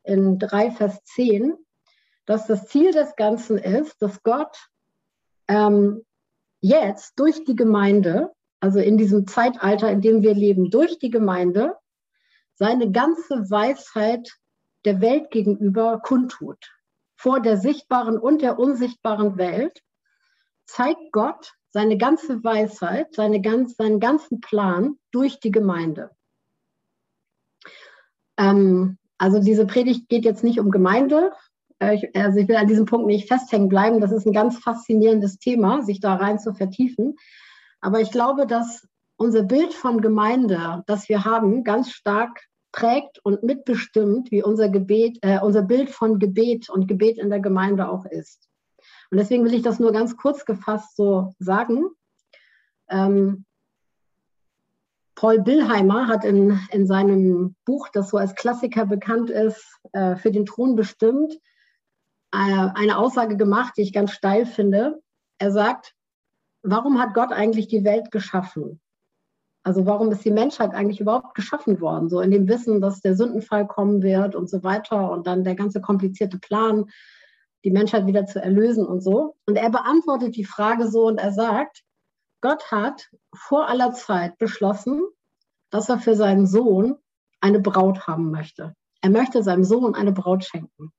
in 0.04 0.38
3 0.38 0.70
Vers 0.70 1.04
10 1.04 1.54
dass 2.26 2.46
das 2.46 2.66
Ziel 2.66 2.92
des 2.92 3.16
Ganzen 3.16 3.56
ist, 3.56 4.02
dass 4.02 4.22
Gott 4.22 4.68
ähm, 5.48 6.04
jetzt 6.60 7.18
durch 7.18 7.44
die 7.44 7.56
Gemeinde, 7.56 8.32
also 8.60 8.80
in 8.80 8.98
diesem 8.98 9.26
Zeitalter, 9.26 9.90
in 9.90 10.00
dem 10.00 10.22
wir 10.22 10.34
leben, 10.34 10.70
durch 10.70 10.98
die 10.98 11.10
Gemeinde 11.10 11.76
seine 12.54 12.90
ganze 12.90 13.50
Weisheit 13.50 14.32
der 14.84 15.00
Welt 15.00 15.30
gegenüber 15.30 16.00
kundtut. 16.00 16.72
Vor 17.16 17.40
der 17.40 17.56
sichtbaren 17.56 18.18
und 18.18 18.42
der 18.42 18.58
unsichtbaren 18.58 19.38
Welt 19.38 19.82
zeigt 20.66 21.12
Gott 21.12 21.54
seine 21.70 21.98
ganze 21.98 22.42
Weisheit, 22.42 23.14
seine 23.14 23.40
ganz, 23.40 23.76
seinen 23.76 24.00
ganzen 24.00 24.40
Plan 24.40 24.98
durch 25.10 25.38
die 25.40 25.50
Gemeinde. 25.50 26.10
Ähm, 28.36 28.98
also 29.18 29.40
diese 29.40 29.66
Predigt 29.66 30.08
geht 30.08 30.24
jetzt 30.24 30.44
nicht 30.44 30.58
um 30.58 30.70
Gemeinde, 30.70 31.32
also 31.78 32.38
ich 32.38 32.48
will 32.48 32.56
an 32.56 32.66
diesem 32.66 32.86
Punkt 32.86 33.06
nicht 33.06 33.28
festhängen 33.28 33.68
bleiben. 33.68 34.00
Das 34.00 34.12
ist 34.12 34.26
ein 34.26 34.32
ganz 34.32 34.58
faszinierendes 34.58 35.38
Thema, 35.38 35.82
sich 35.82 36.00
da 36.00 36.14
rein 36.14 36.38
zu 36.38 36.54
vertiefen. 36.54 37.16
Aber 37.80 38.00
ich 38.00 38.10
glaube, 38.10 38.46
dass 38.46 38.86
unser 39.16 39.42
Bild 39.42 39.74
von 39.74 40.00
Gemeinde, 40.00 40.82
das 40.86 41.08
wir 41.08 41.24
haben, 41.24 41.64
ganz 41.64 41.90
stark 41.90 42.40
prägt 42.72 43.18
und 43.24 43.42
mitbestimmt, 43.42 44.30
wie 44.30 44.42
unser 44.42 44.68
Gebet, 44.68 45.18
äh, 45.22 45.40
unser 45.40 45.62
Bild 45.62 45.90
von 45.90 46.18
Gebet 46.18 46.68
und 46.68 46.88
Gebet 46.88 47.18
in 47.18 47.30
der 47.30 47.40
Gemeinde 47.40 47.88
auch 47.88 48.04
ist. 48.04 48.48
Und 49.10 49.18
deswegen 49.18 49.44
will 49.44 49.54
ich 49.54 49.62
das 49.62 49.78
nur 49.78 49.92
ganz 49.92 50.16
kurz 50.16 50.44
gefasst 50.44 50.96
so 50.96 51.34
sagen. 51.38 51.84
Ähm, 52.88 53.44
Paul 55.14 55.40
Billheimer 55.40 56.08
hat 56.08 56.26
in, 56.26 56.60
in 56.70 56.86
seinem 56.86 57.56
Buch, 57.64 57.88
das 57.92 58.10
so 58.10 58.18
als 58.18 58.34
Klassiker 58.34 58.84
bekannt 58.84 59.30
ist, 59.30 59.64
äh, 59.92 60.16
für 60.16 60.30
den 60.30 60.44
Thron 60.44 60.76
bestimmt, 60.76 61.32
äh, 61.32 61.55
eine 62.36 62.98
Aussage 62.98 63.36
gemacht, 63.36 63.74
die 63.76 63.82
ich 63.82 63.92
ganz 63.92 64.12
steil 64.12 64.46
finde. 64.46 65.00
Er 65.38 65.52
sagt, 65.52 65.94
warum 66.62 67.00
hat 67.00 67.14
Gott 67.14 67.32
eigentlich 67.32 67.68
die 67.68 67.84
Welt 67.84 68.10
geschaffen? 68.10 68.80
Also 69.62 69.86
warum 69.86 70.12
ist 70.12 70.24
die 70.24 70.30
Menschheit 70.30 70.74
eigentlich 70.74 71.00
überhaupt 71.00 71.34
geschaffen 71.34 71.80
worden? 71.80 72.08
So 72.08 72.20
in 72.20 72.30
dem 72.30 72.48
Wissen, 72.48 72.80
dass 72.80 73.00
der 73.00 73.16
Sündenfall 73.16 73.66
kommen 73.66 74.02
wird 74.02 74.34
und 74.34 74.48
so 74.48 74.62
weiter 74.62 75.10
und 75.10 75.26
dann 75.26 75.44
der 75.44 75.56
ganze 75.56 75.80
komplizierte 75.80 76.38
Plan, 76.38 76.86
die 77.64 77.72
Menschheit 77.72 78.06
wieder 78.06 78.26
zu 78.26 78.40
erlösen 78.40 78.86
und 78.86 79.00
so. 79.00 79.34
Und 79.46 79.56
er 79.56 79.70
beantwortet 79.70 80.36
die 80.36 80.44
Frage 80.44 80.88
so 80.88 81.06
und 81.06 81.18
er 81.18 81.32
sagt, 81.32 81.82
Gott 82.40 82.70
hat 82.70 83.10
vor 83.34 83.68
aller 83.68 83.92
Zeit 83.92 84.38
beschlossen, 84.38 85.02
dass 85.70 85.88
er 85.88 85.98
für 85.98 86.14
seinen 86.14 86.46
Sohn 86.46 86.96
eine 87.40 87.60
Braut 87.60 88.06
haben 88.06 88.30
möchte. 88.30 88.74
Er 89.00 89.10
möchte 89.10 89.42
seinem 89.42 89.64
Sohn 89.64 89.94
eine 89.94 90.12
Braut 90.12 90.44
schenken. 90.44 90.92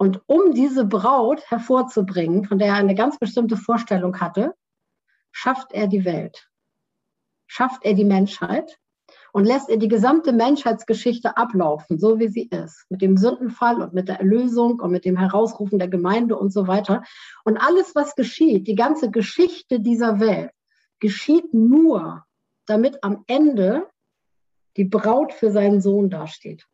Und 0.00 0.22
um 0.26 0.52
diese 0.54 0.86
Braut 0.86 1.42
hervorzubringen, 1.50 2.44
von 2.46 2.58
der 2.58 2.68
er 2.68 2.74
eine 2.74 2.94
ganz 2.94 3.18
bestimmte 3.18 3.56
Vorstellung 3.56 4.20
hatte, 4.20 4.54
schafft 5.30 5.72
er 5.72 5.86
die 5.86 6.04
Welt 6.04 6.50
schafft 7.50 7.84
er 7.84 7.94
die 7.94 8.04
Menschheit 8.04 8.78
und 9.32 9.44
lässt 9.44 9.68
er 9.68 9.76
die 9.76 9.88
gesamte 9.88 10.32
Menschheitsgeschichte 10.32 11.36
ablaufen, 11.36 11.98
so 11.98 12.20
wie 12.20 12.28
sie 12.28 12.44
ist, 12.44 12.86
mit 12.90 13.02
dem 13.02 13.16
Sündenfall 13.16 13.82
und 13.82 13.92
mit 13.92 14.06
der 14.06 14.20
Erlösung 14.20 14.78
und 14.78 14.92
mit 14.92 15.04
dem 15.04 15.16
Herausrufen 15.16 15.80
der 15.80 15.88
Gemeinde 15.88 16.36
und 16.36 16.52
so 16.52 16.68
weiter. 16.68 17.02
Und 17.44 17.56
alles, 17.56 17.96
was 17.96 18.14
geschieht, 18.14 18.68
die 18.68 18.76
ganze 18.76 19.10
Geschichte 19.10 19.80
dieser 19.80 20.20
Welt, 20.20 20.52
geschieht 21.00 21.52
nur, 21.52 22.24
damit 22.66 23.02
am 23.02 23.24
Ende 23.26 23.88
die 24.76 24.84
Braut 24.84 25.32
für 25.32 25.50
seinen 25.50 25.80
Sohn 25.80 26.08
dasteht. 26.08 26.68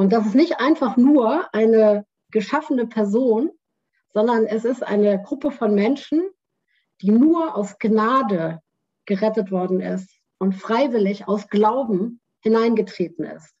Und 0.00 0.14
das 0.14 0.24
ist 0.24 0.34
nicht 0.34 0.60
einfach 0.60 0.96
nur 0.96 1.54
eine 1.54 2.06
geschaffene 2.30 2.86
Person, 2.86 3.50
sondern 4.14 4.46
es 4.46 4.64
ist 4.64 4.82
eine 4.82 5.22
Gruppe 5.22 5.50
von 5.50 5.74
Menschen, 5.74 6.22
die 7.02 7.10
nur 7.10 7.54
aus 7.54 7.78
Gnade 7.78 8.62
gerettet 9.04 9.50
worden 9.50 9.82
ist 9.82 10.08
und 10.38 10.54
freiwillig 10.54 11.28
aus 11.28 11.48
Glauben 11.48 12.18
hineingetreten 12.40 13.26
ist 13.26 13.54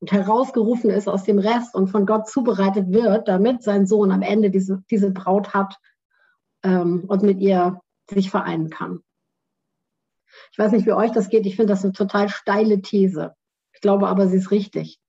und 0.00 0.10
herausgerufen 0.10 0.90
ist 0.90 1.06
aus 1.06 1.22
dem 1.22 1.38
Rest 1.38 1.76
und 1.76 1.86
von 1.86 2.04
Gott 2.04 2.28
zubereitet 2.28 2.90
wird, 2.90 3.28
damit 3.28 3.62
sein 3.62 3.86
Sohn 3.86 4.10
am 4.10 4.22
Ende 4.22 4.50
diese, 4.50 4.82
diese 4.90 5.12
Braut 5.12 5.54
hat 5.54 5.76
ähm, 6.64 7.04
und 7.06 7.22
mit 7.22 7.38
ihr 7.38 7.80
sich 8.10 8.28
vereinen 8.28 8.70
kann. 8.70 9.04
Ich 10.50 10.58
weiß 10.58 10.72
nicht, 10.72 10.86
wie 10.86 10.94
euch 10.94 11.12
das 11.12 11.28
geht. 11.28 11.46
Ich 11.46 11.54
finde 11.54 11.74
das 11.74 11.84
eine 11.84 11.92
total 11.92 12.28
steile 12.28 12.82
These. 12.82 13.36
Ich 13.72 13.80
glaube 13.80 14.08
aber, 14.08 14.26
sie 14.26 14.38
ist 14.38 14.50
richtig. 14.50 14.99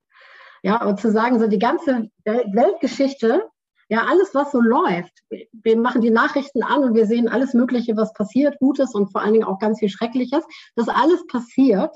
Ja, 0.62 0.80
aber 0.80 0.96
zu 0.96 1.10
sagen, 1.10 1.40
so 1.40 1.48
die 1.48 1.58
ganze 1.58 2.08
Weltgeschichte 2.24 3.50
ja, 3.92 4.06
alles, 4.06 4.34
was 4.34 4.52
so 4.52 4.58
läuft. 4.58 5.12
Wir 5.52 5.76
machen 5.76 6.00
die 6.00 6.10
Nachrichten 6.10 6.62
an 6.62 6.82
und 6.82 6.94
wir 6.94 7.04
sehen 7.04 7.28
alles 7.28 7.52
Mögliche, 7.52 7.94
was 7.94 8.14
passiert, 8.14 8.58
Gutes 8.58 8.94
und 8.94 9.12
vor 9.12 9.20
allen 9.20 9.34
Dingen 9.34 9.44
auch 9.44 9.58
ganz 9.58 9.80
viel 9.80 9.90
Schreckliches. 9.90 10.42
Das 10.76 10.88
alles 10.88 11.26
passiert, 11.26 11.94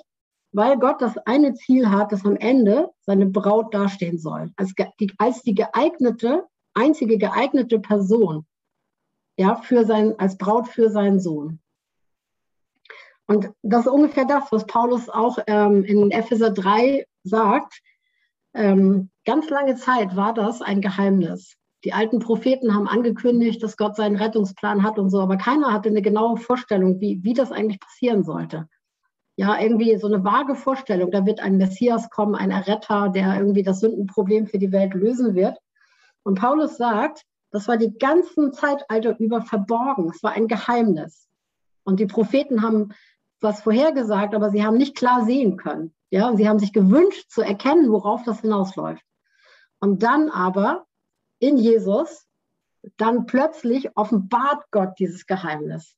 weil 0.53 0.79
Gott 0.79 1.01
das 1.01 1.17
eine 1.25 1.55
Ziel 1.55 1.89
hat, 1.91 2.13
dass 2.13 2.27
am 2.27 2.37
Ende 2.37 2.91
seine 3.01 3.25
Braut 3.25 3.73
dastehen 3.73 4.19
soll, 4.19 4.53
als 4.57 4.75
die, 5.01 5.11
als 5.17 5.41
die 5.41 5.55
geeignete, 5.55 6.45
einzige 6.75 7.17
geeignete 7.17 7.79
Person, 7.79 8.45
ja, 9.39 9.57
für 9.57 9.87
sein, 9.87 10.19
als 10.19 10.37
Braut 10.37 10.69
für 10.69 10.91
seinen 10.91 11.19
Sohn. 11.19 11.61
Und 13.27 13.51
das 13.63 13.87
ist 13.87 13.93
ungefähr 13.93 14.27
das, 14.27 14.53
was 14.53 14.67
Paulus 14.67 15.09
auch 15.09 15.39
ähm, 15.47 15.83
in 15.85 16.11
Epheser 16.11 16.51
3 16.51 17.07
sagt. 17.25 17.81
Ähm, 18.57 19.11
ganz 19.27 19.51
lange 19.51 19.77
Zeit 19.77 20.17
war 20.17 20.33
das 20.33 20.63
ein 20.63 20.81
Geheimnis. 20.81 21.57
Die 21.85 21.93
alten 21.93 22.21
Propheten 22.21 22.75
haben 22.75 22.89
angekündigt, 22.89 23.63
dass 23.63 23.77
Gott 23.77 23.97
seinen 23.97 24.17
Rettungsplan 24.17 24.83
hat 24.83 24.99
und 24.99 25.11
so, 25.11 25.21
aber 25.21 25.37
keiner 25.37 25.75
hatte 25.75 25.91
eine 25.91 26.01
genaue 26.01 26.39
Vorstellung, 26.39 26.99
wie, 26.99 27.23
wie 27.23 27.35
das 27.35 27.53
eigentlich 27.53 27.79
passieren 27.79 28.25
sollte. 28.25 28.67
Ja, 29.37 29.61
irgendwie 29.61 29.99
so 29.99 30.07
eine 30.07 30.25
vage 30.25 30.55
Vorstellung, 30.55 31.11
da 31.11 31.27
wird 31.27 31.41
ein 31.41 31.59
Messias 31.59 32.09
kommen, 32.09 32.35
ein 32.35 32.51
Erretter, 32.51 33.11
der 33.11 33.37
irgendwie 33.37 33.63
das 33.63 33.81
Sündenproblem 33.81 34.47
für 34.47 34.59
die 34.59 34.73
Welt 34.73 34.95
lösen 34.95 35.35
wird. 35.35 35.59
Und 36.23 36.39
Paulus 36.39 36.79
sagt, 36.79 37.25
das 37.51 37.69
war 37.69 37.77
die 37.77 37.97
ganzen 37.99 38.55
Zeitalter 38.55 39.19
über 39.19 39.43
verborgen, 39.43 40.09
es 40.09 40.23
war 40.23 40.33
ein 40.33 40.49
Geheimnis. 40.49 41.29
Und 41.85 42.01
die 42.01 42.07
Propheten 42.07 42.63
haben 42.63 42.95
was 43.43 43.61
vorhergesagt, 43.61 44.35
aber 44.35 44.49
sie 44.49 44.65
haben 44.65 44.79
nicht 44.79 44.97
klar 44.97 45.27
sehen 45.27 45.59
können. 45.59 45.95
Ja, 46.11 46.29
und 46.29 46.37
sie 46.37 46.49
haben 46.49 46.59
sich 46.59 46.73
gewünscht 46.73 47.31
zu 47.31 47.43
erkennen, 47.43 47.91
worauf 47.91 48.23
das 48.23 48.41
hinausläuft. 48.41 49.03
Und 49.81 50.03
dann 50.03 50.31
aber 50.31 50.87
in 51.39 51.57
Jesus, 51.57 52.27
dann 52.97 53.27
plötzlich 53.27 53.97
offenbart 53.97 54.65
Gott 54.71 54.99
dieses 54.99 55.27
Geheimnis. 55.27 55.97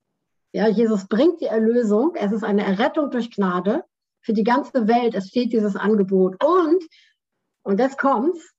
Ja, 0.53 0.67
Jesus 0.67 1.07
bringt 1.07 1.41
die 1.41 1.47
Erlösung. 1.47 2.15
Es 2.15 2.33
ist 2.33 2.43
eine 2.43 2.65
Errettung 2.65 3.11
durch 3.11 3.31
Gnade 3.31 3.85
für 4.21 4.33
die 4.33 4.45
ganze 4.45 4.89
Welt. 4.89 5.15
Es 5.15 5.29
steht 5.29 5.53
dieses 5.53 5.77
Angebot. 5.77 6.43
Und, 6.43 6.83
und 7.63 7.79
jetzt 7.79 7.99
kommt's, 7.99 8.55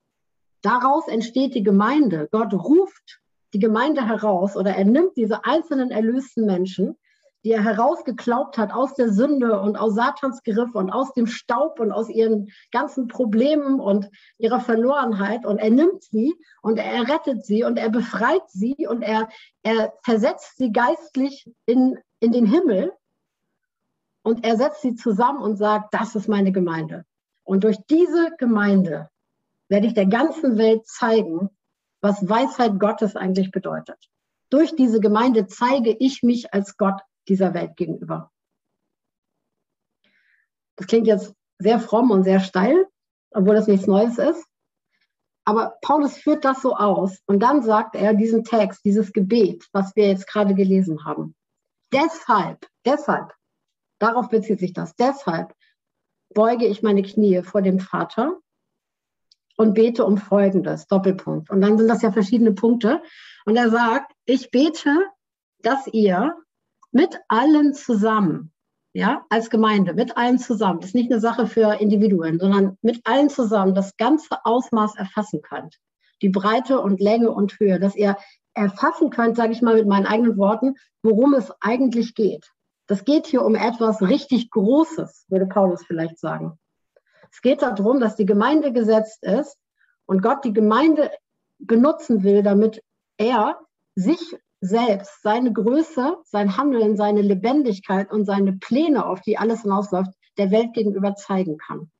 daraus 0.62 1.08
entsteht 1.08 1.56
die 1.56 1.64
Gemeinde. 1.64 2.30
Gott 2.32 2.54
ruft 2.54 3.20
die 3.54 3.60
Gemeinde 3.60 4.08
heraus 4.08 4.56
oder 4.56 4.76
er 4.76 4.86
nimmt 4.86 5.18
diese 5.18 5.43
einzelnen 5.45 5.89
erlösten 5.89 6.45
Menschen 6.45 6.95
die 7.44 7.52
er 7.52 7.64
herausgeklaubt 7.64 8.58
hat 8.58 8.74
aus 8.74 8.96
der 8.96 9.12
Sünde 9.12 9.60
und 9.62 9.78
aus 9.78 9.96
Satans 9.96 10.44
Griff 10.44 10.76
und 10.76 10.90
aus 10.90 11.14
dem 11.14 11.28
Staub 11.28 11.80
und 11.80 11.92
aus 11.92 12.10
ihren 12.10 12.52
ganzen 12.72 13.08
Problemen 13.08 13.80
und 13.80 14.10
ihrer 14.38 14.60
Verlorenheit. 14.60 15.46
Und 15.46 15.58
er 15.58 15.70
nimmt 15.70 16.04
sie 16.04 16.36
und 16.62 16.78
er 16.78 17.08
rettet 17.08 17.46
sie 17.46 17.64
und 17.64 17.78
er 17.78 17.90
befreit 17.90 18.50
sie 18.50 18.88
und 18.88 19.02
er, 19.02 19.30
er 19.64 19.94
versetzt 20.04 20.58
sie 20.58 20.72
geistlich 20.72 21.50
in, 21.66 21.98
in 22.20 22.32
den 22.32 22.46
Himmel 22.46 22.92
und 24.22 24.46
er 24.46 24.58
setzt 24.58 24.82
sie 24.82 24.96
zusammen 24.96 25.42
und 25.42 25.56
sagt, 25.56 25.94
das 25.94 26.16
ist 26.16 26.28
meine 26.28 26.52
Gemeinde. 26.52 27.06
Und 27.44 27.64
durch 27.64 27.78
diese 27.90 28.32
Gemeinde 28.38 29.10
werde 29.70 29.88
ich 29.88 29.94
der 29.94 30.08
ganzen 30.08 30.58
Welt 30.58 30.86
zeigen, 30.88 31.50
was 32.02 32.28
Weisheit 32.28 32.80
Gottes 32.80 33.16
eigentlich 33.16 33.52
bedeutet. 33.52 33.98
Durch 34.50 34.76
diese 34.76 35.00
Gemeinde 35.00 35.48
zeige 35.48 35.96
ich 36.00 36.24
mich 36.24 36.54
als 36.54 36.78
Gott 36.78 37.02
dieser 37.30 37.54
Welt 37.54 37.76
gegenüber. 37.78 38.32
Das 40.76 40.88
klingt 40.88 41.08
jetzt 41.08 41.34
sehr 41.60 41.80
fromm 41.80 42.12
und 42.12 42.24
sehr 42.24 42.40
steil, 42.40 42.88
obwohl 43.32 43.56
das 43.56 43.68
nichts 43.68 43.88
Neues 43.88 44.18
ist. 44.18 44.46
Aber 45.46 45.78
Paulus 45.82 46.18
führt 46.18 46.46
das 46.46 46.62
so 46.62 46.76
aus 46.76 47.20
und 47.26 47.40
dann 47.40 47.64
sagt 47.64 47.96
er 47.96 48.14
diesen 48.14 48.44
Text, 48.44 48.86
dieses 48.86 49.14
Gebet, 49.14 49.68
was 49.72 49.96
wir 49.96 50.08
jetzt 50.08 50.28
gerade 50.28 50.54
gelesen 50.54 51.06
haben. 51.06 51.36
Deshalb, 51.92 52.68
deshalb, 52.86 53.34
darauf 54.00 54.30
bezieht 54.30 54.60
sich 54.60 54.74
das, 54.74 54.96
deshalb 54.96 55.54
beuge 56.34 56.68
ich 56.68 56.84
meine 56.84 57.02
Knie 57.02 57.42
vor 57.42 57.62
dem 57.62 57.80
Vater 57.80 58.38
und 59.58 59.74
bete 59.74 60.06
um 60.06 60.18
Folgendes, 60.18 60.88
Doppelpunkt. 60.88 61.50
Und 61.50 61.62
dann 61.62 61.78
sind 61.78 61.88
das 61.88 62.02
ja 62.02 62.12
verschiedene 62.12 62.54
Punkte. 62.54 63.02
Und 63.46 63.56
er 63.56 63.70
sagt, 63.70 64.14
ich 64.26 64.52
bete, 64.52 65.06
dass 65.62 65.88
ihr 65.88 66.36
mit 66.92 67.20
allen 67.28 67.74
zusammen, 67.74 68.52
ja, 68.94 69.26
als 69.30 69.50
Gemeinde, 69.50 69.94
mit 69.94 70.18
allen 70.18 70.40
zusammen. 70.40 70.80
Das 70.80 70.90
ist 70.90 70.96
nicht 70.96 71.12
eine 71.12 71.22
Sache 71.22 71.48
für 71.48 71.80
Individuen, 71.80 72.40
sondern 72.40 72.78
mit 72.82 73.02
allen 73.06 73.30
zusammen 73.30 73.76
das 73.76 73.98
ganze 73.98 74.44
Ausmaß 74.44 74.96
erfassen 74.96 75.42
könnt. 75.42 75.78
Die 76.22 76.30
Breite 76.30 76.80
und 76.80 77.00
Länge 77.00 77.32
und 77.32 77.60
Höhe, 77.60 77.80
dass 77.80 77.96
ihr 77.96 78.18
erfassen 78.54 79.10
könnt, 79.10 79.38
sage 79.38 79.54
ich 79.54 79.62
mal 79.62 79.76
mit 79.76 79.88
meinen 79.88 80.06
eigenen 80.06 80.38
Worten, 80.38 80.76
worum 81.02 81.34
es 81.34 81.52
eigentlich 81.62 82.16
geht. 82.16 82.52
Das 82.88 83.06
geht 83.06 83.28
hier 83.28 83.44
um 83.46 83.56
etwas 83.56 84.02
richtig 84.02 84.50
Großes, 84.50 85.26
würde 85.30 85.46
Paulus 85.46 85.86
vielleicht 85.86 86.20
sagen. 86.20 86.58
Es 87.32 87.42
geht 87.42 87.62
darum, 87.62 88.00
dass 88.00 88.16
die 88.16 88.26
Gemeinde 88.26 88.74
gesetzt 88.74 89.24
ist 89.24 89.58
und 90.06 90.24
Gott 90.24 90.44
die 90.44 90.54
Gemeinde 90.54 91.12
benutzen 91.60 92.24
will, 92.24 92.42
damit 92.42 92.82
er 93.18 93.60
sich 93.96 94.36
selbst, 94.62 95.22
seine 95.22 95.53
Größe, 95.53 96.18
sein 96.26 96.57
Handeln, 96.57 96.97
seine 96.97 97.22
Lebendigkeit 97.22 98.12
und 98.12 98.26
seine 98.26 98.53
Pläne, 98.53 99.05
auf 99.05 99.22
die 99.22 99.38
alles 99.38 99.62
hinausläuft, 99.62 100.12
der 100.38 100.51
Welt 100.51 100.74
gegenüber 100.74 101.16
zeigen 101.16 101.57
kann. 101.57 101.91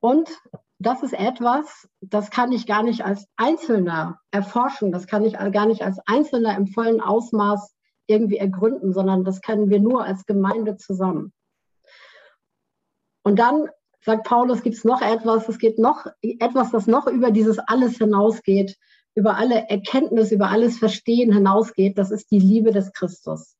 Und 0.00 0.30
das 0.78 1.02
ist 1.02 1.12
etwas, 1.12 1.88
das 2.00 2.30
kann 2.30 2.52
ich 2.52 2.66
gar 2.66 2.82
nicht 2.82 3.04
als 3.04 3.26
Einzelner 3.36 4.20
erforschen, 4.30 4.92
das 4.92 5.06
kann 5.06 5.24
ich 5.24 5.34
gar 5.34 5.66
nicht 5.66 5.82
als 5.82 5.98
Einzelner 6.06 6.56
im 6.56 6.68
vollen 6.68 7.00
Ausmaß 7.00 7.74
irgendwie 8.06 8.38
ergründen, 8.38 8.92
sondern 8.92 9.24
das 9.24 9.40
können 9.40 9.70
wir 9.70 9.80
nur 9.80 10.04
als 10.04 10.24
Gemeinde 10.24 10.76
zusammen. 10.76 11.32
Und 13.24 13.38
dann 13.38 13.68
sagt 14.00 14.24
Paulus, 14.24 14.62
gibt 14.62 14.76
es 14.76 14.84
noch 14.84 15.02
etwas, 15.02 15.48
es 15.48 15.58
geht 15.58 15.78
noch 15.78 16.06
etwas, 16.22 16.70
das 16.70 16.86
noch 16.86 17.06
über 17.08 17.30
dieses 17.30 17.58
alles 17.58 17.98
hinausgeht, 17.98 18.76
über 19.18 19.36
alle 19.36 19.68
Erkenntnis, 19.68 20.30
über 20.30 20.48
alles 20.48 20.78
Verstehen 20.78 21.32
hinausgeht, 21.32 21.98
das 21.98 22.12
ist 22.12 22.30
die 22.30 22.38
Liebe 22.38 22.70
des 22.70 22.92
Christus, 22.92 23.56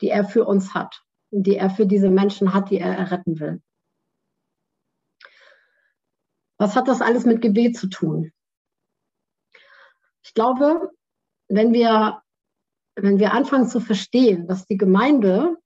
die 0.00 0.08
er 0.08 0.24
für 0.24 0.44
uns 0.44 0.72
hat, 0.72 1.02
die 1.32 1.56
er 1.56 1.68
für 1.68 1.84
diese 1.84 2.10
Menschen 2.10 2.54
hat, 2.54 2.70
die 2.70 2.78
er 2.78 2.96
erretten 2.96 3.40
will. 3.40 3.60
Was 6.58 6.76
hat 6.76 6.86
das 6.86 7.00
alles 7.00 7.24
mit 7.24 7.42
Gebet 7.42 7.76
zu 7.76 7.88
tun? 7.88 8.30
Ich 10.22 10.32
glaube, 10.32 10.92
wenn 11.48 11.72
wir 11.72 12.22
wenn 12.94 13.18
wir 13.18 13.32
anfangen 13.32 13.66
zu 13.66 13.80
verstehen, 13.80 14.46
dass 14.46 14.66
die 14.66 14.76
Gemeinde 14.76 15.56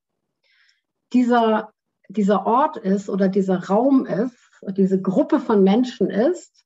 dieser, 1.12 1.74
dieser 2.08 2.46
Ort 2.46 2.78
ist 2.78 3.10
oder 3.10 3.28
dieser 3.28 3.66
Raum 3.66 4.06
ist, 4.06 4.34
diese 4.68 5.02
Gruppe 5.02 5.38
von 5.38 5.62
Menschen 5.62 6.08
ist, 6.08 6.64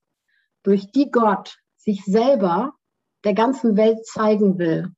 durch 0.63 0.93
die 0.93 1.11
Gott 1.11 1.59
sich 1.85 2.05
selber 2.05 2.75
der 3.25 3.35
ganzen 3.35 3.77
Welt 3.77 4.07
zeigen 4.07 4.59
will, 4.59 4.93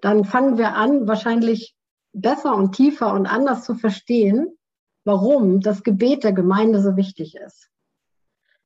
dann 0.00 0.24
fangen 0.24 0.58
wir 0.58 0.74
an, 0.74 1.06
wahrscheinlich 1.06 1.74
besser 2.12 2.54
und 2.54 2.74
tiefer 2.74 3.12
und 3.14 3.26
anders 3.26 3.64
zu 3.64 3.74
verstehen, 3.74 4.58
warum 5.04 5.60
das 5.60 5.82
Gebet 5.82 6.24
der 6.24 6.32
Gemeinde 6.32 6.82
so 6.82 6.96
wichtig 6.96 7.36
ist. 7.36 7.68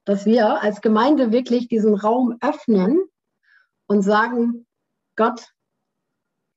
Dass 0.05 0.25
wir 0.25 0.63
als 0.63 0.81
Gemeinde 0.81 1.33
wirklich 1.33 1.69
diesen 1.69 1.95
Raum 1.95 2.37
öffnen 2.41 3.01
und 3.87 4.03
sagen, 4.03 4.67
Gott, 5.17 5.53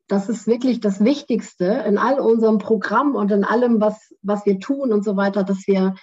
das 0.07 0.27
ist 0.27 0.47
wirklich 0.47 0.79
das 0.79 1.03
Wichtigste 1.03 1.65
in 1.65 1.97
all 1.97 2.19
unserem 2.19 2.57
Programm 2.57 3.15
und 3.15 3.31
in 3.31 3.43
allem, 3.43 3.79
was, 3.79 4.13
was 4.21 4.45
wir 4.45 4.59
tun 4.59 4.91
und 4.91 5.03
so 5.03 5.15
weiter, 5.17 5.43
dass 5.43 5.67
wir, 5.67 5.95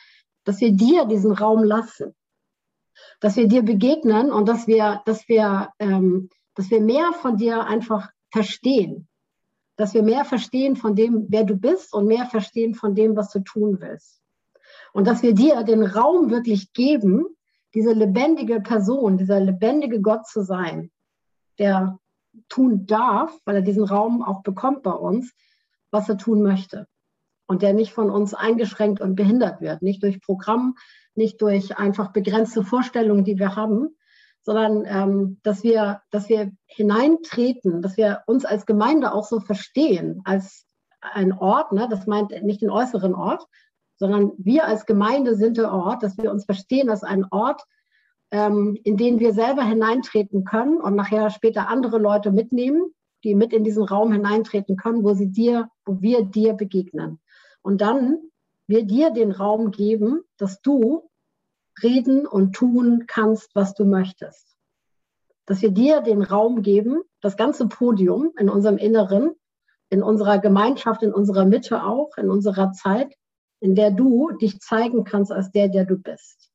dass 0.44 0.60
wir 0.60 0.72
dir 0.72 1.06
diesen 1.06 1.32
Raum 1.32 1.64
lassen. 1.64 2.14
Dass 3.20 3.36
wir 3.36 3.48
dir 3.48 3.62
begegnen 3.62 4.30
und 4.30 4.48
dass 4.48 4.66
wir, 4.66 5.02
dass 5.06 5.28
wir, 5.28 5.70
ähm, 5.78 6.28
dass 6.54 6.70
wir 6.70 6.80
mehr 6.80 7.12
von 7.12 7.36
dir 7.36 7.64
einfach 7.64 8.10
verstehen. 8.30 9.08
Dass 9.76 9.94
wir 9.94 10.02
mehr 10.02 10.24
verstehen 10.24 10.76
von 10.76 10.94
dem, 10.94 11.26
wer 11.28 11.44
du 11.44 11.56
bist 11.56 11.92
und 11.92 12.06
mehr 12.06 12.26
verstehen 12.26 12.74
von 12.74 12.94
dem, 12.94 13.16
was 13.16 13.30
du 13.30 13.40
tun 13.40 13.80
willst. 13.80 14.20
Und 14.92 15.06
dass 15.06 15.22
wir 15.22 15.34
dir 15.34 15.62
den 15.62 15.82
Raum 15.82 16.30
wirklich 16.30 16.72
geben, 16.72 17.26
diese 17.74 17.92
lebendige 17.92 18.60
Person, 18.60 19.18
dieser 19.18 19.38
lebendige 19.38 20.00
Gott 20.00 20.26
zu 20.26 20.42
sein, 20.42 20.90
der 21.58 21.98
tun 22.48 22.86
darf, 22.86 23.38
weil 23.44 23.56
er 23.56 23.62
diesen 23.62 23.84
Raum 23.84 24.22
auch 24.22 24.42
bekommt 24.42 24.82
bei 24.82 24.92
uns, 24.92 25.32
was 25.90 26.08
er 26.08 26.16
tun 26.16 26.42
möchte. 26.42 26.86
Und 27.46 27.62
der 27.62 27.72
nicht 27.72 27.92
von 27.92 28.10
uns 28.10 28.34
eingeschränkt 28.34 29.00
und 29.00 29.14
behindert 29.14 29.60
wird, 29.60 29.82
nicht 29.82 30.02
durch 30.02 30.20
Programm, 30.20 30.74
nicht 31.14 31.40
durch 31.40 31.78
einfach 31.78 32.12
begrenzte 32.12 32.64
Vorstellungen, 32.64 33.24
die 33.24 33.38
wir 33.38 33.56
haben, 33.56 33.96
sondern 34.42 34.84
ähm, 34.86 35.40
dass, 35.42 35.64
wir, 35.64 36.02
dass 36.10 36.28
wir 36.28 36.52
hineintreten, 36.66 37.82
dass 37.82 37.96
wir 37.96 38.22
uns 38.26 38.44
als 38.44 38.66
Gemeinde 38.66 39.12
auch 39.12 39.24
so 39.24 39.40
verstehen, 39.40 40.22
als 40.24 40.66
ein 41.00 41.32
Ort, 41.32 41.72
ne? 41.72 41.88
das 41.90 42.06
meint 42.06 42.30
nicht 42.42 42.62
den 42.62 42.70
äußeren 42.70 43.14
Ort, 43.14 43.44
sondern 43.96 44.32
wir 44.38 44.66
als 44.66 44.86
Gemeinde 44.86 45.34
sind 45.34 45.56
der 45.56 45.72
Ort, 45.72 46.02
dass 46.02 46.16
wir 46.18 46.30
uns 46.30 46.44
verstehen 46.44 46.90
als 46.90 47.02
ein 47.02 47.24
Ort, 47.30 47.62
ähm, 48.30 48.78
in 48.84 48.96
denen 48.96 49.20
wir 49.20 49.32
selber 49.32 49.64
hineintreten 49.64 50.44
können 50.44 50.80
und 50.80 50.94
nachher 50.94 51.30
später 51.30 51.68
andere 51.68 51.98
Leute 51.98 52.30
mitnehmen, 52.30 52.92
die 53.24 53.34
mit 53.34 53.52
in 53.52 53.64
diesen 53.64 53.84
Raum 53.84 54.12
hineintreten 54.12 54.76
können, 54.76 55.02
wo 55.02 55.14
sie 55.14 55.30
dir, 55.30 55.68
wo 55.84 56.00
wir 56.00 56.24
dir 56.24 56.52
begegnen. 56.54 57.18
Und 57.66 57.80
dann 57.80 58.20
wir 58.68 58.84
dir 58.84 59.10
den 59.10 59.32
Raum 59.32 59.72
geben, 59.72 60.22
dass 60.36 60.60
du 60.62 61.10
reden 61.82 62.24
und 62.24 62.54
tun 62.54 63.06
kannst, 63.08 63.56
was 63.56 63.74
du 63.74 63.84
möchtest. 63.84 64.56
Dass 65.46 65.62
wir 65.62 65.72
dir 65.72 66.00
den 66.00 66.22
Raum 66.22 66.62
geben, 66.62 67.02
das 67.20 67.36
ganze 67.36 67.66
Podium 67.66 68.30
in 68.38 68.48
unserem 68.48 68.78
Inneren, 68.78 69.34
in 69.88 70.04
unserer 70.04 70.38
Gemeinschaft, 70.38 71.02
in 71.02 71.12
unserer 71.12 71.44
Mitte 71.44 71.82
auch, 71.82 72.16
in 72.18 72.30
unserer 72.30 72.70
Zeit, 72.70 73.12
in 73.58 73.74
der 73.74 73.90
du 73.90 74.30
dich 74.40 74.60
zeigen 74.60 75.02
kannst 75.02 75.32
als 75.32 75.50
der, 75.50 75.66
der 75.66 75.86
du 75.86 75.98
bist 75.98 76.52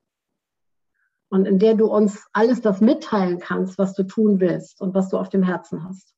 und 1.27 1.45
in 1.45 1.59
der 1.59 1.75
du 1.75 1.87
uns 1.87 2.25
alles 2.31 2.61
das 2.61 2.79
mitteilen 2.79 3.39
kannst, 3.39 3.77
was 3.77 3.95
du 3.95 4.03
tun 4.03 4.39
willst 4.39 4.79
und 4.79 4.93
was 4.93 5.09
du 5.09 5.17
auf 5.17 5.27
dem 5.27 5.43
Herzen 5.43 5.83
hast. 5.83 6.15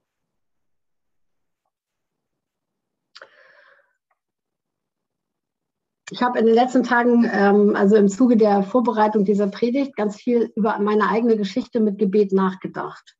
Ich 6.12 6.22
habe 6.22 6.38
in 6.39 6.45
den 6.45 6.56
letzten 6.56 6.84
Tagen, 6.84 7.30
ähm, 7.32 7.76
also 7.76 7.95
im 7.95 8.10
Zuge 8.10 8.36
der 8.36 8.64
Vorbereitung 8.64 9.24
dieser 9.24 9.47
Predigt, 9.47 9.95
ganz 9.95 10.18
viel 10.18 10.51
über 10.56 10.78
meine 10.80 11.10
eigene 11.10 11.38
Geschichte 11.38 11.80
mit 11.80 11.97
Gebet 11.97 12.34
nachgedacht. 12.34 13.16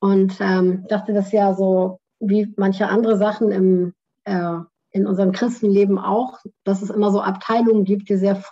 Und 0.00 0.38
ähm, 0.40 0.86
dachte, 0.88 1.12
das 1.12 1.30
ja 1.32 1.54
so 1.54 2.00
wie 2.20 2.52
manche 2.56 2.88
andere 2.88 3.16
Sachen 3.18 3.50
im, 3.50 3.94
äh, 4.24 4.58
in 4.92 5.06
unserem 5.06 5.32
Christenleben 5.32 5.98
auch, 5.98 6.38
dass 6.64 6.82
es 6.82 6.90
immer 6.90 7.10
so 7.10 7.20
Abteilungen 7.20 7.84
gibt, 7.84 8.08
die 8.08 8.16
sehr 8.16 8.42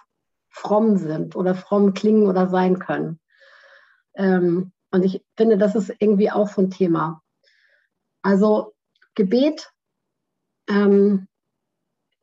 fromm 0.51 0.97
sind 0.97 1.37
oder 1.37 1.55
fromm 1.55 1.95
klingen 1.95 2.27
oder 2.27 2.49
sein 2.49 2.79
können. 2.79 3.19
Ähm, 4.15 4.73
und 4.91 5.05
ich 5.05 5.25
finde, 5.37 5.57
das 5.57 5.75
ist 5.75 5.95
irgendwie 6.01 6.31
auch 6.31 6.49
so 6.49 6.63
ein 6.63 6.71
Thema. 6.71 7.23
Also 8.23 8.75
Gebet, 9.15 9.71
ähm, 10.69 11.28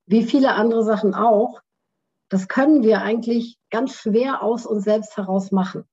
wie 0.05 0.23
viele 0.23 0.53
andere 0.53 0.83
Sachen 0.83 1.13
auch, 1.13 1.61
das 2.29 2.47
können 2.47 2.83
wir 2.83 3.01
eigentlich 3.01 3.57
ganz 3.69 3.95
schwer 3.95 4.41
aus 4.43 4.65
uns 4.65 4.83
selbst 4.83 5.17
heraus 5.17 5.51
machen. 5.51 5.85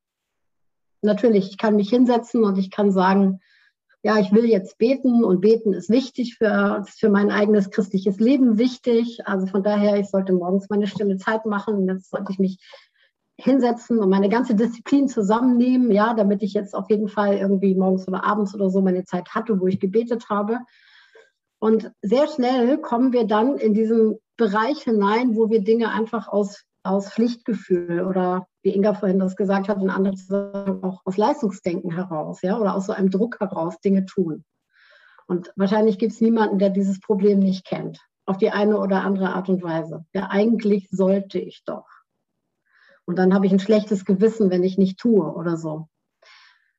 Natürlich, 1.03 1.51
ich 1.51 1.59
kann 1.59 1.77
mich 1.77 1.91
hinsetzen 1.91 2.45
und 2.45 2.59
ich 2.59 2.71
kann 2.71 2.93
sagen, 2.93 3.41
ja, 4.05 4.19
ich 4.19 4.33
will 4.33 4.47
jetzt 4.47 4.79
beten 4.79 5.25
und 5.25 5.41
beten 5.41 5.73
ist 5.73 5.89
wichtig 5.89 6.37
für, 6.37 6.85
für 6.89 7.09
mein 7.09 7.31
eigenes 7.31 7.71
christliches 7.71 8.19
Leben 8.19 8.59
wichtig. 8.59 9.21
Also 9.27 9.47
von 9.47 9.63
daher, 9.63 9.99
ich 9.99 10.09
sollte 10.09 10.33
morgens 10.33 10.69
meine 10.71 10.89
stille 10.89 11.17
Zeit 11.19 11.47
machen 11.47 11.75
und 11.75 11.89
jetzt 11.89 12.11
sollte 12.11 12.33
ich 12.33 12.39
mich 12.39 12.59
hinsetzen 13.37 13.99
und 13.99 14.11
meine 14.11 14.29
ganze 14.29 14.55
Disziplin 14.55 15.09
zusammennehmen, 15.09 15.91
ja, 15.91 16.15
damit 16.15 16.43
ich 16.43 16.53
jetzt 16.53 16.75
auf 16.75 16.91
jeden 16.91 17.09
Fall 17.09 17.37
irgendwie 17.37 17.75
morgens 17.75 18.07
oder 18.09 18.25
abends 18.25 18.55
oder 18.55 18.71
so 18.71 18.81
meine 18.81 19.05
Zeit 19.05 19.31
hatte, 19.31 19.61
wo 19.61 19.67
ich 19.67 19.81
gebetet 19.81 20.29
habe. 20.29 20.59
Und 21.63 21.93
sehr 22.03 22.27
schnell 22.27 22.77
kommen 22.79 23.13
wir 23.13 23.25
dann 23.25 23.57
in 23.57 23.73
diesen 23.73 24.19
Bereich 24.37 24.83
hinein, 24.83 25.37
wo 25.37 25.49
wir 25.49 25.63
Dinge 25.63 25.91
einfach 25.91 26.27
aus, 26.27 26.65
aus 26.83 27.13
Pflichtgefühl 27.13 28.05
oder 28.05 28.49
wie 28.65 28.75
Inga 28.75 28.95
vorhin 28.95 29.21
das 29.21 29.37
gesagt 29.37 29.69
hat, 29.69 29.81
und 29.81 29.89
andere 29.89 30.17
sagen, 30.17 30.83
auch 30.83 31.03
aus 31.05 31.17
Leistungsdenken 31.17 31.93
heraus, 31.93 32.43
ja, 32.43 32.59
oder 32.59 32.75
aus 32.75 32.87
so 32.87 32.93
einem 32.93 33.11
Druck 33.11 33.39
heraus 33.39 33.79
Dinge 33.79 34.07
tun. 34.07 34.45
Und 35.29 35.53
wahrscheinlich 35.55 36.01
gibt 36.01 36.15
es 36.15 36.21
niemanden, 36.21 36.59
der 36.59 36.71
dieses 36.71 36.99
Problem 36.99 37.39
nicht 37.39 37.65
kennt, 37.65 38.01
auf 38.27 38.39
die 38.39 38.51
eine 38.51 38.81
oder 38.81 39.05
andere 39.05 39.33
Art 39.33 39.49
und 39.49 39.63
Weise. 39.63 40.05
Ja, 40.13 40.31
eigentlich 40.31 40.89
sollte 40.91 41.39
ich 41.39 41.63
doch. 41.65 41.87
Und 43.05 43.21
dann 43.21 43.33
habe 43.33 43.47
ich 43.47 43.53
ein 43.53 43.61
schlechtes 43.61 44.05
Gewissen, 44.05 44.51
wenn 44.51 44.65
ich 44.65 44.79
nicht 44.79 44.99
tue 44.99 45.33
oder 45.33 45.57
so. 45.57 45.87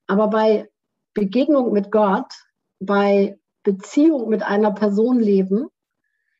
Aber 0.07 0.27
bei 0.27 0.69
Begegnung 1.13 1.71
mit 1.71 1.89
Gott, 1.89 2.33
bei 2.81 3.39
Beziehung 3.63 4.29
mit 4.29 4.43
einer 4.43 4.71
Person 4.71 5.19
leben, 5.19 5.67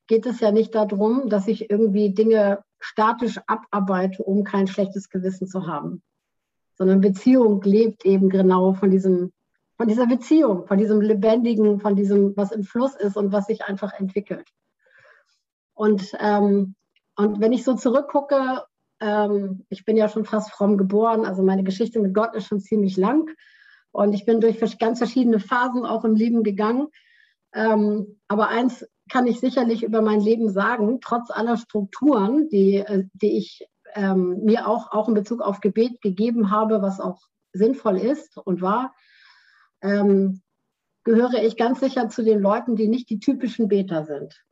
geht 0.08 0.26
es 0.26 0.40
ja 0.40 0.52
nicht 0.52 0.76
darum, 0.76 1.30
dass 1.30 1.48
ich 1.48 1.70
irgendwie 1.70 2.14
Dinge 2.14 2.64
statisch 2.80 3.40
abarbeite, 3.48 4.24
um 4.24 4.44
kein 4.44 4.68
schlechtes 4.68 5.10
Gewissen 5.10 5.48
zu 5.48 5.68
haben. 5.68 6.04
Sondern 6.76 7.02
Beziehung 7.02 7.62
lebt 7.62 8.06
eben 8.06 8.30
genau 8.30 8.74
von 8.74 8.92
diesem, 8.92 9.32
von 9.78 9.88
dieser 9.88 10.06
Beziehung, 10.06 10.68
von 10.68 10.78
diesem 10.78 11.00
Lebendigen, 11.00 11.80
von 11.80 11.96
diesem, 11.96 12.36
was 12.36 12.52
im 12.52 12.64
Fluss 12.64 12.96
ist 12.96 13.16
und 13.16 13.32
was 13.32 13.48
sich 13.48 13.64
einfach 13.64 13.94
entwickelt. 13.94 14.48
Und, 15.74 16.12
ähm, 16.20 16.76
und 17.16 17.40
wenn 17.40 17.54
ich 17.54 17.64
so 17.64 17.76
zurückgucke, 17.76 18.64
ähm, 19.00 19.66
ich 19.70 19.86
bin 19.86 19.96
ja 19.96 20.10
schon 20.10 20.26
fast 20.26 20.52
fromm 20.52 20.78
geboren, 20.78 21.26
also 21.26 21.44
meine 21.44 21.64
Geschichte 21.64 22.00
mit 22.00 22.14
Gott 22.14 22.36
ist 22.36 22.48
schon 22.48 22.60
ziemlich 22.60 22.98
lang. 22.98 23.30
Und 23.92 24.14
ich 24.14 24.26
bin 24.26 24.42
durch 24.42 24.60
ganz 24.80 24.98
verschiedene 24.98 25.40
Phasen 25.40 25.86
auch 25.86 26.04
im 26.04 26.16
Leben 26.16 26.44
gegangen. 26.44 26.88
Ähm, 27.54 28.20
aber 28.28 28.50
eins 28.50 28.86
kann 29.10 29.28
ich 29.28 29.40
sicherlich 29.40 29.84
über 29.84 30.02
mein 30.02 30.20
Leben 30.20 30.50
sagen, 30.50 31.00
trotz 31.02 31.30
aller 31.30 31.58
Strukturen, 31.58 32.50
die, 32.50 32.78
äh, 32.78 33.06
die 33.14 33.38
ich 33.38 33.68
ähm, 33.96 34.40
mir 34.44 34.68
auch, 34.68 34.92
auch 34.92 35.08
in 35.08 35.14
Bezug 35.14 35.42
auf 35.42 35.60
Gebet 35.60 36.02
gegeben 36.02 36.52
habe, 36.52 36.82
was 36.82 37.00
auch 37.00 37.20
sinnvoll 37.54 37.98
ist 37.98 38.38
und 38.38 38.62
war, 38.62 38.94
ähm, 39.82 40.42
gehöre 41.04 41.44
ich 41.44 41.58
ganz 41.58 41.80
sicher 41.80 42.10
zu 42.10 42.24
den 42.24 42.40
Leuten, 42.40 42.76
die 42.76 42.88
nicht 42.88 43.10
die 43.10 43.20
typischen 43.20 43.68
Beter 43.68 44.06
sind. 44.06 44.44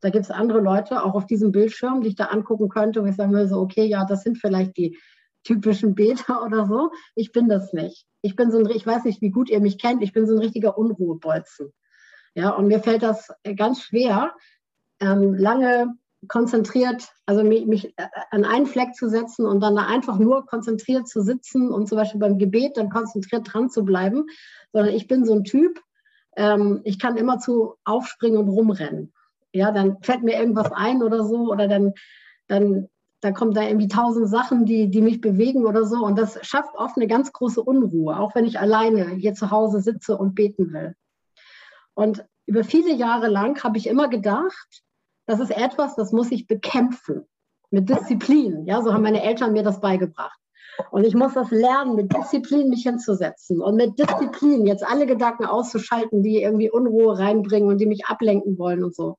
Da 0.00 0.08
gibt 0.08 0.24
es 0.24 0.30
andere 0.30 0.60
Leute, 0.60 1.04
auch 1.04 1.14
auf 1.14 1.26
diesem 1.26 1.52
Bildschirm, 1.52 2.00
die 2.00 2.08
ich 2.08 2.16
da 2.16 2.26
angucken 2.26 2.70
könnte, 2.70 3.02
wo 3.02 3.06
ich 3.06 3.16
sagen 3.16 3.32
würde, 3.32 3.48
so, 3.48 3.60
okay, 3.60 3.84
ja, 3.84 4.06
das 4.06 4.22
sind 4.22 4.38
vielleicht 4.38 4.76
die 4.78 4.98
typischen 5.44 5.94
Beter 5.94 6.42
oder 6.44 6.66
so. 6.66 6.90
Ich 7.14 7.32
bin 7.32 7.48
das 7.48 7.72
nicht. 7.72 8.06
Ich 8.22 8.34
bin 8.34 8.50
so 8.50 8.58
ein, 8.58 8.70
ich 8.70 8.86
weiß 8.86 9.04
nicht, 9.04 9.20
wie 9.20 9.30
gut 9.30 9.50
ihr 9.50 9.60
mich 9.60 9.78
kennt, 9.78 10.02
ich 10.02 10.12
bin 10.12 10.26
so 10.26 10.34
ein 10.34 10.40
richtiger 10.40 10.76
Unruhebolzen. 10.76 11.72
Ja, 12.34 12.50
und 12.50 12.68
mir 12.68 12.80
fällt 12.80 13.02
das 13.02 13.28
ganz 13.56 13.82
schwer, 13.82 14.32
ähm, 15.00 15.34
lange 15.34 15.94
konzentriert, 16.28 17.08
also 17.26 17.42
mich, 17.42 17.66
mich, 17.66 17.86
äh, 17.98 18.06
an 18.30 18.44
einen 18.44 18.66
Fleck 18.66 18.94
zu 18.94 19.08
setzen 19.08 19.46
und 19.46 19.60
dann 19.60 19.76
da 19.76 19.86
einfach 19.86 20.18
nur 20.18 20.46
konzentriert 20.46 21.08
zu 21.08 21.22
sitzen 21.22 21.70
und 21.70 21.88
zum 21.88 21.96
Beispiel 21.96 22.20
beim 22.20 22.38
Gebet 22.38 22.76
dann 22.76 22.90
konzentriert 22.90 23.52
dran 23.52 23.70
zu 23.70 23.84
bleiben, 23.84 24.26
sondern 24.72 24.94
ich 24.94 25.08
bin 25.08 25.24
so 25.24 25.34
ein 25.34 25.44
Typ, 25.44 25.80
ähm, 26.36 26.80
ich 26.84 26.98
kann 26.98 27.16
immer 27.16 27.38
zu 27.38 27.76
aufspringen 27.84 28.38
und 28.38 28.48
rumrennen. 28.48 29.12
Ja, 29.52 29.72
dann 29.72 29.96
fällt 30.02 30.22
mir 30.22 30.38
irgendwas 30.38 30.70
ein 30.72 31.02
oder 31.02 31.24
so 31.24 31.50
oder 31.50 31.66
dann, 31.66 31.94
dann 32.46 32.88
da 33.20 33.32
kommen 33.32 33.52
da 33.52 33.62
irgendwie 33.62 33.88
tausend 33.88 34.28
Sachen, 34.28 34.64
die, 34.64 34.90
die 34.90 35.02
mich 35.02 35.20
bewegen 35.20 35.66
oder 35.66 35.84
so. 35.84 36.04
Und 36.04 36.18
das 36.18 36.38
schafft 36.46 36.74
oft 36.76 36.96
eine 36.96 37.06
ganz 37.06 37.32
große 37.32 37.62
Unruhe, 37.62 38.18
auch 38.18 38.34
wenn 38.34 38.46
ich 38.46 38.60
alleine 38.60 39.10
hier 39.10 39.34
zu 39.34 39.50
Hause 39.50 39.80
sitze 39.80 40.16
und 40.16 40.34
beten 40.34 40.72
will. 40.72 40.94
Und 41.94 42.24
über 42.46 42.64
viele 42.64 42.92
Jahre 42.94 43.28
lang 43.28 43.62
habe 43.62 43.78
ich 43.78 43.86
immer 43.86 44.08
gedacht, 44.08 44.82
das 45.26 45.40
ist 45.40 45.56
etwas, 45.56 45.94
das 45.96 46.12
muss 46.12 46.32
ich 46.32 46.46
bekämpfen 46.46 47.26
mit 47.70 47.88
Disziplin. 47.88 48.66
Ja, 48.66 48.82
so 48.82 48.92
haben 48.92 49.02
meine 49.02 49.22
Eltern 49.22 49.52
mir 49.52 49.62
das 49.62 49.80
beigebracht. 49.80 50.38
Und 50.90 51.04
ich 51.04 51.14
muss 51.14 51.34
das 51.34 51.50
lernen, 51.50 51.94
mit 51.94 52.14
Disziplin 52.14 52.68
mich 52.68 52.82
hinzusetzen 52.82 53.60
und 53.60 53.76
mit 53.76 53.98
Disziplin 53.98 54.66
jetzt 54.66 54.84
alle 54.84 55.06
Gedanken 55.06 55.44
auszuschalten, 55.44 56.22
die 56.22 56.42
irgendwie 56.42 56.70
Unruhe 56.70 57.18
reinbringen 57.18 57.68
und 57.68 57.78
die 57.78 57.86
mich 57.86 58.06
ablenken 58.06 58.58
wollen 58.58 58.82
und 58.82 58.94
so. 58.94 59.16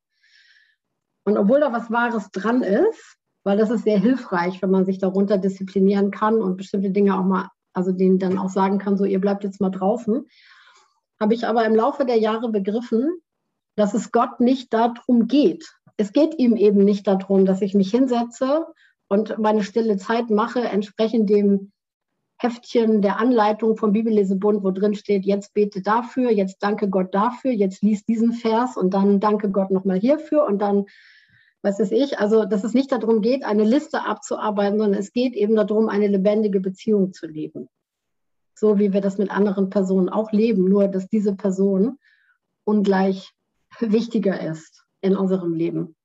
Und 1.24 1.38
obwohl 1.38 1.60
da 1.60 1.72
was 1.72 1.92
Wahres 1.92 2.32
dran 2.32 2.64
ist, 2.64 3.18
weil 3.44 3.58
das 3.58 3.70
ist 3.70 3.84
sehr 3.84 4.00
hilfreich, 4.00 4.62
wenn 4.62 4.72
man 4.72 4.86
sich 4.86 4.98
darunter 4.98 5.38
disziplinieren 5.38 6.12
kann 6.12 6.42
und 6.42 6.58
bestimmte 6.58 6.92
Dinge 6.92 7.18
auch 7.18 7.24
mal, 7.24 7.50
also 7.74 7.92
denen 7.92 8.20
dann 8.20 8.38
auch 8.38 8.50
sagen 8.50 8.78
kann, 8.78 8.98
so 8.98 9.06
ihr 9.06 9.22
bleibt 9.22 9.44
jetzt 9.44 9.62
mal 9.62 9.70
draußen, 9.70 10.26
habe 11.22 11.36
ich 11.36 11.46
aber 11.46 11.64
im 11.66 11.76
Laufe 11.76 12.04
der 12.04 12.18
Jahre 12.18 12.50
begriffen, 12.50 13.22
dass 13.76 13.94
es 13.94 14.12
Gott 14.12 14.40
nicht 14.40 14.74
darum 14.74 15.28
geht. 15.28 15.72
Es 15.96 16.14
geht 16.14 16.38
ihm 16.40 16.56
eben 16.58 16.84
nicht 16.84 17.08
darum, 17.08 17.46
dass 17.46 17.62
ich 17.62 17.76
mich 17.76 17.92
hinsetze 17.92 18.66
und 19.08 19.38
meine 19.38 19.64
stille 19.64 19.98
Zeit 19.98 20.32
mache, 20.32 20.62
entsprechend 20.62 21.30
dem 21.30 21.72
Heftchen 22.38 23.04
der 23.04 23.20
Anleitung 23.20 23.78
vom 23.78 23.92
Bibellesebund, 23.92 24.64
wo 24.64 24.72
drin 24.72 24.96
steht, 24.96 25.26
jetzt 25.26 25.54
bete 25.54 25.84
dafür, 25.84 26.32
jetzt 26.32 26.58
danke 26.64 26.90
Gott 26.90 27.14
dafür, 27.14 27.52
jetzt 27.52 27.84
lies 27.84 28.04
diesen 28.04 28.34
Vers 28.34 28.76
und 28.76 28.96
dann 28.96 29.20
danke 29.20 29.52
Gott 29.52 29.70
nochmal 29.70 30.00
hierfür 30.00 30.46
und 30.46 30.60
dann 30.60 30.86
was 31.62 31.80
weiß 31.80 31.92
ich, 31.92 32.18
also 32.18 32.46
dass 32.46 32.64
es 32.64 32.74
nicht 32.74 32.92
darum 32.92 33.22
geht, 33.22 33.46
eine 33.46 33.64
Liste 33.64 34.04
abzuarbeiten, 34.04 34.80
sondern 34.80 35.00
es 35.00 35.14
geht 35.14 35.36
eben 35.36 35.56
darum, 35.56 35.88
eine 35.88 36.08
lebendige 36.08 36.60
Beziehung 36.60 37.14
zu 37.14 37.28
leben. 37.28 37.70
So 38.62 38.78
wie 38.78 38.94
wir 38.94 39.02
das 39.02 39.18
mit 39.18 39.32
anderen 39.32 39.72
Personen 39.72 40.08
auch 40.08 40.32
leben, 40.32 40.66
nur 40.66 40.88
dass 40.88 41.08
diese 41.08 41.36
Person 41.36 41.98
ungleich 42.64 43.32
wichtiger 43.80 44.40
ist 44.40 44.84
in 45.02 45.16
unserem 45.16 45.56
Leben. 45.56 45.96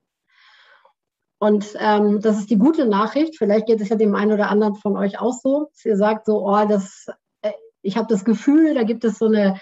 Und 1.38 1.76
ähm, 1.78 2.22
das 2.22 2.38
ist 2.38 2.48
die 2.48 2.56
gute 2.56 2.86
Nachricht. 2.86 3.36
Vielleicht 3.36 3.66
geht 3.66 3.82
es 3.82 3.90
ja 3.90 3.96
dem 3.96 4.14
einen 4.14 4.32
oder 4.32 4.48
anderen 4.48 4.74
von 4.74 4.96
euch 4.96 5.20
auch 5.20 5.34
so. 5.34 5.68
Dass 5.70 5.84
ihr 5.84 5.98
sagt 5.98 6.24
so, 6.24 6.48
oh, 6.48 6.66
das, 6.66 7.08
äh, 7.42 7.52
ich 7.82 7.98
habe 7.98 8.06
das 8.08 8.24
Gefühl, 8.24 8.72
da 8.72 8.84
gibt 8.84 9.04
es 9.04 9.18
so 9.18 9.26
eine 9.26 9.60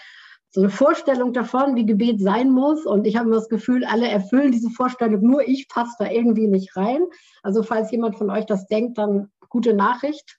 so 0.50 0.60
eine 0.60 0.70
Vorstellung 0.70 1.32
davon, 1.32 1.74
wie 1.74 1.84
Gebet 1.84 2.20
sein 2.20 2.52
muss. 2.52 2.86
Und 2.86 3.08
ich 3.08 3.16
habe 3.16 3.28
das 3.32 3.48
Gefühl, 3.48 3.84
alle 3.84 4.06
erfüllen 4.06 4.52
diese 4.52 4.70
Vorstellung, 4.70 5.20
nur 5.20 5.48
ich 5.48 5.66
passe 5.68 5.96
da 5.98 6.08
irgendwie 6.08 6.46
nicht 6.46 6.76
rein. 6.76 7.00
Also 7.42 7.64
falls 7.64 7.90
jemand 7.90 8.14
von 8.14 8.30
euch 8.30 8.46
das 8.46 8.68
denkt, 8.68 8.98
dann 8.98 9.32
gute 9.48 9.74
Nachricht, 9.74 10.38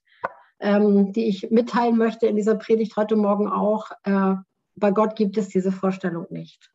ähm, 0.59 1.13
die 1.13 1.25
ich 1.25 1.49
mitteilen 1.51 1.97
möchte 1.97 2.27
in 2.27 2.35
dieser 2.35 2.55
Predigt 2.55 2.95
heute 2.95 3.15
Morgen 3.15 3.47
auch. 3.47 3.91
Äh, 4.03 4.35
bei 4.75 4.91
Gott 4.91 5.15
gibt 5.15 5.37
es 5.37 5.49
diese 5.49 5.71
Vorstellung 5.71 6.27
nicht. 6.29 6.71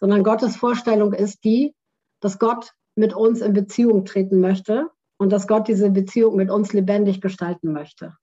Sondern 0.00 0.22
Gottes 0.22 0.56
Vorstellung 0.56 1.12
ist 1.12 1.44
die, 1.44 1.74
dass 2.20 2.38
Gott 2.38 2.72
mit 2.94 3.14
uns 3.14 3.40
in 3.40 3.52
Beziehung 3.52 4.04
treten 4.04 4.40
möchte 4.40 4.88
und 5.16 5.30
dass 5.30 5.46
Gott 5.46 5.68
diese 5.68 5.90
Beziehung 5.90 6.36
mit 6.36 6.50
uns 6.50 6.72
lebendig 6.72 7.20
gestalten 7.20 7.72
möchte. 7.72 8.16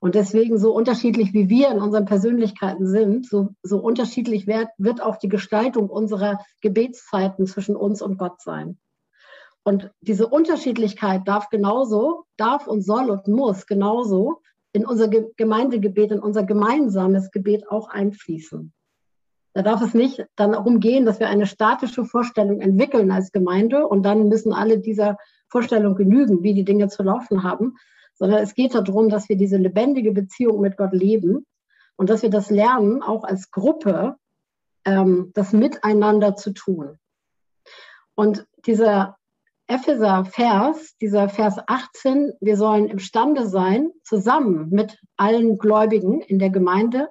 Und 0.00 0.16
deswegen, 0.16 0.58
so 0.58 0.74
unterschiedlich 0.74 1.32
wie 1.32 1.48
wir 1.48 1.70
in 1.70 1.80
unseren 1.80 2.06
Persönlichkeiten 2.06 2.88
sind, 2.88 3.28
so, 3.28 3.50
so 3.62 3.78
unterschiedlich 3.78 4.48
wird, 4.48 4.68
wird 4.76 5.00
auch 5.00 5.16
die 5.16 5.28
Gestaltung 5.28 5.88
unserer 5.88 6.40
Gebetszeiten 6.60 7.46
zwischen 7.46 7.76
uns 7.76 8.02
und 8.02 8.18
Gott 8.18 8.42
sein. 8.42 8.78
Und 9.64 9.90
diese 10.00 10.26
Unterschiedlichkeit 10.26 11.22
darf 11.26 11.48
genauso, 11.48 12.24
darf 12.36 12.66
und 12.66 12.82
soll 12.82 13.10
und 13.10 13.28
muss 13.28 13.66
genauso 13.66 14.40
in 14.72 14.86
unser 14.86 15.08
Gemeindegebet, 15.08 16.10
in 16.10 16.18
unser 16.18 16.44
gemeinsames 16.44 17.30
Gebet 17.30 17.68
auch 17.68 17.88
einfließen. 17.88 18.72
Da 19.54 19.62
darf 19.62 19.82
es 19.82 19.92
nicht 19.92 20.24
dann 20.34 20.52
darum 20.52 20.80
gehen, 20.80 21.04
dass 21.04 21.20
wir 21.20 21.28
eine 21.28 21.46
statische 21.46 22.04
Vorstellung 22.04 22.60
entwickeln 22.60 23.10
als 23.10 23.32
Gemeinde 23.32 23.86
und 23.86 24.02
dann 24.02 24.28
müssen 24.28 24.52
alle 24.52 24.78
dieser 24.78 25.18
Vorstellung 25.48 25.94
genügen, 25.94 26.42
wie 26.42 26.54
die 26.54 26.64
Dinge 26.64 26.88
zu 26.88 27.02
laufen 27.02 27.42
haben, 27.42 27.76
sondern 28.14 28.42
es 28.42 28.54
geht 28.54 28.74
darum, 28.74 29.10
dass 29.10 29.28
wir 29.28 29.36
diese 29.36 29.58
lebendige 29.58 30.12
Beziehung 30.12 30.60
mit 30.60 30.78
Gott 30.78 30.92
leben 30.92 31.44
und 31.96 32.08
dass 32.08 32.22
wir 32.22 32.30
das 32.30 32.50
lernen, 32.50 33.02
auch 33.02 33.24
als 33.24 33.50
Gruppe, 33.50 34.16
ähm, 34.86 35.32
das 35.34 35.52
miteinander 35.52 36.34
zu 36.34 36.52
tun. 36.52 36.98
Und 38.14 38.46
dieser 38.64 39.18
Epheser-Vers, 39.72 40.98
dieser 40.98 41.30
Vers 41.30 41.56
18, 41.66 42.34
wir 42.40 42.58
sollen 42.58 42.88
imstande 42.88 43.46
sein, 43.46 43.90
zusammen 44.04 44.68
mit 44.68 45.00
allen 45.16 45.56
Gläubigen 45.56 46.20
in 46.20 46.38
der 46.38 46.50
Gemeinde, 46.50 47.08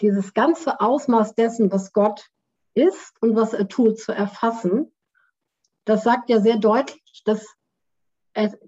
dieses 0.00 0.32
ganze 0.32 0.80
Ausmaß 0.80 1.34
dessen, 1.34 1.70
was 1.70 1.92
Gott 1.92 2.24
ist 2.72 3.12
und 3.20 3.36
was 3.36 3.52
er 3.52 3.68
tut, 3.68 3.98
zu 3.98 4.12
erfassen. 4.12 4.90
Das 5.84 6.04
sagt 6.04 6.30
ja 6.30 6.40
sehr 6.40 6.56
deutlich, 6.56 7.22
dass 7.26 7.44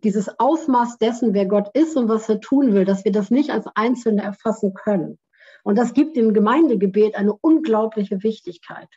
dieses 0.02 0.38
Ausmaß 0.38 0.98
dessen, 0.98 1.32
wer 1.32 1.46
Gott 1.46 1.70
ist 1.72 1.96
und 1.96 2.08
was 2.08 2.28
er 2.28 2.40
tun 2.40 2.74
will, 2.74 2.84
dass 2.84 3.06
wir 3.06 3.12
das 3.12 3.30
nicht 3.30 3.50
als 3.50 3.66
Einzelne 3.74 4.22
erfassen 4.22 4.74
können. 4.74 5.18
Und 5.62 5.78
das 5.78 5.94
gibt 5.94 6.16
dem 6.16 6.34
Gemeindegebet 6.34 7.14
eine 7.14 7.32
unglaubliche 7.32 8.22
Wichtigkeit. 8.22 8.88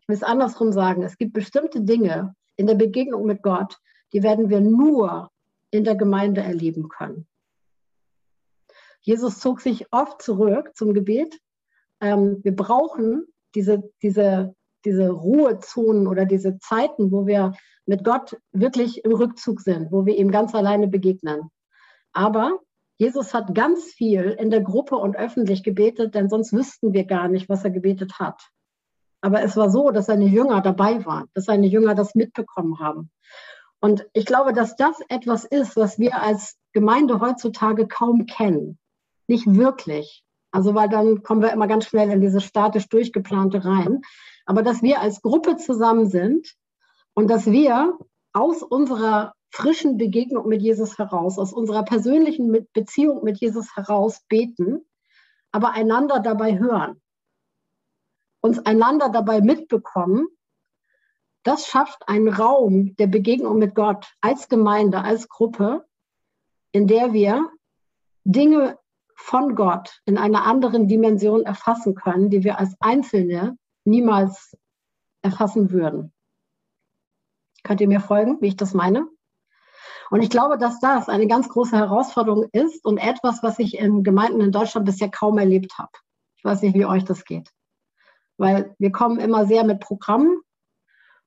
Ich 0.00 0.08
will 0.08 0.16
es 0.16 0.22
andersrum 0.22 0.70
sagen, 0.70 1.02
es 1.02 1.16
gibt 1.16 1.32
bestimmte 1.32 1.80
Dinge 1.80 2.36
in 2.56 2.66
der 2.66 2.74
Begegnung 2.74 3.26
mit 3.26 3.42
Gott, 3.42 3.78
die 4.12 4.22
werden 4.22 4.48
wir 4.48 4.60
nur 4.60 5.30
in 5.70 5.84
der 5.84 5.96
Gemeinde 5.96 6.40
erleben 6.40 6.88
können. 6.88 7.26
Jesus 9.00 9.38
zog 9.38 9.60
sich 9.60 9.92
oft 9.92 10.22
zurück 10.22 10.70
zum 10.74 10.94
Gebet. 10.94 11.38
Ähm, 12.00 12.40
wir 12.42 12.54
brauchen 12.54 13.26
diese, 13.54 13.82
diese 14.02 14.54
diese 14.84 15.10
Ruhezonen 15.10 16.06
oder 16.06 16.24
diese 16.24 16.58
Zeiten, 16.58 17.10
wo 17.10 17.26
wir 17.26 17.52
mit 17.86 18.04
Gott 18.04 18.36
wirklich 18.52 19.04
im 19.04 19.12
Rückzug 19.12 19.60
sind, 19.60 19.92
wo 19.92 20.06
wir 20.06 20.16
ihm 20.16 20.30
ganz 20.30 20.54
alleine 20.54 20.88
begegnen. 20.88 21.50
Aber 22.12 22.58
Jesus 22.96 23.34
hat 23.34 23.54
ganz 23.54 23.84
viel 23.84 24.36
in 24.38 24.50
der 24.50 24.60
Gruppe 24.60 24.96
und 24.96 25.16
öffentlich 25.16 25.62
gebetet, 25.62 26.14
denn 26.14 26.28
sonst 26.28 26.52
wüssten 26.52 26.92
wir 26.92 27.04
gar 27.04 27.28
nicht, 27.28 27.48
was 27.48 27.64
er 27.64 27.70
gebetet 27.70 28.18
hat. 28.18 28.50
Aber 29.24 29.42
es 29.42 29.56
war 29.56 29.70
so, 29.70 29.90
dass 29.90 30.06
seine 30.06 30.26
Jünger 30.26 30.60
dabei 30.60 31.04
waren, 31.06 31.28
dass 31.34 31.46
seine 31.46 31.66
Jünger 31.66 31.94
das 31.94 32.14
mitbekommen 32.14 32.78
haben. 32.78 33.10
Und 33.80 34.06
ich 34.12 34.26
glaube, 34.26 34.52
dass 34.52 34.76
das 34.76 35.00
etwas 35.08 35.44
ist, 35.44 35.76
was 35.76 35.98
wir 35.98 36.20
als 36.20 36.56
Gemeinde 36.72 37.20
heutzutage 37.20 37.86
kaum 37.86 38.26
kennen. 38.26 38.78
Nicht 39.26 39.46
wirklich. 39.46 40.22
Also, 40.50 40.74
weil 40.74 40.88
dann 40.88 41.22
kommen 41.22 41.42
wir 41.42 41.52
immer 41.52 41.66
ganz 41.66 41.86
schnell 41.86 42.10
in 42.10 42.20
diese 42.20 42.40
statisch 42.40 42.88
durchgeplante 42.88 43.64
rein 43.64 44.02
aber 44.46 44.62
dass 44.62 44.82
wir 44.82 45.00
als 45.00 45.22
Gruppe 45.22 45.56
zusammen 45.56 46.08
sind 46.08 46.54
und 47.14 47.28
dass 47.28 47.46
wir 47.46 47.98
aus 48.32 48.62
unserer 48.62 49.34
frischen 49.50 49.96
Begegnung 49.96 50.48
mit 50.48 50.62
Jesus 50.62 50.98
heraus, 50.98 51.38
aus 51.38 51.52
unserer 51.52 51.84
persönlichen 51.84 52.66
Beziehung 52.72 53.22
mit 53.22 53.38
Jesus 53.40 53.76
heraus 53.76 54.20
beten, 54.28 54.84
aber 55.52 55.72
einander 55.72 56.18
dabei 56.18 56.58
hören, 56.58 57.00
uns 58.44 58.58
einander 58.66 59.08
dabei 59.08 59.40
mitbekommen, 59.40 60.28
das 61.44 61.66
schafft 61.66 62.06
einen 62.10 62.28
Raum 62.28 62.94
der 62.96 63.06
Begegnung 63.06 63.58
mit 63.58 63.74
Gott 63.74 64.12
als 64.20 64.50
Gemeinde, 64.50 65.00
als 65.00 65.30
Gruppe, 65.30 65.86
in 66.70 66.86
der 66.86 67.14
wir 67.14 67.50
Dinge 68.24 68.78
von 69.16 69.54
Gott 69.54 70.02
in 70.04 70.18
einer 70.18 70.44
anderen 70.44 70.88
Dimension 70.88 71.44
erfassen 71.44 71.94
können, 71.94 72.28
die 72.28 72.44
wir 72.44 72.58
als 72.58 72.76
Einzelne 72.80 73.56
niemals 73.84 74.54
erfassen 75.22 75.70
würden. 75.70 76.12
Könnt 77.62 77.80
ihr 77.80 77.88
mir 77.88 78.00
folgen, 78.00 78.42
wie 78.42 78.48
ich 78.48 78.56
das 78.56 78.74
meine? 78.74 79.08
Und 80.10 80.20
ich 80.20 80.28
glaube, 80.28 80.58
dass 80.58 80.80
das 80.80 81.08
eine 81.08 81.28
ganz 81.28 81.48
große 81.48 81.78
Herausforderung 81.78 82.50
ist 82.52 82.84
und 82.84 82.98
etwas, 82.98 83.42
was 83.42 83.58
ich 83.58 83.78
in 83.78 84.02
Gemeinden 84.02 84.42
in 84.42 84.52
Deutschland 84.52 84.84
bisher 84.84 85.10
kaum 85.10 85.38
erlebt 85.38 85.78
habe. 85.78 85.92
Ich 86.36 86.44
weiß 86.44 86.60
nicht, 86.60 86.74
wie 86.74 86.84
euch 86.84 87.06
das 87.06 87.24
geht. 87.24 87.50
Weil 88.36 88.74
wir 88.78 88.92
kommen 88.92 89.20
immer 89.20 89.46
sehr 89.46 89.64
mit 89.64 89.80
Programmen 89.80 90.40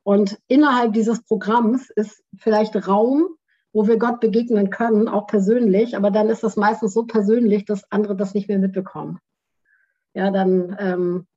und 0.08 0.40
innerhalb 0.48 0.94
dieses 0.94 1.22
Programms 1.24 1.90
ist 1.90 2.24
vielleicht 2.38 2.88
Raum, 2.88 3.28
wo 3.74 3.88
wir 3.88 3.98
Gott 3.98 4.22
begegnen 4.22 4.70
können, 4.70 5.10
auch 5.10 5.28
persönlich, 5.28 5.98
aber 5.98 6.12
dann 6.12 6.30
ist 6.30 6.44
das 6.44 6.56
meistens 6.56 6.94
so 6.94 7.04
persönlich, 7.04 7.66
dass 7.66 7.92
andere 7.92 8.16
das 8.16 8.34
nicht 8.34 8.48
mehr 8.48 8.58
mitbekommen. 8.58 9.20
Ja, 10.14 10.32
dann 10.32 10.76
ähm, 10.80 11.28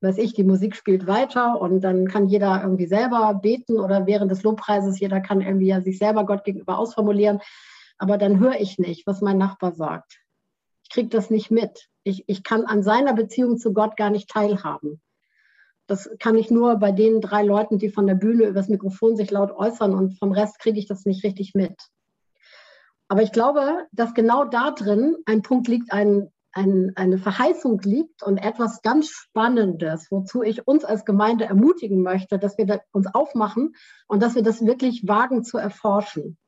weiß 0.00 0.16
ich, 0.16 0.32
die 0.32 0.42
Musik 0.42 0.74
spielt 0.74 1.06
weiter 1.06 1.60
und 1.60 1.82
dann 1.82 2.08
kann 2.08 2.26
jeder 2.26 2.62
irgendwie 2.62 2.86
selber 2.86 3.34
beten 3.34 3.78
oder 3.78 4.06
während 4.06 4.30
des 4.30 4.42
Lobpreises, 4.42 4.98
jeder 4.98 5.20
kann 5.20 5.42
irgendwie 5.42 5.66
ja 5.66 5.82
sich 5.82 5.98
selber 5.98 6.24
Gott 6.24 6.44
gegenüber 6.44 6.78
ausformulieren. 6.78 7.40
Aber 7.98 8.16
dann 8.16 8.40
höre 8.40 8.58
ich 8.58 8.78
nicht, 8.78 9.06
was 9.06 9.20
mein 9.20 9.36
Nachbar 9.36 9.72
sagt. 9.72 10.18
Ich 10.82 10.88
kriege 10.88 11.10
das 11.10 11.28
nicht 11.28 11.50
mit. 11.50 11.88
Ich, 12.04 12.24
ich 12.26 12.42
kann 12.42 12.64
an 12.64 12.82
seiner 12.82 13.12
Beziehung 13.12 13.58
zu 13.58 13.72
Gott 13.72 13.98
gar 13.98 14.08
nicht 14.08 14.30
teilhaben. 14.30 15.02
Das 15.86 16.08
kann 16.18 16.36
ich 16.36 16.50
nur 16.50 16.76
bei 16.76 16.92
den 16.92 17.20
drei 17.20 17.42
Leuten, 17.42 17.78
die 17.78 17.90
von 17.90 18.06
der 18.06 18.14
Bühne 18.14 18.44
übers 18.44 18.68
Mikrofon 18.68 19.16
sich 19.16 19.30
laut 19.30 19.52
äußern 19.52 19.94
und 19.94 20.18
vom 20.18 20.32
Rest 20.32 20.58
kriege 20.58 20.78
ich 20.78 20.86
das 20.86 21.04
nicht 21.04 21.24
richtig 21.24 21.54
mit. 21.54 21.74
Aber 23.08 23.22
ich 23.22 23.32
glaube, 23.32 23.86
dass 23.92 24.14
genau 24.14 24.44
da 24.44 24.70
drin 24.70 25.16
ein 25.26 25.42
Punkt 25.42 25.68
liegt, 25.68 25.92
ein, 25.92 26.32
ein, 26.52 26.92
eine 26.96 27.18
Verheißung 27.18 27.80
liegt 27.80 28.22
und 28.22 28.38
etwas 28.38 28.80
ganz 28.80 29.08
Spannendes, 29.08 30.10
wozu 30.10 30.42
ich 30.42 30.66
uns 30.66 30.84
als 30.84 31.04
Gemeinde 31.04 31.44
ermutigen 31.44 32.02
möchte, 32.02 32.38
dass 32.38 32.56
wir 32.56 32.80
uns 32.92 33.06
aufmachen 33.12 33.74
und 34.06 34.22
dass 34.22 34.34
wir 34.34 34.42
das 34.42 34.64
wirklich 34.64 35.06
wagen 35.06 35.44
zu 35.44 35.58
erforschen. 35.58 36.38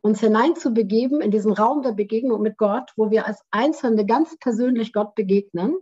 Uns 0.00 0.20
hineinzubegeben 0.20 1.20
in 1.20 1.32
diesen 1.32 1.52
Raum 1.52 1.82
der 1.82 1.92
Begegnung 1.92 2.40
mit 2.40 2.56
Gott, 2.56 2.92
wo 2.96 3.10
wir 3.10 3.26
als 3.26 3.42
Einzelne 3.50 4.06
ganz 4.06 4.38
persönlich 4.38 4.92
Gott 4.92 5.16
begegnen, 5.16 5.74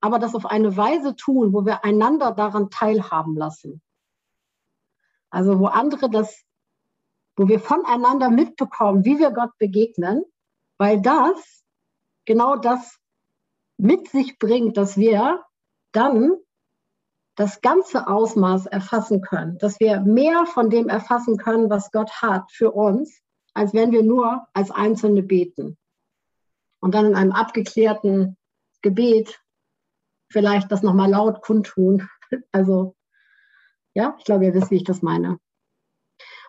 aber 0.00 0.18
das 0.18 0.34
auf 0.34 0.46
eine 0.46 0.76
Weise 0.76 1.16
tun, 1.16 1.52
wo 1.52 1.64
wir 1.64 1.84
einander 1.84 2.32
daran 2.32 2.70
teilhaben 2.70 3.36
lassen. 3.36 3.82
Also 5.30 5.58
wo 5.58 5.66
andere 5.66 6.10
das 6.10 6.44
wo 7.40 7.48
wir 7.48 7.58
voneinander 7.58 8.28
mitbekommen, 8.28 9.06
wie 9.06 9.18
wir 9.18 9.30
Gott 9.30 9.56
begegnen, 9.56 10.24
weil 10.76 11.00
das 11.00 11.64
genau 12.26 12.56
das 12.56 12.98
mit 13.78 14.10
sich 14.10 14.38
bringt, 14.38 14.76
dass 14.76 14.98
wir 14.98 15.42
dann 15.92 16.36
das 17.36 17.62
ganze 17.62 18.08
Ausmaß 18.08 18.66
erfassen 18.66 19.22
können, 19.22 19.56
dass 19.56 19.80
wir 19.80 20.00
mehr 20.00 20.44
von 20.44 20.68
dem 20.68 20.90
erfassen 20.90 21.38
können, 21.38 21.70
was 21.70 21.90
Gott 21.92 22.20
hat 22.20 22.52
für 22.52 22.72
uns, 22.72 23.22
als 23.54 23.72
wenn 23.72 23.90
wir 23.90 24.02
nur 24.02 24.46
als 24.52 24.70
Einzelne 24.70 25.22
beten. 25.22 25.78
Und 26.80 26.94
dann 26.94 27.06
in 27.06 27.14
einem 27.14 27.32
abgeklärten 27.32 28.36
Gebet 28.82 29.40
vielleicht 30.30 30.72
das 30.72 30.82
nochmal 30.82 31.10
laut 31.10 31.42
kundtun. 31.42 32.08
Also, 32.52 32.94
ja, 33.92 34.14
ich 34.18 34.24
glaube, 34.24 34.44
ihr 34.44 34.54
wisst, 34.54 34.70
wie 34.70 34.76
ich 34.76 34.84
das 34.84 35.02
meine. 35.02 35.40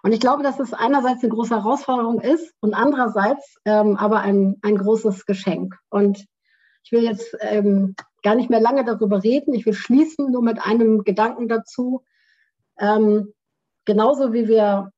Und 0.03 0.11
ich 0.11 0.19
glaube, 0.19 0.43
dass 0.43 0.59
es 0.59 0.73
einerseits 0.73 1.23
eine 1.23 1.33
große 1.33 1.55
Herausforderung 1.55 2.21
ist 2.21 2.53
und 2.59 2.75
andererseits 2.75 3.57
ähm, 3.65 3.97
aber 3.97 4.19
ein, 4.19 4.57
ein 4.61 4.77
großes 4.77 5.25
Geschenk. 5.25 5.75
Und 5.89 6.27
ich 6.83 6.91
will 6.91 7.03
jetzt 7.03 7.35
ähm, 7.39 7.95
gar 8.21 8.35
nicht 8.35 8.51
mehr 8.51 8.59
lange 8.59 8.85
darüber 8.85 9.23
reden. 9.23 9.55
Ich 9.55 9.65
will 9.65 9.73
schließen 9.73 10.31
nur 10.31 10.43
mit 10.43 10.61
einem 10.61 11.03
Gedanken 11.03 11.47
dazu. 11.47 12.03
Ähm, 12.77 13.33
genauso 13.85 14.33
wie 14.33 14.47
wir 14.47 14.91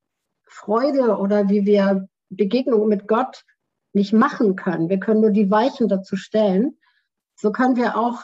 Freude 0.46 1.18
oder 1.18 1.48
wie 1.48 1.66
wir 1.66 2.08
Begegnungen 2.30 2.88
mit 2.88 3.08
Gott 3.08 3.44
nicht 3.94 4.14
machen 4.14 4.56
können, 4.56 4.90
wir 4.90 5.00
können 5.00 5.22
nur 5.22 5.32
die 5.32 5.52
Weichen 5.52 5.88
dazu 5.88 6.16
stellen, 6.16 6.78
so 7.36 7.52
können 7.52 7.76
wir 7.76 7.96
auch 7.96 8.24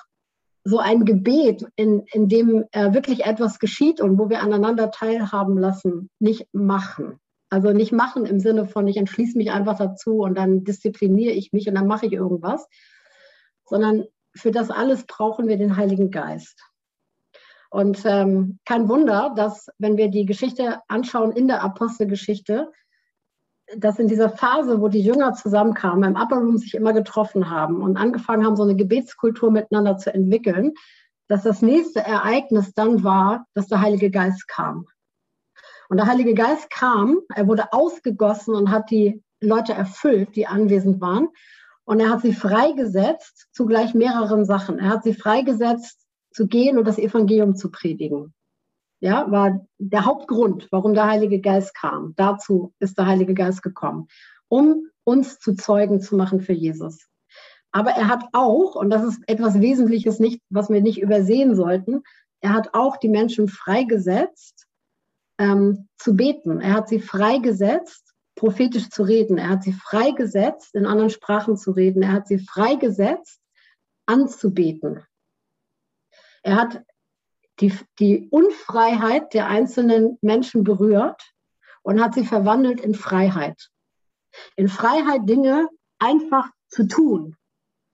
so 0.63 0.79
ein 0.79 1.05
Gebet, 1.05 1.65
in, 1.75 2.05
in 2.11 2.27
dem 2.27 2.65
äh, 2.71 2.93
wirklich 2.93 3.25
etwas 3.25 3.59
geschieht 3.59 4.01
und 4.01 4.17
wo 4.19 4.29
wir 4.29 4.41
aneinander 4.41 4.91
teilhaben 4.91 5.57
lassen, 5.57 6.09
nicht 6.19 6.47
machen. 6.53 7.19
Also 7.49 7.71
nicht 7.71 7.91
machen 7.91 8.25
im 8.25 8.39
Sinne 8.39 8.67
von, 8.67 8.87
ich 8.87 8.97
entschließe 8.97 9.37
mich 9.37 9.51
einfach 9.51 9.77
dazu 9.77 10.19
und 10.19 10.35
dann 10.35 10.63
diszipliniere 10.63 11.33
ich 11.33 11.51
mich 11.51 11.67
und 11.67 11.75
dann 11.75 11.87
mache 11.87 12.05
ich 12.05 12.13
irgendwas, 12.13 12.67
sondern 13.65 14.05
für 14.35 14.51
das 14.51 14.69
alles 14.69 15.05
brauchen 15.05 15.47
wir 15.47 15.57
den 15.57 15.75
Heiligen 15.75 16.11
Geist. 16.11 16.61
Und 17.71 18.03
ähm, 18.05 18.59
kein 18.65 18.89
Wunder, 18.89 19.33
dass 19.35 19.67
wenn 19.77 19.97
wir 19.97 20.09
die 20.09 20.25
Geschichte 20.25 20.79
anschauen 20.87 21.31
in 21.31 21.47
der 21.47 21.63
Apostelgeschichte, 21.63 22.71
dass 23.77 23.99
in 23.99 24.07
dieser 24.07 24.29
Phase, 24.29 24.81
wo 24.81 24.87
die 24.87 25.01
Jünger 25.01 25.33
zusammenkamen, 25.33 26.15
im 26.15 26.21
Upper 26.21 26.37
Room 26.37 26.57
sich 26.57 26.73
immer 26.73 26.93
getroffen 26.93 27.49
haben 27.49 27.81
und 27.81 27.97
angefangen 27.97 28.45
haben, 28.45 28.55
so 28.55 28.63
eine 28.63 28.75
Gebetskultur 28.75 29.51
miteinander 29.51 29.97
zu 29.97 30.13
entwickeln, 30.13 30.73
dass 31.27 31.43
das 31.43 31.61
nächste 31.61 31.99
Ereignis 31.99 32.73
dann 32.73 33.03
war, 33.03 33.45
dass 33.53 33.67
der 33.67 33.81
Heilige 33.81 34.09
Geist 34.09 34.47
kam. 34.47 34.87
Und 35.89 35.97
der 35.97 36.07
Heilige 36.07 36.33
Geist 36.33 36.69
kam, 36.69 37.19
er 37.35 37.47
wurde 37.47 37.71
ausgegossen 37.73 38.55
und 38.55 38.71
hat 38.71 38.89
die 38.89 39.23
Leute 39.39 39.73
erfüllt, 39.73 40.35
die 40.35 40.47
anwesend 40.47 41.01
waren. 41.01 41.29
Und 41.83 41.99
er 41.99 42.09
hat 42.09 42.21
sie 42.21 42.33
freigesetzt 42.33 43.47
zu 43.51 43.65
gleich 43.65 43.93
mehreren 43.93 44.45
Sachen. 44.45 44.79
Er 44.79 44.89
hat 44.89 45.03
sie 45.03 45.13
freigesetzt, 45.13 46.05
zu 46.31 46.47
gehen 46.47 46.77
und 46.77 46.87
das 46.87 46.99
Evangelium 46.99 47.55
zu 47.55 47.71
predigen 47.71 48.33
ja, 48.99 49.29
war 49.31 49.65
der 49.77 50.05
Hauptgrund, 50.05 50.67
warum 50.71 50.93
der 50.93 51.07
Heilige 51.07 51.39
Geist 51.39 51.73
kam. 51.73 52.13
Dazu 52.15 52.73
ist 52.79 52.97
der 52.97 53.05
Heilige 53.07 53.33
Geist 53.33 53.63
gekommen, 53.63 54.07
um 54.47 54.87
uns 55.03 55.39
zu 55.39 55.55
Zeugen 55.55 56.01
zu 56.01 56.15
machen 56.15 56.41
für 56.41 56.53
Jesus. 56.53 57.07
Aber 57.71 57.91
er 57.91 58.07
hat 58.07 58.25
auch, 58.33 58.75
und 58.75 58.89
das 58.89 59.03
ist 59.03 59.21
etwas 59.27 59.59
Wesentliches, 59.59 60.19
nicht, 60.19 60.41
was 60.49 60.69
wir 60.69 60.81
nicht 60.81 61.01
übersehen 61.01 61.55
sollten, 61.55 62.03
er 62.41 62.53
hat 62.53 62.73
auch 62.73 62.97
die 62.97 63.09
Menschen 63.09 63.47
freigesetzt, 63.47 64.67
ähm, 65.37 65.87
zu 65.97 66.15
beten. 66.15 66.61
Er 66.61 66.73
hat 66.73 66.89
sie 66.89 66.99
freigesetzt, 66.99 68.13
prophetisch 68.35 68.89
zu 68.89 69.03
reden. 69.03 69.37
Er 69.37 69.49
hat 69.49 69.63
sie 69.63 69.73
freigesetzt, 69.73 70.73
in 70.75 70.85
anderen 70.85 71.09
Sprachen 71.09 71.57
zu 71.57 71.71
reden. 71.71 72.01
Er 72.01 72.13
hat 72.13 72.27
sie 72.27 72.39
freigesetzt, 72.39 73.39
anzubeten. 74.05 75.03
Er 76.43 76.55
hat 76.55 76.83
die, 77.59 77.73
die 77.99 78.27
Unfreiheit 78.29 79.33
der 79.33 79.47
einzelnen 79.47 80.17
Menschen 80.21 80.63
berührt 80.63 81.21
und 81.81 82.01
hat 82.01 82.13
sie 82.13 82.25
verwandelt 82.25 82.79
in 82.79 82.95
Freiheit. 82.95 83.69
In 84.55 84.69
Freiheit 84.69 85.27
Dinge 85.27 85.67
einfach 85.99 86.49
zu 86.67 86.87
tun. 86.87 87.35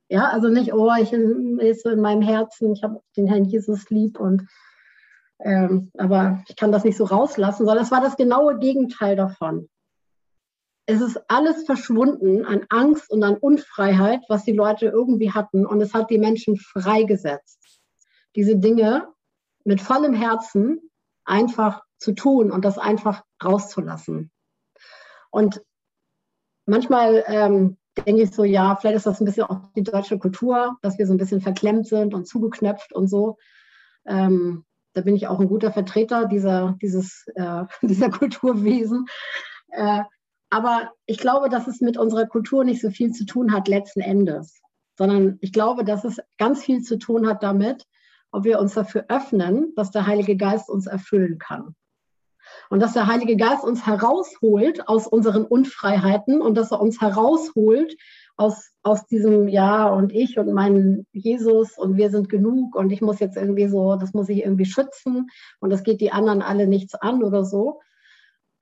Ja, 0.07 0.29
also 0.29 0.49
nicht, 0.49 0.73
oh, 0.73 0.91
ich 0.99 1.11
ist 1.13 1.83
so 1.83 1.89
in 1.89 2.01
meinem 2.01 2.21
Herzen, 2.21 2.73
ich 2.73 2.83
habe 2.83 3.01
den 3.17 3.27
Herrn 3.27 3.45
Jesus 3.45 3.89
lieb 3.89 4.19
und 4.19 4.47
ähm, 5.39 5.91
aber 5.97 6.43
ich 6.47 6.55
kann 6.55 6.71
das 6.71 6.83
nicht 6.83 6.95
so 6.95 7.05
rauslassen, 7.05 7.65
sondern 7.65 7.83
es 7.83 7.91
war 7.91 8.01
das 8.01 8.15
genaue 8.15 8.57
Gegenteil 8.59 9.15
davon. 9.15 9.69
Es 10.85 11.01
ist 11.01 11.19
alles 11.29 11.65
verschwunden 11.65 12.45
an 12.45 12.65
Angst 12.69 13.11
und 13.11 13.23
an 13.23 13.35
Unfreiheit, 13.35 14.21
was 14.29 14.45
die 14.45 14.53
Leute 14.53 14.85
irgendwie 14.85 15.31
hatten, 15.31 15.65
und 15.65 15.81
es 15.81 15.93
hat 15.93 16.09
die 16.09 16.19
Menschen 16.19 16.57
freigesetzt, 16.57 17.81
diese 18.35 18.55
Dinge 18.55 19.07
mit 19.65 19.81
vollem 19.81 20.13
Herzen 20.13 20.79
einfach 21.25 21.83
zu 21.97 22.13
tun 22.13 22.51
und 22.51 22.63
das 22.63 22.77
einfach 22.77 23.23
rauszulassen. 23.43 24.31
Und 25.31 25.61
manchmal 26.65 27.23
ähm, 27.27 27.77
denke 28.05 28.23
ich 28.23 28.31
so, 28.31 28.43
ja, 28.43 28.75
vielleicht 28.75 28.97
ist 28.97 29.05
das 29.05 29.19
ein 29.19 29.25
bisschen 29.25 29.43
auch 29.43 29.71
die 29.75 29.83
deutsche 29.83 30.19
Kultur, 30.19 30.77
dass 30.81 30.97
wir 30.97 31.07
so 31.07 31.13
ein 31.13 31.17
bisschen 31.17 31.41
verklemmt 31.41 31.87
sind 31.87 32.13
und 32.13 32.27
zugeknöpft 32.27 32.93
und 32.93 33.07
so. 33.07 33.37
Ähm, 34.05 34.65
da 34.93 35.01
bin 35.01 35.15
ich 35.15 35.27
auch 35.27 35.39
ein 35.39 35.47
guter 35.47 35.71
Vertreter 35.71 36.25
dieser, 36.25 36.77
dieses, 36.81 37.25
äh, 37.35 37.63
dieser 37.81 38.09
Kulturwesen. 38.09 39.05
Äh, 39.69 40.03
aber 40.49 40.91
ich 41.05 41.17
glaube, 41.17 41.49
dass 41.49 41.67
es 41.67 41.81
mit 41.81 41.97
unserer 41.97 42.27
Kultur 42.27 42.63
nicht 42.63 42.81
so 42.81 42.89
viel 42.89 43.11
zu 43.11 43.25
tun 43.25 43.51
hat 43.51 43.67
letzten 43.67 44.01
Endes, 44.01 44.61
sondern 44.97 45.37
ich 45.41 45.51
glaube, 45.51 45.83
dass 45.83 46.05
es 46.05 46.21
ganz 46.37 46.63
viel 46.63 46.81
zu 46.81 46.97
tun 46.97 47.27
hat 47.27 47.43
damit, 47.43 47.85
ob 48.35 48.43
wir 48.43 48.59
uns 48.59 48.73
dafür 48.73 49.05
öffnen, 49.07 49.73
dass 49.75 49.91
der 49.91 50.07
Heilige 50.07 50.35
Geist 50.35 50.69
uns 50.69 50.87
erfüllen 50.87 51.39
kann. 51.39 51.75
Und 52.69 52.79
dass 52.81 52.93
der 52.93 53.07
Heilige 53.07 53.37
Geist 53.37 53.63
uns 53.63 53.85
herausholt 53.85 54.87
aus 54.87 55.07
unseren 55.07 55.45
Unfreiheiten 55.45 56.41
und 56.41 56.55
dass 56.55 56.71
er 56.71 56.81
uns 56.81 57.01
herausholt 57.01 57.95
aus, 58.37 58.71
aus 58.83 59.05
diesem 59.07 59.47
Ja 59.47 59.87
und 59.87 60.11
ich 60.11 60.37
und 60.37 60.51
mein 60.53 61.07
Jesus 61.11 61.77
und 61.77 61.95
wir 61.95 62.09
sind 62.09 62.29
genug 62.29 62.75
und 62.75 62.91
ich 62.91 63.01
muss 63.01 63.19
jetzt 63.19 63.37
irgendwie 63.37 63.67
so, 63.67 63.95
das 63.95 64.13
muss 64.13 64.29
ich 64.29 64.39
irgendwie 64.39 64.65
schützen 64.65 65.27
und 65.59 65.69
das 65.69 65.83
geht 65.83 66.01
die 66.01 66.11
anderen 66.11 66.41
alle 66.41 66.67
nichts 66.67 66.93
an 66.93 67.23
oder 67.23 67.45
so. 67.45 67.79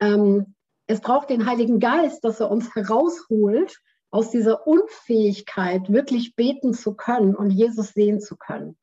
Ähm, 0.00 0.54
es 0.86 1.00
braucht 1.00 1.30
den 1.30 1.46
Heiligen 1.46 1.80
Geist, 1.80 2.24
dass 2.24 2.40
er 2.40 2.50
uns 2.50 2.74
herausholt 2.74 3.80
aus 4.10 4.30
dieser 4.30 4.66
Unfähigkeit, 4.66 5.92
wirklich 5.92 6.36
beten 6.36 6.72
zu 6.72 6.94
können 6.94 7.34
und 7.34 7.50
Jesus 7.50 7.88
sehen 7.88 8.20
zu 8.20 8.36
können. 8.36 8.76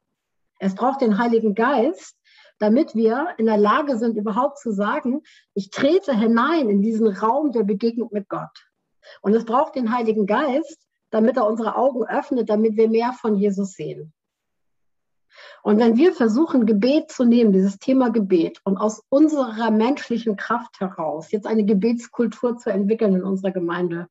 Es 0.64 0.76
braucht 0.76 1.02
den 1.02 1.18
Heiligen 1.18 1.56
Geist, 1.56 2.16
damit 2.60 2.94
wir 2.94 3.30
in 3.40 3.48
der 3.48 3.58
Lage 3.58 3.98
sind, 3.98 4.16
überhaupt 4.16 4.60
zu 4.60 4.72
sagen, 4.72 5.24
ich 5.56 5.72
trete 5.72 6.16
hinein 6.16 6.70
in 6.70 6.84
diesen 6.84 7.08
Raum 7.08 7.52
der 7.52 7.64
Begegnung 7.64 8.10
mit 8.12 8.30
Gott. 8.30 8.70
Und 9.22 9.34
es 9.34 9.44
braucht 9.44 9.76
den 9.76 9.92
Heiligen 9.92 10.28
Geist, 10.28 10.88
damit 11.10 11.38
er 11.38 11.48
unsere 11.48 11.76
Augen 11.76 12.04
öffnet, 12.06 12.48
damit 12.48 12.78
wir 12.78 12.90
mehr 12.90 13.12
von 13.14 13.38
Jesus 13.38 13.74
sehen. 13.74 14.14
Und 15.64 15.80
wenn 15.80 15.98
wir 15.98 16.14
versuchen, 16.14 16.68
Gebet 16.68 17.10
zu 17.10 17.26
nehmen, 17.26 17.54
dieses 17.54 17.80
Thema 17.80 18.12
Gebet, 18.12 18.60
und 18.64 18.78
aus 18.78 19.02
unserer 19.10 19.72
menschlichen 19.72 20.36
Kraft 20.36 20.80
heraus 20.80 21.32
jetzt 21.32 21.48
eine 21.48 21.66
Gebetskultur 21.66 22.58
zu 22.58 22.70
entwickeln 22.70 23.16
in 23.16 23.24
unserer 23.24 23.52
Gemeinde, 23.52 24.08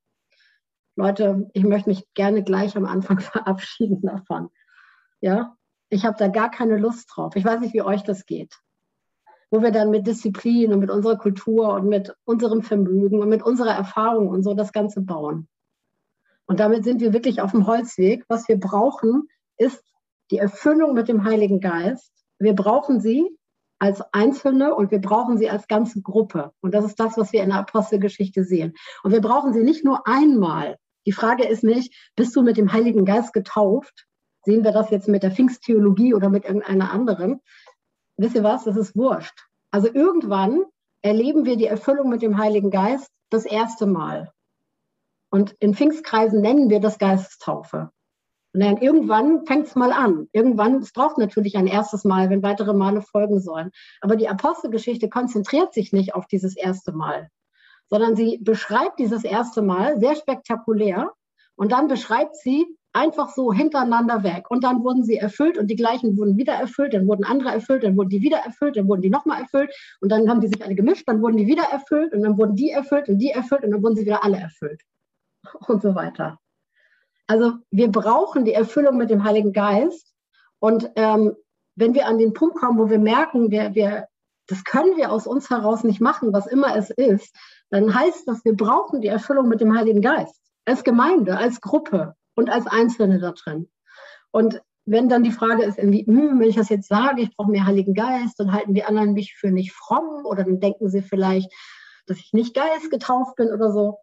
Leute, 0.97 1.49
ich 1.53 1.63
möchte 1.63 1.91
mich 1.91 2.13
gerne 2.15 2.43
gleich 2.43 2.77
am 2.77 2.87
Anfang 2.87 3.21
verabschieden 3.21 4.03
davon. 4.03 4.51
Ja, 5.21 5.57
ich 5.91 6.05
habe 6.05 6.17
da 6.19 6.29
gar 6.29 6.51
keine 6.51 6.79
Lust 6.79 7.11
drauf. 7.15 7.37
Ich 7.37 7.45
weiß 7.45 7.61
nicht, 7.61 7.75
wie 7.75 7.83
euch 7.83 8.03
das 8.03 8.25
geht. 8.25 8.59
Wo 9.51 9.63
wir 9.63 9.73
dann 9.73 9.91
mit 9.91 10.07
Disziplin 10.07 10.73
und 10.73 10.79
mit 10.79 10.91
unserer 10.91 11.19
Kultur 11.19 11.75
und 11.75 11.89
mit 11.89 12.15
unserem 12.25 12.63
Vermögen 12.63 13.21
und 13.21 13.29
mit 13.29 13.43
unserer 13.43 13.75
Erfahrung 13.75 14.29
und 14.29 14.43
so 14.43 14.55
das 14.55 14.73
Ganze 14.73 15.03
bauen. 15.03 15.49
Und 16.47 16.61
damit 16.61 16.85
sind 16.85 17.01
wir 17.01 17.13
wirklich 17.13 17.41
auf 17.41 17.51
dem 17.51 17.67
Holzweg. 17.67 18.25
Was 18.29 18.49
wir 18.49 18.59
brauchen, 18.59 19.29
ist 19.57 19.85
die 20.31 20.39
Erfüllung 20.39 20.95
mit 20.95 21.09
dem 21.09 21.25
Heiligen 21.25 21.61
Geist, 21.61 22.13
wir 22.39 22.55
brauchen 22.55 23.01
sie 23.01 23.37
als 23.79 24.03
Einzelne 24.13 24.75
und 24.75 24.91
wir 24.91 25.01
brauchen 25.01 25.39
sie 25.39 25.51
als 25.51 25.67
ganze 25.67 26.03
Gruppe. 26.03 26.53
Und 26.61 26.75
das 26.75 26.85
ist 26.85 27.01
das, 27.01 27.17
was 27.17 27.33
wir 27.33 27.43
in 27.43 27.51
der 27.51 27.59
Apostelgeschichte 27.59 28.45
sehen. 28.45 28.75
Und 29.03 29.13
wir 29.13 29.21
brauchen 29.21 29.53
sie 29.53 29.63
nicht 29.63 29.85
nur 29.85 30.07
einmal. 30.07 30.77
Die 31.07 31.13
Frage 31.13 31.47
ist 31.47 31.65
nicht, 31.65 31.95
bist 32.15 32.37
du 32.37 32.43
mit 32.43 32.57
dem 32.57 32.73
Heiligen 32.73 33.05
Geist 33.05 33.33
getauft? 33.33 34.07
Sehen 34.43 34.65
wir 34.65 34.73
das 34.73 34.91
jetzt 34.91 35.09
mit 35.09 35.23
der 35.23 35.31
Pfingsttheologie 35.31 36.15
oder 36.15 36.29
mit 36.29 36.45
irgendeiner 36.45 36.91
anderen? 36.91 37.41
Wisst 38.17 38.35
ihr 38.35 38.45
was? 38.45 38.65
Das 38.65 38.77
ist 38.77 38.97
wurscht. 38.97 39.47
Also 39.71 39.89
irgendwann 39.93 40.65
erleben 41.03 41.45
wir 41.45 41.57
die 41.57 41.67
Erfüllung 41.67 42.09
mit 42.09 42.23
dem 42.23 42.39
Heiligen 42.39 42.71
Geist 42.71 43.11
das 43.31 43.45
erste 43.45 43.87
Mal. 43.87 44.33
Und 45.31 45.55
in 45.61 45.75
Pfingstkreisen 45.75 46.41
nennen 46.41 46.71
wir 46.71 46.81
das 46.81 46.99
Geistestaufe. 46.99 47.91
Und 48.53 48.61
dann 48.61 48.79
irgendwann 48.79 49.47
fängt 49.47 49.69
es 49.69 49.77
mal 49.77 49.93
an. 49.93 50.29
Irgendwann, 50.33 50.79
es 50.79 50.93
braucht 50.93 51.19
natürlich 51.19 51.57
ein 51.57 51.69
erstes 51.69 52.05
Mal, 52.05 52.31
wenn 52.31 52.43
weitere 52.43 52.75
Male 52.75 53.01
folgen 53.01 53.41
sollen. 53.41 53.71
Aber 54.01 54.17
die 54.17 54.29
Apostelgeschichte 54.29 55.09
konzentriert 55.09 55.73
sich 55.73 55.93
nicht 55.93 56.15
auf 56.15 56.27
dieses 56.27 56.57
erste 56.57 56.93
Mal, 56.93 57.29
sondern 57.87 58.17
sie 58.17 58.39
beschreibt 58.39 58.99
dieses 58.99 59.23
erste 59.23 59.63
Mal 59.63 60.01
sehr 60.01 60.17
spektakulär 60.17 61.13
und 61.55 61.71
dann 61.71 61.87
beschreibt 61.87 62.35
sie 62.37 62.67
einfach 62.93 63.31
so 63.31 63.53
hintereinander 63.53 64.23
weg. 64.23 64.51
Und 64.51 64.65
dann 64.65 64.83
wurden 64.83 65.05
sie 65.05 65.17
erfüllt 65.17 65.59
und 65.59 65.69
die 65.69 65.77
gleichen 65.77 66.17
wurden 66.19 66.37
wieder 66.37 66.55
erfüllt, 66.55 66.95
dann 66.95 67.07
wurden 67.07 67.25
andere 67.25 67.51
erfüllt, 67.51 67.85
dann 67.85 67.97
wurden 67.97 68.09
die 68.09 68.23
wieder 68.23 68.39
erfüllt, 68.39 68.77
dann 68.77 68.89
wurden 68.89 69.03
die 69.03 69.11
nochmal 69.11 69.43
erfüllt 69.43 69.73
und 70.01 70.11
dann 70.11 70.29
haben 70.29 70.41
die 70.41 70.49
sich 70.49 70.65
alle 70.65 70.75
gemischt, 70.75 71.07
dann 71.07 71.23
wurden 71.23 71.37
die 71.37 71.47
wieder 71.47 71.65
erfüllt 71.71 72.13
und 72.13 72.23
dann 72.23 72.37
wurden 72.37 72.57
die 72.57 72.71
erfüllt 72.71 73.09
und 73.09 73.19
die 73.19 73.31
erfüllt 73.31 73.65
und 73.65 73.71
dann 73.71 73.83
wurden 73.83 73.97
sie 73.97 74.07
wieder 74.07 74.25
alle 74.25 74.39
erfüllt 74.39 74.83
und 75.69 75.83
so 75.83 75.95
weiter. 75.95 76.39
Also 77.27 77.53
wir 77.71 77.93
brauchen 77.93 78.45
die 78.45 78.55
Erfüllung 78.55 78.97
mit 78.97 79.09
dem 79.09 79.23
Heiligen 79.23 79.53
Geist. 79.53 80.13
Und 80.59 80.91
ähm, 80.97 81.37
wenn 81.77 81.95
wir 81.95 82.07
an 82.07 82.19
den 82.19 82.33
Punkt 82.33 82.57
kommen, 82.57 82.77
wo 82.77 82.91
wir 82.91 82.99
merken, 82.99 83.53
wir, 83.53 83.73
wir, 83.77 84.09
das 84.49 84.65
können 84.65 84.97
wir 84.97 85.13
aus 85.13 85.29
uns 85.29 85.49
heraus 85.49 85.85
nicht 85.85 86.01
machen, 86.01 86.33
was 86.33 86.49
immer 86.49 86.75
es 86.75 86.91
ist, 86.91 87.33
dann 87.71 87.95
heißt 87.95 88.27
das, 88.27 88.45
wir 88.45 88.57
brauchen 88.57 89.01
die 89.01 89.07
Erfüllung 89.07 89.49
mit 89.49 89.61
dem 89.61 89.79
Heiligen 89.79 90.03
Geist. 90.03 90.41
Als 90.65 90.83
Gemeinde, 90.83 91.39
als 91.39 91.61
Gruppe 91.61 92.17
und 92.41 92.51
als 92.51 92.67
Einzelne 92.67 93.21
da 93.21 93.33
drin. 93.33 93.69
Und 94.31 94.63
wenn 94.87 95.09
dann 95.09 95.23
die 95.23 95.31
Frage 95.31 95.63
ist, 95.63 95.79
irgendwie, 95.79 96.07
hm, 96.07 96.41
wenn 96.41 96.49
ich 96.49 96.57
das 96.57 96.71
jetzt 96.71 96.89
sage, 96.89 97.21
ich 97.21 97.37
brauche 97.37 97.51
mehr 97.51 97.67
Heiligen 97.67 97.95
Geist, 97.95 98.41
dann 98.41 98.53
halten 98.53 98.75
die 98.75 98.83
anderen 98.83 99.13
mich 99.13 99.37
für 99.37 99.51
nicht 99.51 99.73
fromm 99.73 100.25
oder 100.25 100.43
dann 100.43 100.59
denken 100.59 100.89
sie 100.89 101.03
vielleicht, 101.03 101.53
dass 102.07 102.19
ich 102.19 102.33
nicht 102.33 102.55
Geist 102.55 102.91
getauft 102.91 103.37
bin 103.37 103.53
oder 103.53 103.71
so. 103.71 103.99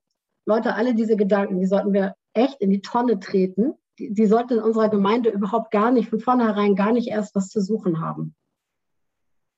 Leute, 0.45 0.75
alle 0.75 0.93
diese 0.93 1.17
Gedanken, 1.17 1.59
die 1.59 1.65
sollten 1.65 1.93
wir 1.93 2.15
echt 2.33 2.61
in 2.61 2.69
die 2.69 2.81
Tonne 2.81 3.19
treten. 3.19 3.73
Die, 3.97 4.13
die 4.13 4.27
sollten 4.27 4.53
in 4.53 4.63
unserer 4.63 4.89
Gemeinde 4.89 5.29
überhaupt 5.31 5.71
gar 5.71 5.91
nicht, 5.91 6.09
von 6.09 6.19
vornherein 6.19 6.75
gar 6.75 6.91
nicht 6.91 7.07
erst 7.07 7.35
was 7.35 7.49
zu 7.49 7.59
suchen 7.59 7.99
haben. 7.99 8.35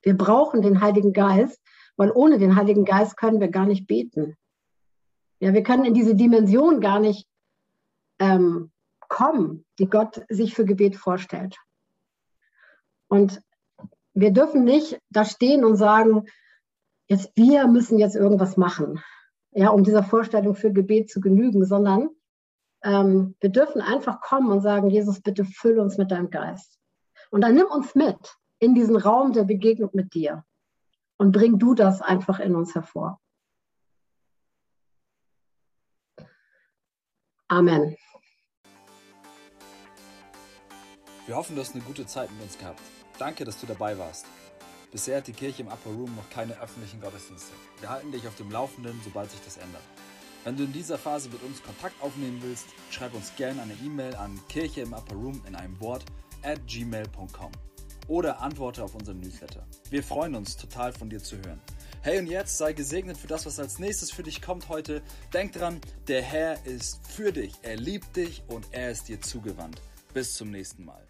Wir 0.02 0.16
brauchen 0.18 0.62
den 0.62 0.80
Heiligen 0.80 1.12
Geist, 1.12 1.62
weil 1.98 2.12
ohne 2.12 2.40
den 2.40 2.56
Heiligen 2.56 2.86
Geist 2.86 3.18
können 3.18 3.42
wir 3.42 3.50
gar 3.50 3.66
nicht 3.66 3.86
beten. 3.86 4.38
Ja, 5.42 5.54
wir 5.54 5.64
können 5.64 5.84
in 5.84 5.94
diese 5.94 6.16
Dimension 6.16 6.80
gar 6.80 7.00
nicht 7.00 7.28
ähm, 8.20 8.72
kommen, 9.08 9.66
die 9.80 9.90
Gott 9.90 10.22
sich 10.30 10.54
für 10.54 10.66
Gebet 10.66 10.96
vorstellt. 10.96 11.58
Und 13.08 13.42
wir 14.14 14.32
dürfen 14.32 14.64
nicht 14.64 15.00
da 15.10 15.26
stehen 15.26 15.66
und 15.66 15.78
sagen, 15.78 16.26
jetzt 17.08 17.32
wir 17.36 17.68
müssen 17.68 17.98
jetzt 17.98 18.16
irgendwas 18.16 18.56
machen 18.56 19.02
ja, 19.52 19.70
um 19.70 19.84
dieser 19.84 20.04
Vorstellung 20.04 20.56
für 20.56 20.72
Gebet 20.72 21.10
zu 21.10 21.22
genügen, 21.22 21.66
sondern 21.66 22.10
ähm, 22.84 23.36
wir 23.40 23.50
dürfen 23.50 23.82
einfach 23.82 24.22
kommen 24.22 24.52
und 24.52 24.62
sagen, 24.62 24.90
Jesus, 24.90 25.22
bitte 25.22 25.46
füll 25.46 25.80
uns 25.80 25.98
mit 25.98 26.12
deinem 26.12 26.30
Geist. 26.30 26.80
Und 27.32 27.42
dann 27.42 27.56
nimm 27.56 27.68
uns 27.68 27.96
mit 27.96 28.38
in 28.60 28.74
diesen 28.74 28.96
Raum 28.96 29.34
der 29.34 29.44
Begegnung 29.44 29.90
mit 29.94 30.14
dir 30.14 30.44
und 31.18 31.32
bring 31.32 31.60
du 31.60 31.74
das 31.74 32.02
einfach 32.02 32.40
in 32.40 32.56
uns 32.56 32.76
hervor. 32.76 33.20
Amen. 37.48 37.96
Wir 41.30 41.36
hoffen, 41.36 41.56
du 41.56 41.62
hast 41.62 41.76
eine 41.76 41.84
gute 41.84 42.08
Zeit 42.08 42.32
mit 42.32 42.42
uns 42.42 42.58
gehabt. 42.58 42.82
Danke, 43.20 43.46
dass 43.46 43.62
du 43.62 43.68
dabei 43.68 43.96
warst. 44.00 44.26
Bisher 44.92 45.18
hat 45.18 45.28
die 45.28 45.32
Kirche 45.32 45.62
im 45.62 45.68
Upper 45.68 45.92
Room 45.92 46.16
noch 46.16 46.28
keine 46.32 46.60
öffentlichen 46.60 47.00
Gottesdienste. 47.00 47.52
Wir 47.82 47.92
halten 47.92 48.12
dich 48.12 48.28
auf 48.28 48.34
dem 48.34 48.50
Laufenden, 48.50 49.00
sobald 49.04 49.30
sich 49.30 49.40
das 49.46 49.58
ändert. 49.58 49.84
Wenn 50.44 50.58
du 50.58 50.64
in 50.64 50.74
dieser 50.74 50.98
Phase 50.98 51.30
mit 51.30 51.44
uns 51.44 51.62
Kontakt 51.62 52.02
aufnehmen 52.02 52.40
willst, 52.42 52.66
schreib 52.90 53.14
uns 53.14 53.36
gerne 53.36 53.62
eine 53.62 53.74
E-Mail 53.74 54.16
an 54.16 54.40
kirche 54.50 54.82
im 54.82 54.94
Upper 54.94 55.14
Room 55.14 55.40
in 55.46 55.56
einem 55.56 55.80
Wort 55.80 56.04
at 56.42 56.66
gmail.com 56.66 57.52
oder 58.08 58.42
antworte 58.42 58.84
auf 58.84 58.96
unseren 58.96 59.20
Newsletter. 59.20 59.68
Wir 59.92 60.02
freuen 60.02 60.34
uns 60.34 60.58
total 60.58 60.94
von 60.94 61.12
dir 61.12 61.22
zu 61.22 61.38
hören. 61.38 61.62
Hey 62.02 62.18
und 62.18 62.26
jetzt 62.26 62.58
sei 62.58 62.74
gesegnet 62.74 63.20
für 63.20 63.28
das, 63.28 63.46
was 63.46 63.60
als 63.60 63.78
nächstes 63.78 64.10
für 64.10 64.24
dich 64.24 64.42
kommt 64.42 64.68
heute. 64.68 65.04
Denk 65.32 65.52
dran, 65.52 65.80
der 66.08 66.24
Herr 66.24 66.66
ist 66.66 67.06
für 67.06 67.32
dich, 67.32 67.54
er 67.62 67.76
liebt 67.76 68.16
dich 68.16 68.42
und 68.48 68.66
er 68.72 68.90
ist 68.90 69.10
dir 69.10 69.22
zugewandt. 69.22 69.80
Bis 70.12 70.34
zum 70.34 70.50
nächsten 70.50 70.86
Mal. 70.86 71.09